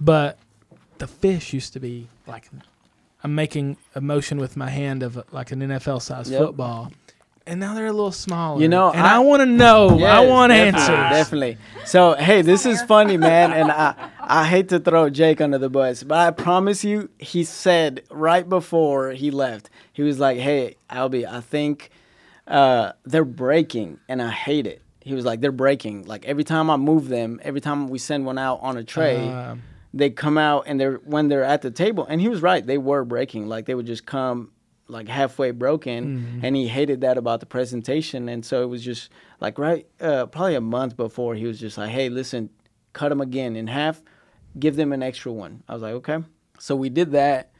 But 0.00 0.38
the 0.98 1.06
fish 1.06 1.52
used 1.52 1.72
to 1.72 1.80
be 1.80 2.08
like 2.26 2.48
I'm 3.24 3.34
making 3.34 3.76
a 3.94 4.00
motion 4.00 4.38
with 4.38 4.56
my 4.56 4.68
hand 4.70 5.02
of 5.02 5.22
like 5.32 5.52
an 5.52 5.60
NFL 5.60 6.02
size 6.02 6.30
Yep. 6.30 6.40
football. 6.40 6.92
And 7.46 7.58
now 7.60 7.74
they're 7.74 7.86
a 7.86 7.92
little 7.92 8.12
smaller. 8.12 8.60
You 8.60 8.68
know, 8.68 8.90
and 8.92 9.00
I, 9.00 9.16
I- 9.16 9.18
want 9.18 9.40
to 9.40 9.46
know. 9.46 9.98
I 10.04 10.20
want 10.20 10.50
definitely, 10.50 10.80
answers. 10.80 11.16
Definitely. 11.18 11.58
So 11.84 12.14
hey, 12.14 12.42
this 12.42 12.64
is 12.66 12.80
funny, 12.82 13.16
man, 13.16 13.52
and 13.52 13.70
I 13.70 14.10
I 14.20 14.44
hate 14.46 14.68
to 14.68 14.78
throw 14.78 15.10
Jake 15.10 15.40
under 15.40 15.58
the 15.58 15.68
bus, 15.68 16.02
but 16.04 16.18
I 16.18 16.30
promise 16.30 16.84
you, 16.84 17.10
he 17.18 17.42
said 17.44 18.02
right 18.10 18.48
before 18.48 19.10
he 19.10 19.30
left, 19.30 19.70
he 19.92 20.02
was 20.02 20.18
like, 20.20 20.38
"Hey, 20.38 20.76
Albie, 20.90 21.26
I 21.26 21.40
think 21.40 21.90
uh, 22.46 22.92
they're 23.04 23.24
breaking, 23.24 23.98
and 24.08 24.22
I 24.22 24.30
hate 24.30 24.66
it." 24.66 24.80
He 25.00 25.14
was 25.14 25.24
like, 25.24 25.40
"They're 25.40 25.50
breaking. 25.52 26.04
Like 26.06 26.24
every 26.24 26.44
time 26.44 26.70
I 26.70 26.76
move 26.76 27.08
them, 27.08 27.40
every 27.42 27.60
time 27.60 27.88
we 27.88 27.98
send 27.98 28.24
one 28.24 28.38
out 28.38 28.60
on 28.62 28.76
a 28.76 28.84
tray." 28.84 29.28
Um, 29.28 29.62
they 29.94 30.08
come 30.08 30.38
out 30.38 30.64
and 30.66 30.80
they're 30.80 30.94
when 31.04 31.28
they're 31.28 31.44
at 31.44 31.60
the 31.60 31.70
table 31.70 32.06
and 32.08 32.18
he 32.18 32.26
was 32.26 32.40
right 32.40 32.66
they 32.66 32.78
were 32.78 33.04
breaking 33.04 33.46
like 33.46 33.66
they 33.66 33.74
would 33.74 33.84
just 33.84 34.06
come 34.06 34.50
like 34.92 35.08
halfway 35.08 35.50
broken 35.50 36.40
and 36.42 36.54
he 36.54 36.68
hated 36.68 37.00
that 37.00 37.18
about 37.18 37.40
the 37.40 37.46
presentation. 37.46 38.28
And 38.28 38.44
so 38.44 38.62
it 38.62 38.66
was 38.66 38.84
just 38.84 39.10
like 39.40 39.58
right 39.58 39.86
uh, 40.00 40.26
probably 40.26 40.54
a 40.54 40.60
month 40.60 40.96
before 40.96 41.34
he 41.34 41.46
was 41.46 41.58
just 41.58 41.78
like 41.78 41.90
hey 41.90 42.08
listen 42.08 42.50
cut 42.92 43.08
them 43.08 43.20
again 43.20 43.56
in 43.56 43.66
half 43.66 44.02
give 44.58 44.76
them 44.76 44.92
an 44.92 45.02
extra 45.02 45.32
one. 45.32 45.62
I 45.68 45.72
was 45.74 45.82
like 45.82 45.94
okay. 45.94 46.18
So 46.58 46.76
we 46.76 46.90
did 46.90 47.12
that. 47.12 47.50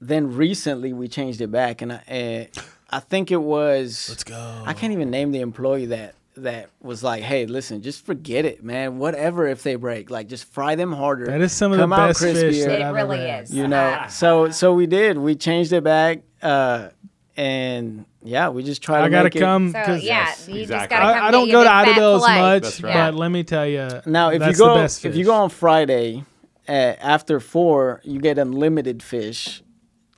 Then 0.00 0.36
recently 0.36 0.92
we 0.92 1.08
changed 1.08 1.40
it 1.40 1.50
back 1.50 1.82
and 1.82 1.92
i, 1.94 2.50
uh, 2.56 2.60
I 2.90 3.00
think 3.00 3.32
it 3.32 3.42
was 3.42 4.06
let's 4.08 4.24
go. 4.24 4.62
I 4.64 4.72
can't 4.72 4.92
even 4.92 5.10
name 5.10 5.32
the 5.32 5.40
employee 5.40 5.86
that 5.86 6.14
that 6.36 6.70
was 6.80 7.02
like, 7.02 7.22
"Hey, 7.22 7.46
listen, 7.46 7.82
just 7.82 8.04
forget 8.06 8.44
it, 8.44 8.62
man. 8.64 8.98
Whatever 8.98 9.46
if 9.46 9.62
they 9.62 9.74
break, 9.76 10.10
like 10.10 10.28
just 10.28 10.44
fry 10.52 10.74
them 10.74 10.92
harder." 10.92 11.26
That 11.26 11.40
is 11.40 11.52
some 11.52 11.72
of 11.72 11.78
Come 11.78 11.90
the 11.90 11.96
out 11.96 12.08
best 12.08 12.20
fish 12.20 12.36
crispier. 12.36 12.66
that 12.66 12.80
It 12.80 12.84
I've 12.84 12.94
really 12.94 13.18
ever 13.20 13.28
had. 13.28 13.44
is. 13.44 13.54
You 13.54 13.68
know, 13.68 14.04
so 14.08 14.50
so 14.50 14.72
we 14.74 14.86
did. 14.86 15.18
We 15.18 15.34
changed 15.34 15.72
it 15.72 15.82
back, 15.84 16.20
uh, 16.42 16.88
and 17.36 18.04
yeah, 18.22 18.48
we 18.48 18.62
just 18.62 18.82
try 18.82 18.98
to. 19.00 19.04
I 19.04 19.08
gotta 19.08 19.24
make 19.24 19.36
it- 19.36 19.40
come 19.40 19.72
So 19.72 19.78
because 19.78 20.02
yeah, 20.02 20.26
Yes, 20.26 20.48
you 20.48 20.60
exactly. 20.62 20.66
just 20.78 20.90
gotta 20.90 21.14
come 21.14 21.24
I, 21.24 21.28
I 21.28 21.30
don't 21.30 21.50
go 21.50 21.62
to 21.64 21.68
big 21.68 21.68
fat 21.68 21.86
Idabel 21.88 22.16
as 22.16 22.20
much, 22.22 22.62
That's 22.62 22.82
right. 22.82 22.92
but 22.94 23.14
let 23.14 23.28
me 23.30 23.44
tell 23.44 23.66
you, 23.66 23.88
Now, 24.06 24.30
if 24.30 24.40
that's 24.40 24.58
you 24.58 24.64
go 24.64 24.74
the 24.74 24.80
best 24.80 25.04
if 25.04 25.16
you 25.16 25.24
go 25.24 25.34
on 25.34 25.50
Friday, 25.50 26.24
uh, 26.68 26.72
after 26.72 27.40
four, 27.40 28.00
you 28.04 28.20
get 28.20 28.38
unlimited 28.38 29.02
fish, 29.02 29.62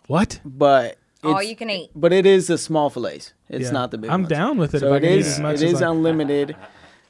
what? 0.07 0.41
but 0.45 0.97
All 1.23 1.43
you 1.43 1.57
can 1.57 1.69
eat. 1.71 1.91
But 1.95 2.13
it 2.13 2.25
is 2.27 2.47
the 2.47 2.57
small 2.59 2.89
fillets. 2.91 3.35
It's 3.49 3.67
Yeah. 3.67 3.71
not 3.73 3.91
the 3.91 3.99
big 3.99 4.11
I'm 4.11 4.23
ones. 4.23 4.29
down 4.31 4.59
with 4.59 4.75
it 4.75 4.81
So 4.81 4.89
if 4.89 4.93
I 4.93 4.97
it 4.97 5.01
can 5.01 5.09
eat 5.13 5.19
is 5.21 5.27
as 5.35 5.41
much 5.41 5.57
it 5.63 5.67
as 5.67 5.73
is 5.75 5.83
I- 5.83 5.91
unlimited. 5.91 6.57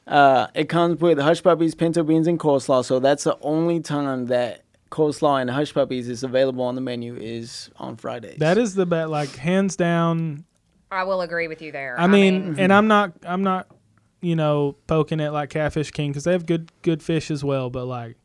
Uh, 0.07 0.47
it 0.55 0.69
comes 0.69 0.99
with 1.01 1.19
hush 1.19 1.43
puppies, 1.43 1.75
pinto 1.75 2.01
beans, 2.03 2.25
and 2.27 2.39
coleslaw. 2.39 2.83
So 2.83 2.99
that's 2.99 3.25
the 3.25 3.37
only 3.41 3.79
time 3.79 4.25
that 4.27 4.63
coleslaw 4.91 5.39
and 5.41 5.49
hush 5.51 5.73
puppies 5.73 6.09
is 6.09 6.23
available 6.23 6.63
on 6.63 6.73
the 6.75 6.81
menu 6.81 7.15
is 7.15 7.69
on 7.77 7.95
Fridays. 7.95 8.39
That 8.39 8.57
is 8.57 8.73
the 8.73 8.87
bet, 8.87 9.09
like 9.11 9.35
hands 9.35 9.75
down. 9.75 10.45
I 10.91 11.03
will 11.03 11.21
agree 11.21 11.47
with 11.47 11.61
you 11.61 11.71
there. 11.71 11.95
I 11.99 12.07
mean, 12.07 12.55
and 12.57 12.73
I'm 12.73 12.87
not, 12.87 13.11
I'm 13.23 13.43
not, 13.43 13.67
you 14.21 14.35
know, 14.35 14.75
poking 14.87 15.19
it 15.19 15.29
like 15.29 15.51
Catfish 15.51 15.91
King 15.91 16.09
because 16.09 16.23
they 16.23 16.31
have 16.31 16.47
good, 16.47 16.71
good 16.81 17.03
fish 17.03 17.29
as 17.29 17.43
well. 17.43 17.69
But 17.69 17.85
like, 17.85 18.15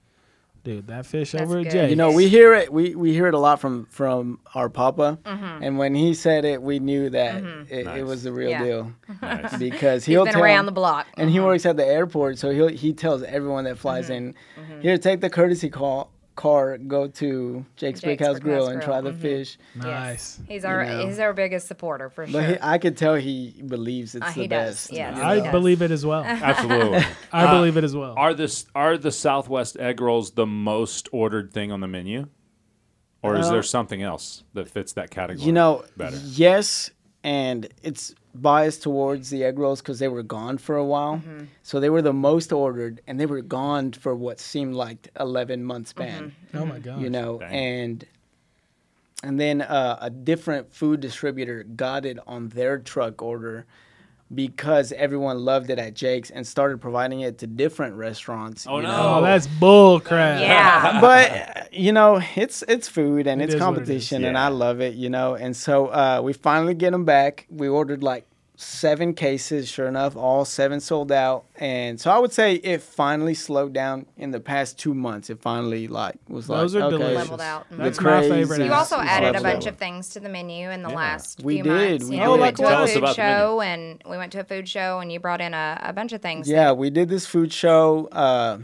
dude, 0.64 0.86
that 0.88 1.06
fish 1.06 1.32
That's 1.32 1.44
over 1.44 1.58
at 1.58 1.64
good. 1.64 1.72
Jay. 1.72 1.90
you 1.90 1.96
know 1.96 2.10
we 2.10 2.28
hear 2.28 2.54
it 2.54 2.72
we, 2.72 2.94
we 2.94 3.12
hear 3.12 3.26
it 3.28 3.34
a 3.34 3.38
lot 3.38 3.60
from 3.60 3.84
from 3.86 4.40
our 4.54 4.68
papa, 4.68 5.18
Mm-hmm. 5.24 5.62
and 5.62 5.78
when 5.78 5.94
he 5.94 6.14
said 6.14 6.44
it, 6.44 6.60
we 6.62 6.78
knew 6.80 7.10
that 7.10 7.42
mm-hmm. 7.42 7.72
it, 7.72 7.84
Nice. 7.86 8.00
it 8.00 8.02
was 8.04 8.22
the 8.24 8.32
real 8.32 8.50
Yeah. 8.50 8.64
deal 8.64 8.92
Nice. 9.22 9.56
because 9.58 10.04
he's 10.04 10.14
he'll 10.14 10.24
been 10.24 10.32
tell, 10.34 10.42
around 10.42 10.66
the 10.66 10.72
block. 10.72 11.06
and 11.16 11.30
he 11.30 11.36
mm-hmm. 11.36 11.46
works 11.46 11.66
at 11.66 11.76
the 11.76 11.86
airport, 11.86 12.38
so 12.38 12.50
he 12.50 12.74
he 12.76 12.92
tells 12.92 13.22
everyone 13.22 13.64
that 13.64 13.78
flies 13.78 14.06
mm-hmm. 14.10 14.34
in, 14.72 14.80
here, 14.80 14.98
take 14.98 15.20
the 15.20 15.30
courtesy 15.30 15.68
call 15.70 16.10
car, 16.36 16.78
go 16.78 17.06
to 17.08 17.64
Jake's, 17.76 18.00
Jake's 18.00 18.26
House 18.26 18.38
Grill 18.38 18.66
Brickhouse 18.68 18.72
and 18.72 18.82
try 18.82 19.00
the 19.00 19.12
mhm. 19.12 19.18
fish. 19.20 19.58
nice. 19.76 20.40
He's 20.48 20.64
our 20.64 20.84
know. 20.84 21.06
he's 21.06 21.18
our 21.18 21.32
biggest 21.32 21.66
supporter 21.68 22.10
for 22.10 22.26
sure. 22.26 22.40
But 22.40 22.48
he, 22.50 22.56
I 22.60 22.78
could 22.78 22.96
tell 22.96 23.14
he 23.14 23.62
believes 23.66 24.14
it's 24.14 24.24
Uh, 24.26 24.32
the 24.32 24.42
he 24.42 24.46
does, 24.48 24.68
best. 24.88 24.92
yes. 24.92 25.18
I 25.18 25.40
does. 25.40 25.50
believe 25.52 25.80
it 25.82 25.90
as 25.90 26.04
well. 26.04 26.24
Absolutely. 26.26 27.04
I 27.32 27.44
Uh, 27.44 27.56
believe 27.58 27.76
it 27.76 27.84
as 27.84 27.94
well. 27.94 28.14
Are 28.16 28.34
this 28.34 28.66
are 28.74 28.96
the 28.98 29.12
Southwest 29.12 29.76
egg 29.78 30.00
rolls 30.00 30.32
the 30.32 30.46
most 30.46 31.08
ordered 31.12 31.52
thing 31.52 31.70
on 31.72 31.80
the 31.80 31.88
menu, 31.88 32.26
or 33.22 33.36
is 33.36 33.46
Uh, 33.46 33.52
there 33.52 33.62
something 33.62 34.02
else 34.02 34.44
that 34.54 34.68
fits 34.68 34.92
that 34.94 35.10
category? 35.10 35.46
You 35.46 35.52
know, 35.52 35.84
better. 35.96 36.18
yes, 36.24 36.90
and 37.22 37.68
it's 37.82 38.14
biased 38.34 38.82
towards 38.82 39.30
the 39.30 39.44
egg 39.44 39.58
rolls 39.58 39.80
because 39.80 39.98
they 39.98 40.08
were 40.08 40.22
gone 40.22 40.58
for 40.58 40.76
a 40.76 40.84
while. 40.84 41.16
Mm-hmm. 41.16 41.44
So 41.62 41.80
they 41.80 41.90
were 41.90 42.02
the 42.02 42.12
most 42.12 42.52
ordered, 42.52 43.00
and 43.06 43.18
they 43.18 43.26
were 43.26 43.42
gone 43.42 43.92
for 43.92 44.14
what 44.14 44.40
seemed 44.40 44.74
like 44.74 45.08
11 45.18 45.64
month 45.64 45.88
span. 45.88 46.34
oh 46.54 46.66
my 46.66 46.78
god. 46.78 47.00
You 47.00 47.10
know, 47.10 47.38
Dang. 47.38 47.52
and 47.52 48.06
and 49.22 49.40
then 49.40 49.62
uh, 49.62 49.98
a 50.00 50.10
different 50.10 50.72
food 50.72 51.00
distributor 51.00 51.62
got 51.64 52.04
it 52.04 52.18
on 52.26 52.48
their 52.50 52.78
truck 52.78 53.22
order 53.22 53.66
because 54.32 54.92
everyone 54.92 55.38
loved 55.44 55.70
it 55.70 55.78
at 55.78 55.94
Jake's 55.94 56.30
and 56.30 56.46
started 56.46 56.80
providing 56.80 57.20
it 57.20 57.38
to 57.38 57.46
different 57.46 57.94
restaurants. 57.96 58.66
Oh, 58.68 58.76
you 58.78 58.82
no. 58.84 58.88
know. 58.90 59.14
Oh, 59.18 59.22
that's 59.22 59.46
bull 59.46 60.00
crap. 60.00 60.40
yeah. 60.40 61.00
but 61.00 61.72
you 61.72 61.92
know 61.92 62.20
it's 62.36 62.62
it's 62.68 62.88
food 62.88 63.26
and 63.26 63.40
It 63.42 63.46
it's 63.46 63.54
is 63.54 63.60
what 63.60 63.70
it 63.70 63.72
is. 63.72 63.76
competition 63.78 64.24
and 64.24 64.38
i 64.38 64.46
love 64.46 64.80
it 64.80 64.94
you 64.94 65.10
know 65.10 65.34
and 65.34 65.56
so 65.56 65.88
uh, 65.88 66.20
we 66.22 66.32
finally 66.32 66.74
get 66.74 66.92
them 66.92 67.04
back 67.04 67.46
we 67.50 67.66
ordered 67.66 68.02
like 68.04 68.26
seven 68.56 69.12
cases 69.14 69.68
sure 69.68 69.88
enough 69.88 70.14
all 70.16 70.44
seven 70.44 70.78
sold 70.78 71.10
out 71.10 71.44
and 71.56 72.00
so 72.00 72.08
i 72.08 72.16
would 72.18 72.32
say 72.32 72.54
it 72.54 72.80
finally 72.80 73.34
slowed 73.34 73.72
down 73.72 74.06
in 74.16 74.30
the 74.30 74.38
past 74.38 74.78
two 74.78 74.94
months 74.94 75.28
it 75.28 75.40
finally 75.40 75.88
like 75.88 76.14
was 76.28 76.46
Those 76.46 76.72
like 76.74 76.84
are 76.84 76.86
okay 76.86 76.98
delicious. 76.98 77.16
Leveled 77.18 77.40
out. 77.40 77.66
That's 77.72 77.98
The 77.98 78.04
my 78.04 78.10
craze 78.20 78.30
favorite. 78.30 78.60
is- 78.60 78.66
You 78.68 78.72
also 78.72 78.98
added 79.00 79.34
a 79.34 79.40
bunch 79.42 79.66
of 79.66 79.76
things 79.76 80.10
to 80.10 80.20
the 80.20 80.28
menu 80.28 80.70
in 80.70 80.82
the 80.84 80.88
Yeah. 80.90 80.94
last 80.94 81.42
We 81.42 81.54
few 81.54 81.62
did, 81.64 81.90
months. 81.90 82.04
we 82.04 82.10
You 82.14 82.20
did. 82.20 82.24
know, 82.26 82.32
we 82.34 82.38
went 82.40 82.56
Tell 82.56 82.68
to 82.68 82.82
a 82.84 82.86
food 82.86 82.96
about 82.98 83.16
the 83.16 83.22
menu. 83.22 83.36
show 83.38 83.60
and 83.60 84.02
we 84.08 84.16
went 84.16 84.32
to 84.32 84.40
a 84.40 84.44
food 84.44 84.68
show 84.68 85.00
and 85.00 85.10
you 85.10 85.18
brought 85.18 85.40
in 85.40 85.52
a, 85.52 85.80
a 85.82 85.92
bunch 85.92 86.12
of 86.12 86.22
things. 86.22 86.48
yeah 86.48 86.70
we 86.70 86.90
did 86.90 87.08
this 87.08 87.26
food 87.26 87.52
show 87.52 88.06
uh, 88.12 88.58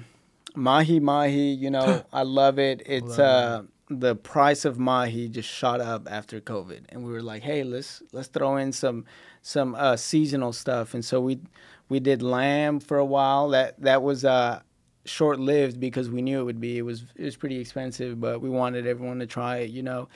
mahi 0.54 1.00
mahi 1.00 1.50
you 1.50 1.70
know 1.70 2.04
i 2.12 2.22
love 2.22 2.58
it 2.60 2.80
it's 2.86 3.18
uh, 3.18 3.62
the 3.88 4.14
price 4.14 4.64
of 4.64 4.78
mahi 4.78 5.28
just 5.28 5.48
shot 5.48 5.80
up 5.80 6.06
after 6.08 6.40
covid 6.40 6.82
and 6.90 7.04
we 7.04 7.10
were 7.12 7.22
like 7.22 7.42
hey 7.42 7.64
let's 7.64 8.02
let's 8.12 8.28
throw 8.28 8.56
in 8.56 8.70
some 8.72 9.04
some 9.42 9.74
uh, 9.74 9.96
seasonal 9.96 10.52
stuff 10.52 10.94
and 10.94 11.04
so 11.04 11.20
we 11.20 11.40
we 11.88 12.00
did 12.00 12.22
lamb 12.22 12.80
for 12.80 12.98
a 12.98 13.04
while 13.04 13.48
that 13.48 13.80
that 13.80 14.02
was 14.02 14.24
uh 14.24 14.60
short 15.04 15.40
lived 15.40 15.80
because 15.80 16.10
we 16.10 16.20
knew 16.22 16.40
it 16.40 16.44
would 16.44 16.60
be 16.60 16.78
it 16.78 16.82
was 16.82 17.04
it 17.16 17.24
was 17.24 17.36
pretty 17.36 17.58
expensive 17.58 18.20
but 18.20 18.40
we 18.40 18.50
wanted 18.50 18.86
everyone 18.86 19.18
to 19.18 19.26
try 19.26 19.58
it 19.58 19.70
you 19.70 19.82
know 19.82 20.08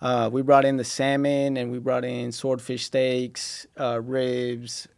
uh, 0.00 0.28
we 0.32 0.42
brought 0.42 0.64
in 0.64 0.76
the 0.76 0.84
salmon 0.84 1.56
and 1.56 1.70
we 1.70 1.78
brought 1.78 2.04
in 2.04 2.32
swordfish 2.32 2.84
steaks 2.84 3.66
uh, 3.78 4.00
ribs 4.02 4.88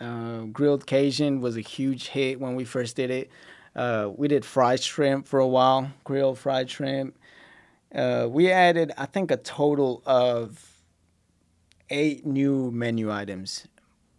uh, 0.00 0.42
grilled 0.52 0.86
Cajun 0.86 1.40
was 1.40 1.56
a 1.56 1.60
huge 1.60 2.08
hit 2.08 2.38
when 2.38 2.54
we 2.54 2.64
first 2.64 2.96
did 2.96 3.10
it. 3.10 3.30
Uh, 3.74 4.10
we 4.14 4.28
did 4.28 4.44
fried 4.44 4.82
shrimp 4.82 5.26
for 5.26 5.40
a 5.40 5.46
while, 5.46 5.90
grilled 6.04 6.38
fried 6.38 6.70
shrimp. 6.70 7.16
We 7.92 8.50
added, 8.50 8.92
I 8.98 9.06
think, 9.06 9.30
a 9.30 9.38
total 9.38 10.02
of 10.04 10.75
eight 11.90 12.26
new 12.26 12.70
menu 12.70 13.12
items. 13.12 13.66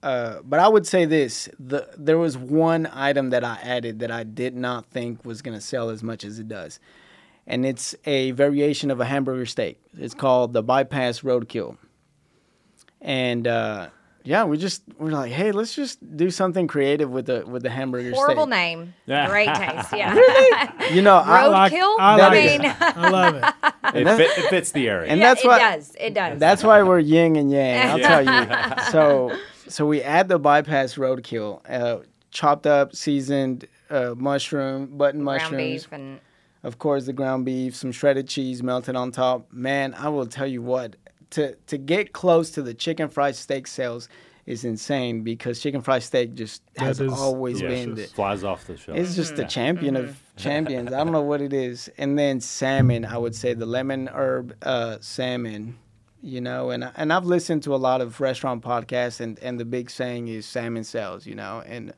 Uh, 0.04 0.40
but 0.44 0.60
I 0.60 0.68
would 0.68 0.86
say 0.86 1.06
this: 1.06 1.50
the 1.60 1.90
there 1.98 2.18
was 2.18 2.38
one 2.38 2.88
item 2.94 3.32
that 3.32 3.44
I 3.44 3.58
added 3.62 4.00
that 4.00 4.12
I 4.12 4.24
did 4.24 4.56
not 4.56 4.86
think 4.86 5.26
was 5.26 5.42
going 5.42 5.58
to 5.58 5.62
sell 5.62 5.90
as 5.90 6.04
much 6.04 6.24
as 6.24 6.40
it 6.40 6.48
does, 6.48 6.80
and 7.46 7.66
it's 7.66 7.96
a 8.06 8.32
variation 8.32 8.92
of 8.92 9.00
a 9.00 9.06
hamburger 9.06 9.46
steak. 9.46 9.80
It's 9.98 10.14
called 10.14 10.54
the 10.54 10.62
bypass 10.64 11.22
roadkill, 11.22 11.78
and 13.02 13.48
uh, 13.48 13.90
yeah, 14.28 14.44
we 14.44 14.58
just 14.58 14.84
we're 15.00 15.12
like, 15.12 15.32
hey, 15.32 15.52
let's 15.54 15.74
just 15.74 16.00
do 16.18 16.30
something 16.30 16.68
creative 16.68 17.10
with 17.10 17.28
the 17.28 17.46
with 17.48 17.64
the 17.64 17.70
hamburger 17.70 18.12
Horrible 18.12 18.44
steak. 18.44 18.50
name. 18.50 18.94
Yeah. 19.06 19.28
Great 19.30 19.54
taste. 19.56 19.94
Yeah. 19.94 20.14
really? 20.22 20.96
You 20.96 21.02
know, 21.02 21.16
I, 21.16 21.48
like- 21.48 21.72
I 21.74 22.16
like 22.18 22.32
mean, 22.34 22.70
it. 22.70 22.76
I 22.82 23.10
love 23.10 23.36
it. 23.36 23.44
It, 23.96 24.06
fit, 24.18 24.38
it 24.38 24.50
fits 24.50 24.72
the 24.74 24.90
area. 24.90 25.10
and 25.10 25.20
yeah, 25.22 25.34
that's 25.34 25.46
it 25.46 25.48
does. 25.48 25.96
It 25.98 26.14
does. 26.14 26.40
That's 26.40 26.62
why 26.62 26.84
we're 26.84 27.00
yin 27.00 27.38
and 27.38 27.50
yang. 27.50 27.88
I'll 27.90 28.00
Yeah. 28.00 28.08
tell 28.22 28.24
you. 28.76 28.84
So, 28.92 29.38
so 29.70 29.86
we 29.86 30.02
add 30.04 30.28
the 30.28 30.38
bypass 30.40 30.96
roadkill, 30.96 31.62
uh, 31.70 32.00
chopped 32.32 32.68
up, 32.68 32.94
seasoned 32.94 33.66
uh, 33.90 34.14
mushroom, 34.18 34.98
button 34.98 35.24
ground 35.24 35.42
mushrooms, 35.44 35.84
beef 35.84 35.88
and 35.94 36.20
of 36.64 36.80
course 36.80 37.06
the 37.06 37.14
ground 37.14 37.46
beef, 37.46 37.76
some 37.78 37.94
shredded 37.94 38.28
cheese 38.28 38.62
melted 38.62 38.98
on 38.98 39.12
top. 39.12 39.54
Man, 39.54 39.94
I 39.94 40.10
will 40.10 40.26
tell 40.28 40.48
you 40.48 40.62
what. 40.62 40.98
To 41.32 41.56
to 41.68 41.78
get 41.78 42.14
close 42.14 42.52
to 42.52 42.62
the 42.62 42.74
chicken 42.74 43.10
fried 43.10 43.36
steak 43.36 43.68
sales, 43.68 44.08
is 44.46 44.64
insane 44.64 45.24
because 45.24 45.60
chicken 45.60 45.82
fried 45.82 46.02
steak 46.04 46.34
just 46.36 46.62
has 46.78 47.02
is 47.02 47.12
always 47.12 47.62
Yeah, 47.62 47.68
been 47.68 47.92
it 47.92 47.96
the, 47.96 48.02
just 48.04 48.16
flies 48.16 48.44
off 48.46 48.66
the 48.66 48.78
shelf. 48.78 48.98
it's 48.98 49.14
just 49.16 49.36
the 49.36 49.44
champion 49.44 49.98
of 49.98 50.18
champions. 50.38 50.94
I 50.94 51.04
don't 51.04 51.12
know 51.12 51.22
what 51.22 51.42
it 51.42 51.52
is. 51.52 51.90
And 51.98 52.18
then 52.18 52.40
salmon, 52.40 53.04
I 53.04 53.18
would 53.18 53.36
say 53.36 53.54
the 53.54 53.66
lemon 53.66 54.08
herb 54.08 54.56
uh, 54.64 54.98
salmon. 55.02 55.78
You 56.22 56.42
know, 56.42 56.72
and 56.72 56.90
and 56.96 57.14
I've 57.14 57.26
listened 57.26 57.64
to 57.64 57.76
a 57.76 57.78
lot 57.78 58.02
of 58.02 58.20
restaurant 58.20 58.64
podcasts, 58.64 59.20
and 59.20 59.38
and 59.40 59.60
the 59.60 59.66
big 59.66 59.90
saying 59.90 60.30
is 60.30 60.46
salmon 60.46 60.84
sells. 60.84 61.26
You 61.28 61.36
know, 61.36 61.62
and 61.66 61.94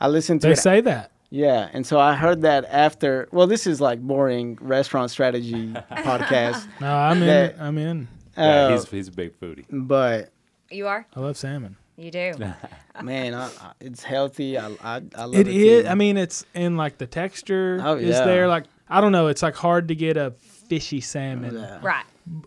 I 0.00 0.08
listened 0.08 0.40
to 0.42 0.48
They 0.48 0.52
it. 0.54 0.58
say 0.58 0.80
that. 0.82 1.10
Yeah, 1.30 1.70
and 1.72 1.86
so 1.86 1.98
I 1.98 2.14
heard 2.14 2.42
that 2.42 2.66
after. 2.66 3.28
Well, 3.32 3.46
this 3.46 3.66
is 3.66 3.80
like 3.80 4.00
boring 4.00 4.58
restaurant 4.60 5.10
strategy 5.10 5.68
podcast, 5.92 6.66
No, 6.80 6.94
I'm 6.94 7.22
in. 7.22 7.54
I'm 7.58 7.78
in. 7.78 8.08
Yeah, 8.36 8.44
uh, 8.44 8.70
he's, 8.72 8.88
he's 8.90 9.08
a 9.08 9.12
big 9.12 9.38
foodie. 9.40 9.64
but 9.70 10.30
You 10.70 10.86
are? 10.86 11.06
I 11.14 11.20
love 11.20 11.36
salmon. 11.36 11.76
You 11.96 12.10
do. 12.10 12.32
man, 13.02 13.34
I, 13.34 13.46
I, 13.46 13.72
it's 13.80 14.02
healthy. 14.02 14.58
I 14.58 14.68
I, 14.82 15.02
I 15.16 15.24
love 15.24 15.34
It 15.34 15.46
it. 15.48 15.54
is. 15.56 15.82
too. 15.84 15.88
I 15.88 15.94
mean, 15.94 16.16
it's 16.16 16.44
in 16.54 16.76
like 16.76 16.98
the 16.98 17.06
texture 17.06 17.80
Oh, 17.82 17.94
is 17.96 18.08
yeah. 18.16 18.24
there. 18.24 18.48
Like 18.48 18.64
I 18.88 19.00
don't 19.00 19.12
know. 19.12 19.26
It's 19.28 19.42
like 19.42 19.54
hard 19.54 19.88
to 19.88 19.94
get 19.94 20.16
a 20.16 20.30
fishy 20.68 21.00
salmon. 21.00 21.54
Yeah. 21.56 21.78
right. 21.82 22.04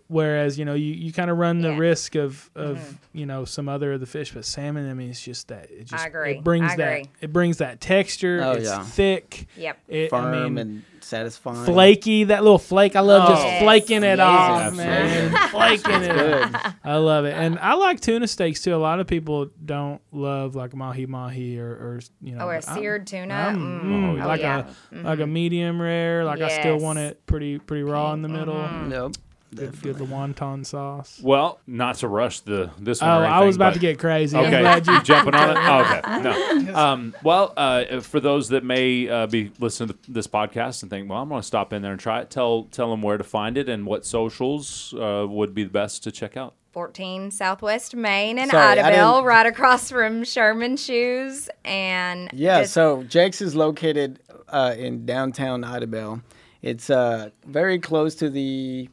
Whereas 0.07 0.57
you 0.57 0.63
know 0.65 0.73
you, 0.73 0.93
you 0.93 1.11
kind 1.11 1.29
of 1.29 1.37
run 1.37 1.59
the 1.61 1.69
Yeah. 1.71 1.77
risk 1.77 2.15
of 2.15 2.49
of 2.55 2.97
you 3.13 3.25
know 3.25 3.43
some 3.45 3.67
other 3.67 3.93
of 3.93 3.99
the 3.99 4.05
fish, 4.05 4.31
but 4.33 4.45
salmon. 4.45 4.89
I 4.89 4.93
mean, 4.93 5.09
it's 5.09 5.21
just 5.21 5.49
that 5.49 5.69
it 5.69 5.85
just 5.85 6.05
agree. 6.05 6.37
it 6.37 6.43
brings 6.43 6.71
I 6.71 6.75
that 6.77 7.07
it 7.21 7.33
brings 7.33 7.57
that 7.57 7.81
texture. 7.81 8.41
Oh, 8.43 8.51
it's 8.53 8.69
yeah. 8.69 8.83
thick. 8.83 9.47
Yep. 9.57 9.77
It, 9.87 10.09
firm 10.09 10.25
I 10.25 10.43
mean, 10.49 10.57
and 10.57 10.83
satisfying. 11.01 11.65
flaky. 11.65 12.23
That 12.25 12.43
little 12.43 12.57
flake. 12.57 12.95
I 12.95 13.01
love 13.01 13.27
just 13.29 13.43
Yes. 13.43 13.61
flaking 13.63 14.03
it 14.03 14.17
Yes. 14.17 14.19
off, 14.21 14.61
Absolutely. 14.61 14.85
man. 15.39 15.49
flaking 15.49 16.01
it. 16.03 16.15
Good. 16.15 16.55
I 16.83 16.95
love 16.95 17.25
it, 17.25 17.33
and 17.33 17.59
I 17.59 17.73
like 17.73 17.99
tuna 17.99 18.27
steaks 18.27 18.61
too. 18.63 18.73
A 18.73 18.77
lot 18.77 18.99
of 19.01 19.07
people 19.07 19.49
don't 19.65 20.01
love 20.13 20.55
like 20.55 20.73
mahi 20.73 21.05
mahi 21.05 21.59
or, 21.59 21.67
or 21.69 21.99
you 22.21 22.35
know, 22.35 22.45
Oh, 22.45 22.47
or 22.47 22.59
but 22.61 22.69
I'm- 22.69 22.77
seared 22.79 23.07
tuna. 23.07 23.33
I'm- 23.33 23.55
Mm. 23.59 23.83
mm, 23.83 24.23
Oh, 24.23 24.27
like 24.27 24.39
yeah. 24.39 24.67
a 24.93 24.97
like 25.03 25.19
a 25.19 25.27
medium 25.27 25.81
rare. 25.81 26.23
Like 26.23 26.39
I 26.39 26.59
still 26.59 26.77
want 26.79 26.99
it 26.99 27.25
pretty 27.25 27.59
pretty 27.59 27.83
raw 27.83 28.13
in 28.13 28.21
the 28.21 28.29
middle. 28.29 28.65
Nope. 28.87 29.15
Good, 29.55 29.81
good 29.81 29.95
the 29.97 30.05
wonton 30.05 30.65
sauce. 30.65 31.19
Well, 31.23 31.59
not 31.67 31.95
to 31.97 32.07
rush 32.07 32.41
the 32.41 32.71
this 32.79 33.01
Oh, 33.01 33.07
one. 33.07 33.23
or 33.23 33.25
I 33.25 33.43
was 33.45 33.55
about 33.55 33.69
but- 33.69 33.73
to 33.75 33.79
get 33.79 33.99
crazy. 33.99 34.37
I'm 34.37 34.45
Okay, 34.45 34.59
glad 34.61 34.87
you. 34.87 35.01
jumping 35.03 35.35
on 35.35 35.49
it. 35.51 35.57
Oh, 35.59 35.81
okay, 35.81 36.61
no. 36.63 36.75
Um, 36.75 37.15
well, 37.23 37.53
uh, 37.55 37.99
for 38.01 38.19
those 38.19 38.49
that 38.49 38.63
may 38.63 39.07
uh, 39.09 39.27
be 39.27 39.51
listening 39.59 39.89
to 39.89 40.11
this 40.11 40.27
podcast 40.27 40.81
and 40.83 40.89
think, 40.89 41.09
well, 41.09 41.21
I'm 41.21 41.29
going 41.29 41.41
to 41.41 41.47
stop 41.47 41.73
in 41.73 41.81
there 41.81 41.91
and 41.91 41.99
try 41.99 42.21
it. 42.21 42.29
Tell 42.29 42.63
tell 42.65 42.89
them 42.91 43.01
where 43.01 43.17
to 43.17 43.23
find 43.23 43.57
it 43.57 43.69
and 43.69 43.85
what 43.85 44.05
socials 44.05 44.93
uh, 44.93 45.25
would 45.27 45.53
be 45.53 45.63
the 45.63 45.69
best 45.69 46.03
to 46.03 46.11
check 46.11 46.35
out. 46.37 46.53
14 46.73 47.31
Southwest 47.31 47.95
Main 47.95 48.37
in 48.37 48.49
Sorry, 48.49 48.77
I 48.79 48.91
Idabel, 48.91 49.13
didn't- 49.15 49.25
right 49.25 49.45
across 49.45 49.89
from 49.89 50.25
Sherman 50.25 50.75
Shoes. 50.75 51.49
And 51.63 52.29
Yeah, 52.33 52.61
just- 52.61 52.73
so 52.73 53.03
Jake's 53.03 53.39
is 53.41 53.55
located 53.55 54.19
uh, 54.49 54.75
in 54.77 55.05
downtown 55.05 55.61
Idabel. 55.63 56.21
It's 56.61 56.89
uh, 56.89 57.29
very 57.45 57.79
close 57.79 58.15
to 58.15 58.29
the 58.29 58.89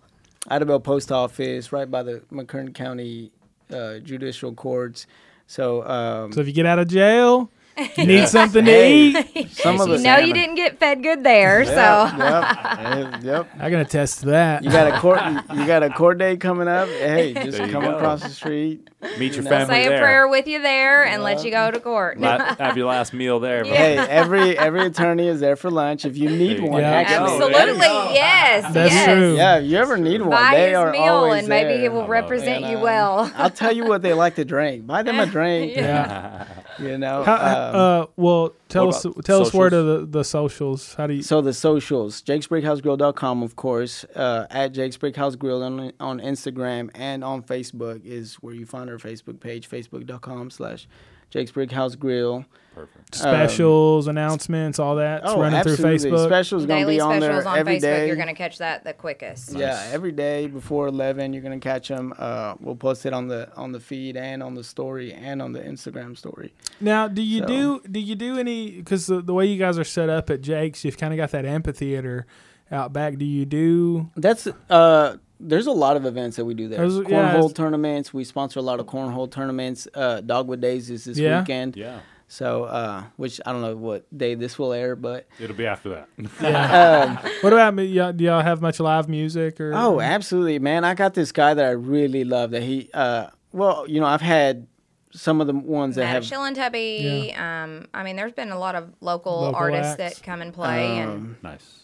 Idabel 0.51 0.83
Post 0.83 1.13
Office, 1.13 1.73
right 1.73 1.91
by 1.91 2.03
the 2.03 2.21
McCurtain 2.33 2.75
County 2.75 3.31
uh, 3.73 3.99
Judicial 3.99 4.53
Courts. 4.53 5.07
So, 5.47 5.87
um, 5.87 6.33
So 6.33 6.41
if 6.41 6.47
you 6.47 6.53
get 6.53 6.67
out 6.67 6.79
of 6.79 6.89
jail, 6.89 7.51
you 7.97 8.07
need 8.07 8.29
something 8.29 8.65
to 8.65 8.71
Hey. 8.71 9.09
eat. 9.35 9.51
some 9.53 9.81
of 9.81 9.89
you 9.89 9.97
the 9.97 10.03
know 10.03 10.19
you 10.19 10.33
didn't 10.35 10.57
get 10.57 10.79
fed 10.79 11.03
good 11.03 11.25
there, 11.25 11.65
so 11.65 11.73
Yep, 11.73 12.19
yep, 12.19 13.23
yep. 13.25 13.49
I 13.59 13.71
can 13.71 13.81
attest 13.81 14.21
to 14.21 14.27
that. 14.27 14.63
You 14.65 14.71
got 14.71 14.93
a 14.93 14.99
court. 14.99 15.21
You 15.55 15.67
got 15.67 15.83
a 15.83 15.91
court 15.91 16.19
date 16.19 16.41
coming 16.41 16.69
up. 16.69 16.89
Hey, 16.89 17.33
just 17.45 17.57
There 17.59 17.67
you 17.67 17.73
come 17.73 17.85
go. 17.85 17.97
across 17.97 18.23
the 18.23 18.29
street. 18.29 18.89
Meet 19.19 19.35
your 19.35 19.43
know. 19.45 19.51
family 19.51 19.75
say 19.75 19.87
a 19.87 19.89
there. 19.89 19.99
prayer 20.01 20.29
with 20.29 20.47
you 20.47 20.63
there 20.63 21.05
and 21.05 21.23
let 21.25 21.45
you 21.45 21.51
go 21.51 21.71
to 21.73 21.81
court. 21.81 22.21
La- 22.21 22.55
have 22.55 22.77
your 22.77 22.87
last 22.87 23.13
meal 23.13 23.41
there. 23.41 23.65
but- 23.65 23.73
Hey, 23.73 23.97
every 24.09 24.57
every 24.59 24.87
attorney 24.87 25.27
is 25.29 25.41
there 25.41 25.57
for 25.57 25.71
lunch. 25.71 26.05
If 26.05 26.17
you 26.17 26.29
need 26.31 26.61
one, 26.61 26.81
go. 26.83 26.87
actually, 26.87 27.33
Absolutely, 27.33 28.15
yes. 28.15 28.73
That's 28.73 28.93
yes. 28.93 29.05
true. 29.07 29.37
Yeah, 29.37 29.57
if 29.59 29.65
you 29.71 29.77
ever 29.79 29.97
need 29.97 30.21
one, 30.21 30.31
Buy 30.31 30.55
they 30.55 30.69
his 30.69 30.77
are 30.79 30.93
meal 30.93 31.03
always 31.03 31.41
and 31.41 31.49
maybe 31.49 31.71
there. 31.73 31.81
he 31.83 31.89
will 31.89 32.07
represent 32.07 32.65
And, 32.65 32.73
you 32.73 32.79
well. 32.79 33.33
I'll 33.37 33.51
tell 33.51 33.73
you 33.73 33.85
what 33.87 34.03
they 34.03 34.13
like 34.13 34.37
to 34.37 34.45
drink. 34.45 34.87
Buy 34.87 35.03
them 35.03 35.19
a 35.19 35.27
drink. 35.27 35.73
Yeah. 35.83 36.47
You 36.79 36.99
know. 36.99 37.23
How, 37.25 37.35
um, 37.35 37.75
uh, 37.75 38.07
well, 38.17 38.55
tell 38.69 38.89
us 38.89 39.05
about 39.05 39.25
tell 39.25 39.43
us 39.43 39.53
where 39.53 39.71
to 39.71 39.83
the, 39.83 40.07
the 40.07 40.25
socials. 40.25 40.95
How 40.95 41.07
do 41.07 41.15
you? 41.15 41.23
so 41.23 41.41
the 41.41 41.53
socials, 41.53 42.23
jakesbrickhousegrill.com, 42.23 43.43
of 43.43 43.57
course, 43.57 44.05
uh, 44.15 44.47
at 44.51 44.73
Jake's 44.73 44.97
Brickhouse 44.97 45.39
Grill 45.39 45.63
on, 45.63 45.93
on 46.01 46.21
Instagram 46.21 46.91
and 46.95 47.23
on 47.23 47.43
Facebook 47.43 48.05
is 48.05 48.37
where 48.37 48.55
you 48.55 48.67
find 48.67 48.89
our 48.91 48.99
Facebook 48.99 49.41
page, 49.41 49.69
facebook.com 49.69 50.51
slash 50.51 50.89
Jake's 51.31 51.53
Brickhouse 51.53 51.99
Grill. 51.99 52.45
Perfect. 52.75 53.15
specials, 53.15 54.07
announcements, 54.07 54.79
all 54.79 54.97
that. 54.97 55.23
It's 55.23 55.31
Oh, 55.33 55.41
running 55.41 55.59
absolutely. 55.59 55.99
through 55.99 56.11
Facebook. 56.11 56.27
Specials 56.27 56.67
going 56.67 56.81
to 56.81 56.85
Daily 56.85 56.97
be 56.97 57.01
on 57.01 57.21
specials 57.21 57.45
there 57.45 57.53
on 57.53 57.59
every 57.59 57.77
Facebook, 57.77 57.81
day. 57.81 58.07
you're 58.07 58.17
going 58.17 58.29
to 58.29 58.35
catch 58.35 58.59
that 58.59 58.85
the 58.85 58.93
quickest. 58.93 59.53
Yeah, 59.57 59.83
every 59.93 60.13
day 60.13 60.47
before 60.47 60.87
eleven, 60.89 61.33
you're 61.33 61.43
gonna 61.43 61.59
catch 61.61 61.89
them. 61.89 62.15
Uh, 62.19 62.55
we'll 62.61 62.77
post 62.77 63.05
it 63.07 63.13
on 63.13 63.29
the 63.29 63.49
on 63.57 63.73
the 63.73 63.81
feed 63.81 64.17
and 64.17 64.43
on 64.43 64.55
the 64.55 64.65
story 64.65 65.13
and 65.13 65.43
on 65.43 65.53
the 65.53 65.61
Instagram 65.61 66.17
story. 66.17 66.53
Now, 66.81 67.09
do 67.09 67.23
you 67.23 67.41
So- 67.41 67.47
do 67.47 67.83
do 67.91 68.01
you 68.01 68.15
do 68.15 68.39
any? 68.39 68.71
Because 68.71 69.07
the, 69.07 69.21
the 69.21 69.35
way 69.35 69.47
you 69.47 69.59
guys 69.59 69.79
are 69.79 69.85
set 69.85 70.09
up 70.09 70.31
at 70.31 70.41
Jake's, 70.41 70.85
you've 70.85 70.99
kind 70.99 71.13
of 71.13 71.17
got 71.19 71.31
that 71.33 71.45
amphitheater 71.45 72.27
out 72.71 72.93
back. 72.93 73.19
Do 73.19 73.25
you 73.25 73.45
do? 73.45 74.11
That's 74.17 74.49
uh. 74.71 75.17
There's 75.45 75.67
a 75.67 75.73
lot 75.73 75.97
of 75.97 76.07
events 76.07 76.37
that 76.37 76.45
we 76.45 76.55
do 76.55 76.69
there. 76.69 76.79
There's- 76.79 76.95
cornhole 76.95 77.49
yeah, 77.49 77.55
tournaments. 77.55 78.15
We 78.15 78.23
sponsor 78.23 78.61
a 78.61 78.63
lot 78.63 78.79
of 78.79 78.87
cornhole 78.87 79.29
tournaments. 79.29 79.89
Uh, 79.93 80.21
Dogwood 80.21 80.61
Days 80.61 80.89
is 80.89 81.05
this 81.05 81.19
Yeah. 81.19 81.41
weekend. 81.41 81.77
Yeah, 81.77 81.99
So, 82.33 82.65
uh, 82.65 83.05
which 83.17 83.43
I 83.45 83.53
don't 83.53 83.61
know 83.61 83.77
what 83.77 84.07
day 84.17 84.35
this 84.35 84.59
will 84.59 84.73
air, 84.73 84.97
but 84.97 85.27
it'll 85.39 85.55
be 85.55 85.67
after 85.67 85.91
that. 85.91 86.09
Yeah. 86.41 87.19
um, 87.23 87.31
what 87.43 87.53
about 87.53 87.75
me? 87.75 87.85
Y'all, 87.85 88.15
do 88.15 88.25
y'all 88.25 88.41
have 88.41 88.63
much 88.63 88.81
live 88.81 89.07
music 89.07 89.61
or? 89.61 89.75
oh, 89.75 90.01
absolutely, 90.01 90.59
man! 90.59 90.83
I 90.83 90.95
got 90.95 91.13
this 91.13 91.31
guy 91.31 91.53
that 91.53 91.63
I 91.63 91.73
really 91.73 92.25
love. 92.25 92.53
That 92.53 92.63
he, 92.63 92.89
uh, 92.95 93.27
well, 93.53 93.85
you 93.87 94.01
know, 94.01 94.07
I've 94.07 94.23
had 94.23 94.67
some 95.11 95.43
of 95.43 95.47
the 95.47 95.53
ones 95.53 95.97
that 95.97 96.05
Matt 96.05 96.15
have 96.15 96.25
Shillentubby. 96.25 97.39
Um, 97.39 97.87
I 97.93 98.03
mean, 98.03 98.17
there's 98.17 98.33
been 98.33 98.51
a 98.51 98.59
lot 98.59 98.77
of 98.77 98.95
local, 99.03 99.43
Local 99.43 99.55
artists 99.55 100.01
acts. 100.01 100.17
that 100.17 100.25
come 100.25 100.41
and 100.41 100.55
play, 100.55 101.01
and 101.01 101.11
um, 101.11 101.37
nice. 101.43 101.81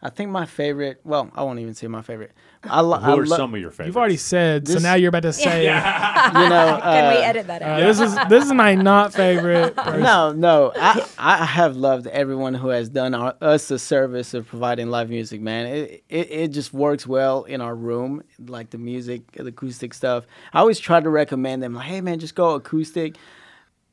I 0.00 0.10
think 0.10 0.30
my 0.30 0.46
favorite. 0.46 1.00
Well, 1.04 1.28
I 1.34 1.42
won't 1.42 1.58
even 1.58 1.74
say 1.74 1.88
my 1.88 2.02
favorite. 2.02 2.30
I, 2.62 2.80
lo- 2.82 2.98
Who 2.98 3.10
I 3.10 3.14
are 3.14 3.26
lo- 3.26 3.36
some 3.36 3.52
of 3.54 3.60
your 3.60 3.70
favorites? 3.72 3.88
You've 3.88 3.96
already 3.96 4.16
said, 4.16 4.68
so 4.68 4.78
now 4.78 4.94
you're 4.94 5.08
about 5.08 5.22
to 5.24 5.32
say. 5.32 5.62
you 5.64 5.68
know. 5.70 6.78
can 6.82 7.14
we 7.14 7.22
uh, 7.22 7.28
edit 7.28 7.46
that 7.48 7.62
Uh, 7.62 7.64
out? 7.64 7.80
This 7.80 8.00
is 8.00 8.14
this 8.28 8.44
is 8.46 8.52
my 8.52 8.74
not 8.76 9.12
favorite. 9.12 9.74
person. 9.76 10.02
No, 10.02 10.32
no. 10.32 10.72
I 10.76 11.04
I 11.18 11.44
have 11.44 11.76
loved 11.76 12.06
everyone 12.08 12.54
who 12.54 12.68
has 12.68 12.88
done 12.88 13.12
our, 13.14 13.34
us 13.40 13.68
the 13.68 13.78
service 13.78 14.34
of 14.34 14.46
providing 14.46 14.88
live 14.88 15.08
music, 15.10 15.40
man. 15.40 15.66
It, 15.66 16.04
it 16.08 16.30
it 16.30 16.48
just 16.48 16.72
works 16.72 17.06
well 17.06 17.42
in 17.44 17.60
our 17.60 17.74
room, 17.74 18.22
like 18.46 18.70
the 18.70 18.78
music, 18.78 19.32
the 19.32 19.46
acoustic 19.46 19.94
stuff. 19.94 20.26
I 20.52 20.60
always 20.60 20.78
try 20.78 21.00
to 21.00 21.10
recommend 21.10 21.62
them, 21.62 21.74
like, 21.74 21.86
hey 21.86 22.00
man, 22.00 22.18
just 22.20 22.34
go 22.36 22.54
acoustic. 22.54 23.16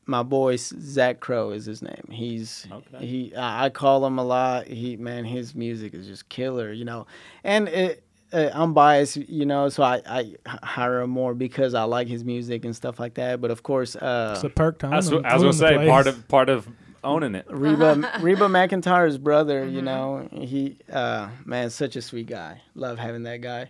My 0.08 0.22
boy 0.24 0.56
Zach 0.58 1.20
Crow 1.20 1.52
is 1.52 1.66
his 1.66 1.82
name. 1.82 2.08
He's 2.12 2.68
Okay. 2.72 3.06
he. 3.06 3.36
I 3.36 3.66
I 3.66 3.70
call 3.70 4.06
him 4.06 4.20
a 4.20 4.24
lot. 4.24 4.68
He 4.68 4.98
man, 4.98 5.26
his 5.26 5.56
music 5.56 5.94
is 5.94 6.06
just 6.08 6.30
killer, 6.30 6.72
you 6.72 6.86
know. 6.86 7.08
And 7.44 7.68
it, 7.68 8.04
uh, 8.34 8.50
I'm 8.54 8.74
biased, 8.74 9.18
you 9.18 9.46
know, 9.46 9.70
so 9.70 9.82
I 9.84 10.34
hire 10.48 11.02
him 11.02 11.10
more 11.10 11.34
because 11.34 11.74
I 11.74 11.84
like 11.84 12.08
his 12.08 12.24
music 12.24 12.66
and 12.66 12.76
stuff 12.76 13.00
like 13.00 13.16
that. 13.16 13.42
But 13.42 13.50
of 13.52 13.64
course, 13.64 13.96
uh, 13.96 14.34
It's 14.36 14.44
a 14.44 14.50
perk 14.50 14.80
to 14.80 14.88
own 14.88 14.92
That's 14.92 15.08
I 15.12 15.14
was 15.16 15.24
own 15.24 15.40
gonna 15.42 15.54
say 15.54 15.76
place. 15.76 15.90
part 15.90 16.08
of 16.08 16.28
part 16.28 16.50
of 16.50 16.68
owning 17.04 17.34
it. 17.36 17.46
Reba 17.50 18.12
Reba 18.22 18.48
McEntire's 18.48 19.18
brother, 19.18 19.66
you 19.68 19.82
know, 19.82 20.28
he 20.32 20.78
uh 20.92 21.30
man, 21.46 21.70
such 21.70 21.96
a 21.96 22.02
sweet 22.02 22.28
guy. 22.28 22.62
Love 22.76 23.00
having 23.00 23.24
that 23.24 23.42
guy. 23.42 23.70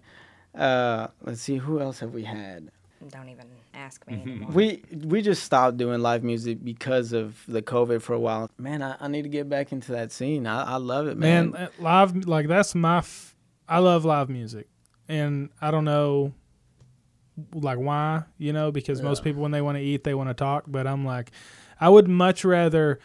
Uh 0.54 1.08
let's 1.22 1.42
see 1.42 1.58
who 1.58 1.80
else 1.80 2.00
have 2.00 2.14
we 2.14 2.24
had? 2.24 2.72
Don't 3.10 3.30
even 3.30 3.46
ask 3.74 4.06
me 4.08 4.22
anymore. 4.22 4.50
We 4.52 4.82
we 5.06 5.22
just 5.22 5.44
stopped 5.44 5.78
doing 5.78 6.02
live 6.02 6.24
music 6.24 6.64
because 6.64 7.14
of 7.14 7.44
the 7.48 7.62
COVID 7.62 8.02
for 8.02 8.14
a 8.14 8.20
while. 8.20 8.50
Man, 8.58 8.82
I, 8.82 8.96
I 9.00 9.08
need 9.08 9.24
to 9.24 9.30
get 9.30 9.48
back 9.50 9.72
into 9.72 9.92
that 9.92 10.12
scene. 10.12 10.48
I, 10.48 10.74
I 10.74 10.76
love 10.78 11.08
it, 11.08 11.18
man. 11.18 11.52
man, 11.52 11.62
uh, 11.64 11.70
live 11.80 12.26
like 12.28 12.48
that's 12.48 12.74
my. 12.76 13.00
F- 13.00 13.36
I 13.68 13.80
love 13.80 14.06
live 14.06 14.30
music, 14.30 14.68
and 15.08 15.50
I 15.62 15.72
don't 15.72 15.86
know, 15.86 16.34
like 17.54 17.78
why 17.78 18.24
you 18.38 18.54
know 18.54 18.72
because 18.72 19.02
most 19.02 19.24
people 19.24 19.42
when 19.42 19.52
they 19.52 19.62
want 19.62 19.78
to 19.78 19.84
eat 19.84 20.04
they 20.04 20.14
want 20.14 20.30
to 20.30 20.34
talk, 20.34 20.64
but 20.68 20.88
I'm 20.88 21.06
like, 21.06 21.32
I 21.80 21.90
would 21.90 22.08
much 22.08 22.46
rather 22.46 23.00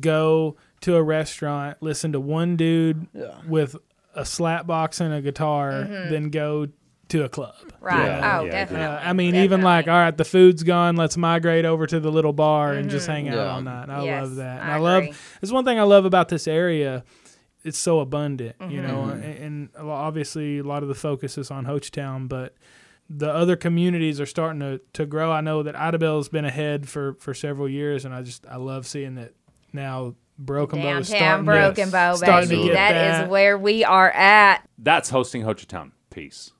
go 0.00 0.56
to 0.80 0.96
a 0.96 1.02
restaurant 1.02 1.76
listen 1.80 2.12
to 2.12 2.20
one 2.20 2.56
dude 2.56 3.06
Yeah. 3.14 3.34
with 3.48 3.76
a 4.14 4.24
slap 4.24 4.66
box 4.66 5.00
and 5.00 5.12
a 5.14 5.20
guitar 5.22 5.84
than 5.84 6.30
go 6.30 6.68
to 7.08 7.24
a 7.24 7.28
club. 7.28 7.54
right. 7.80 8.04
Yeah, 8.06 8.38
oh, 8.40 8.44
yeah, 8.44 8.50
definitely. 8.50 8.86
Uh, 8.86 8.98
I 9.00 9.12
mean, 9.12 9.34
even 9.36 9.62
like, 9.62 9.86
all 9.86 9.94
right, 9.94 10.16
the 10.16 10.24
food's 10.24 10.62
gone. 10.64 10.96
Let's 10.96 11.16
migrate 11.16 11.64
over 11.64 11.86
to 11.86 12.00
the 12.00 12.10
little 12.10 12.32
bar 12.32 12.72
and 12.72 12.90
just 12.90 13.06
hang 13.06 13.28
out 13.28 13.36
Yeah. 13.36 13.50
all 13.52 13.62
night. 13.62 13.84
And 13.84 13.92
I 13.92 14.04
Yes, 14.04 14.22
love 14.22 14.34
that. 14.36 14.62
And 14.62 14.70
I 14.70 14.74
I, 14.74 14.78
love. 14.78 15.04
It's 15.42 15.52
one 15.52 15.64
thing 15.64 15.78
I 15.78 15.82
love 15.84 16.04
about 16.04 16.28
this 16.28 16.48
area. 16.48 17.04
It's 17.62 17.78
so 17.78 18.00
abundant, 18.00 18.56
you 18.68 18.80
know, 18.82 19.04
Mm-hmm. 19.08 19.22
and, 19.22 19.70
and 19.76 19.88
obviously 19.88 20.58
a 20.58 20.62
lot 20.64 20.82
of 20.82 20.88
the 20.88 20.94
focus 20.94 21.36
is 21.38 21.50
on 21.50 21.64
Hochatown, 21.66 22.28
but 22.28 22.54
the 23.10 23.28
other 23.32 23.54
communities 23.56 24.20
are 24.20 24.26
starting 24.26 24.60
to, 24.60 24.80
to 24.94 25.06
grow. 25.06 25.30
I 25.32 25.40
know 25.40 25.62
that 25.62 25.74
Idabel's 25.76 26.28
been 26.28 26.44
ahead 26.44 26.88
for, 26.88 27.14
for 27.14 27.34
several 27.34 27.68
years, 27.68 28.04
and 28.04 28.12
I 28.14 28.22
just 28.22 28.44
I 28.48 28.56
love 28.56 28.86
seeing 28.86 29.14
that 29.16 29.32
now 29.72 30.14
Broken 30.38 30.80
Bow 30.82 30.98
is 30.98 31.08
starting 31.08 31.44
Broken 31.44 31.86
to, 31.86 31.92
Bow, 31.92 32.14
starting 32.16 32.50
to 32.50 32.54
baby. 32.56 32.68
get 32.68 32.74
that 32.74 32.92
that. 32.92 33.24
is 33.24 33.30
where 33.30 33.56
we 33.58 33.84
are 33.84 34.10
at. 34.10 34.68
That's 34.78 35.10
hosting 35.10 35.42
Hochatown. 35.42 35.92
Peace. 36.10 36.50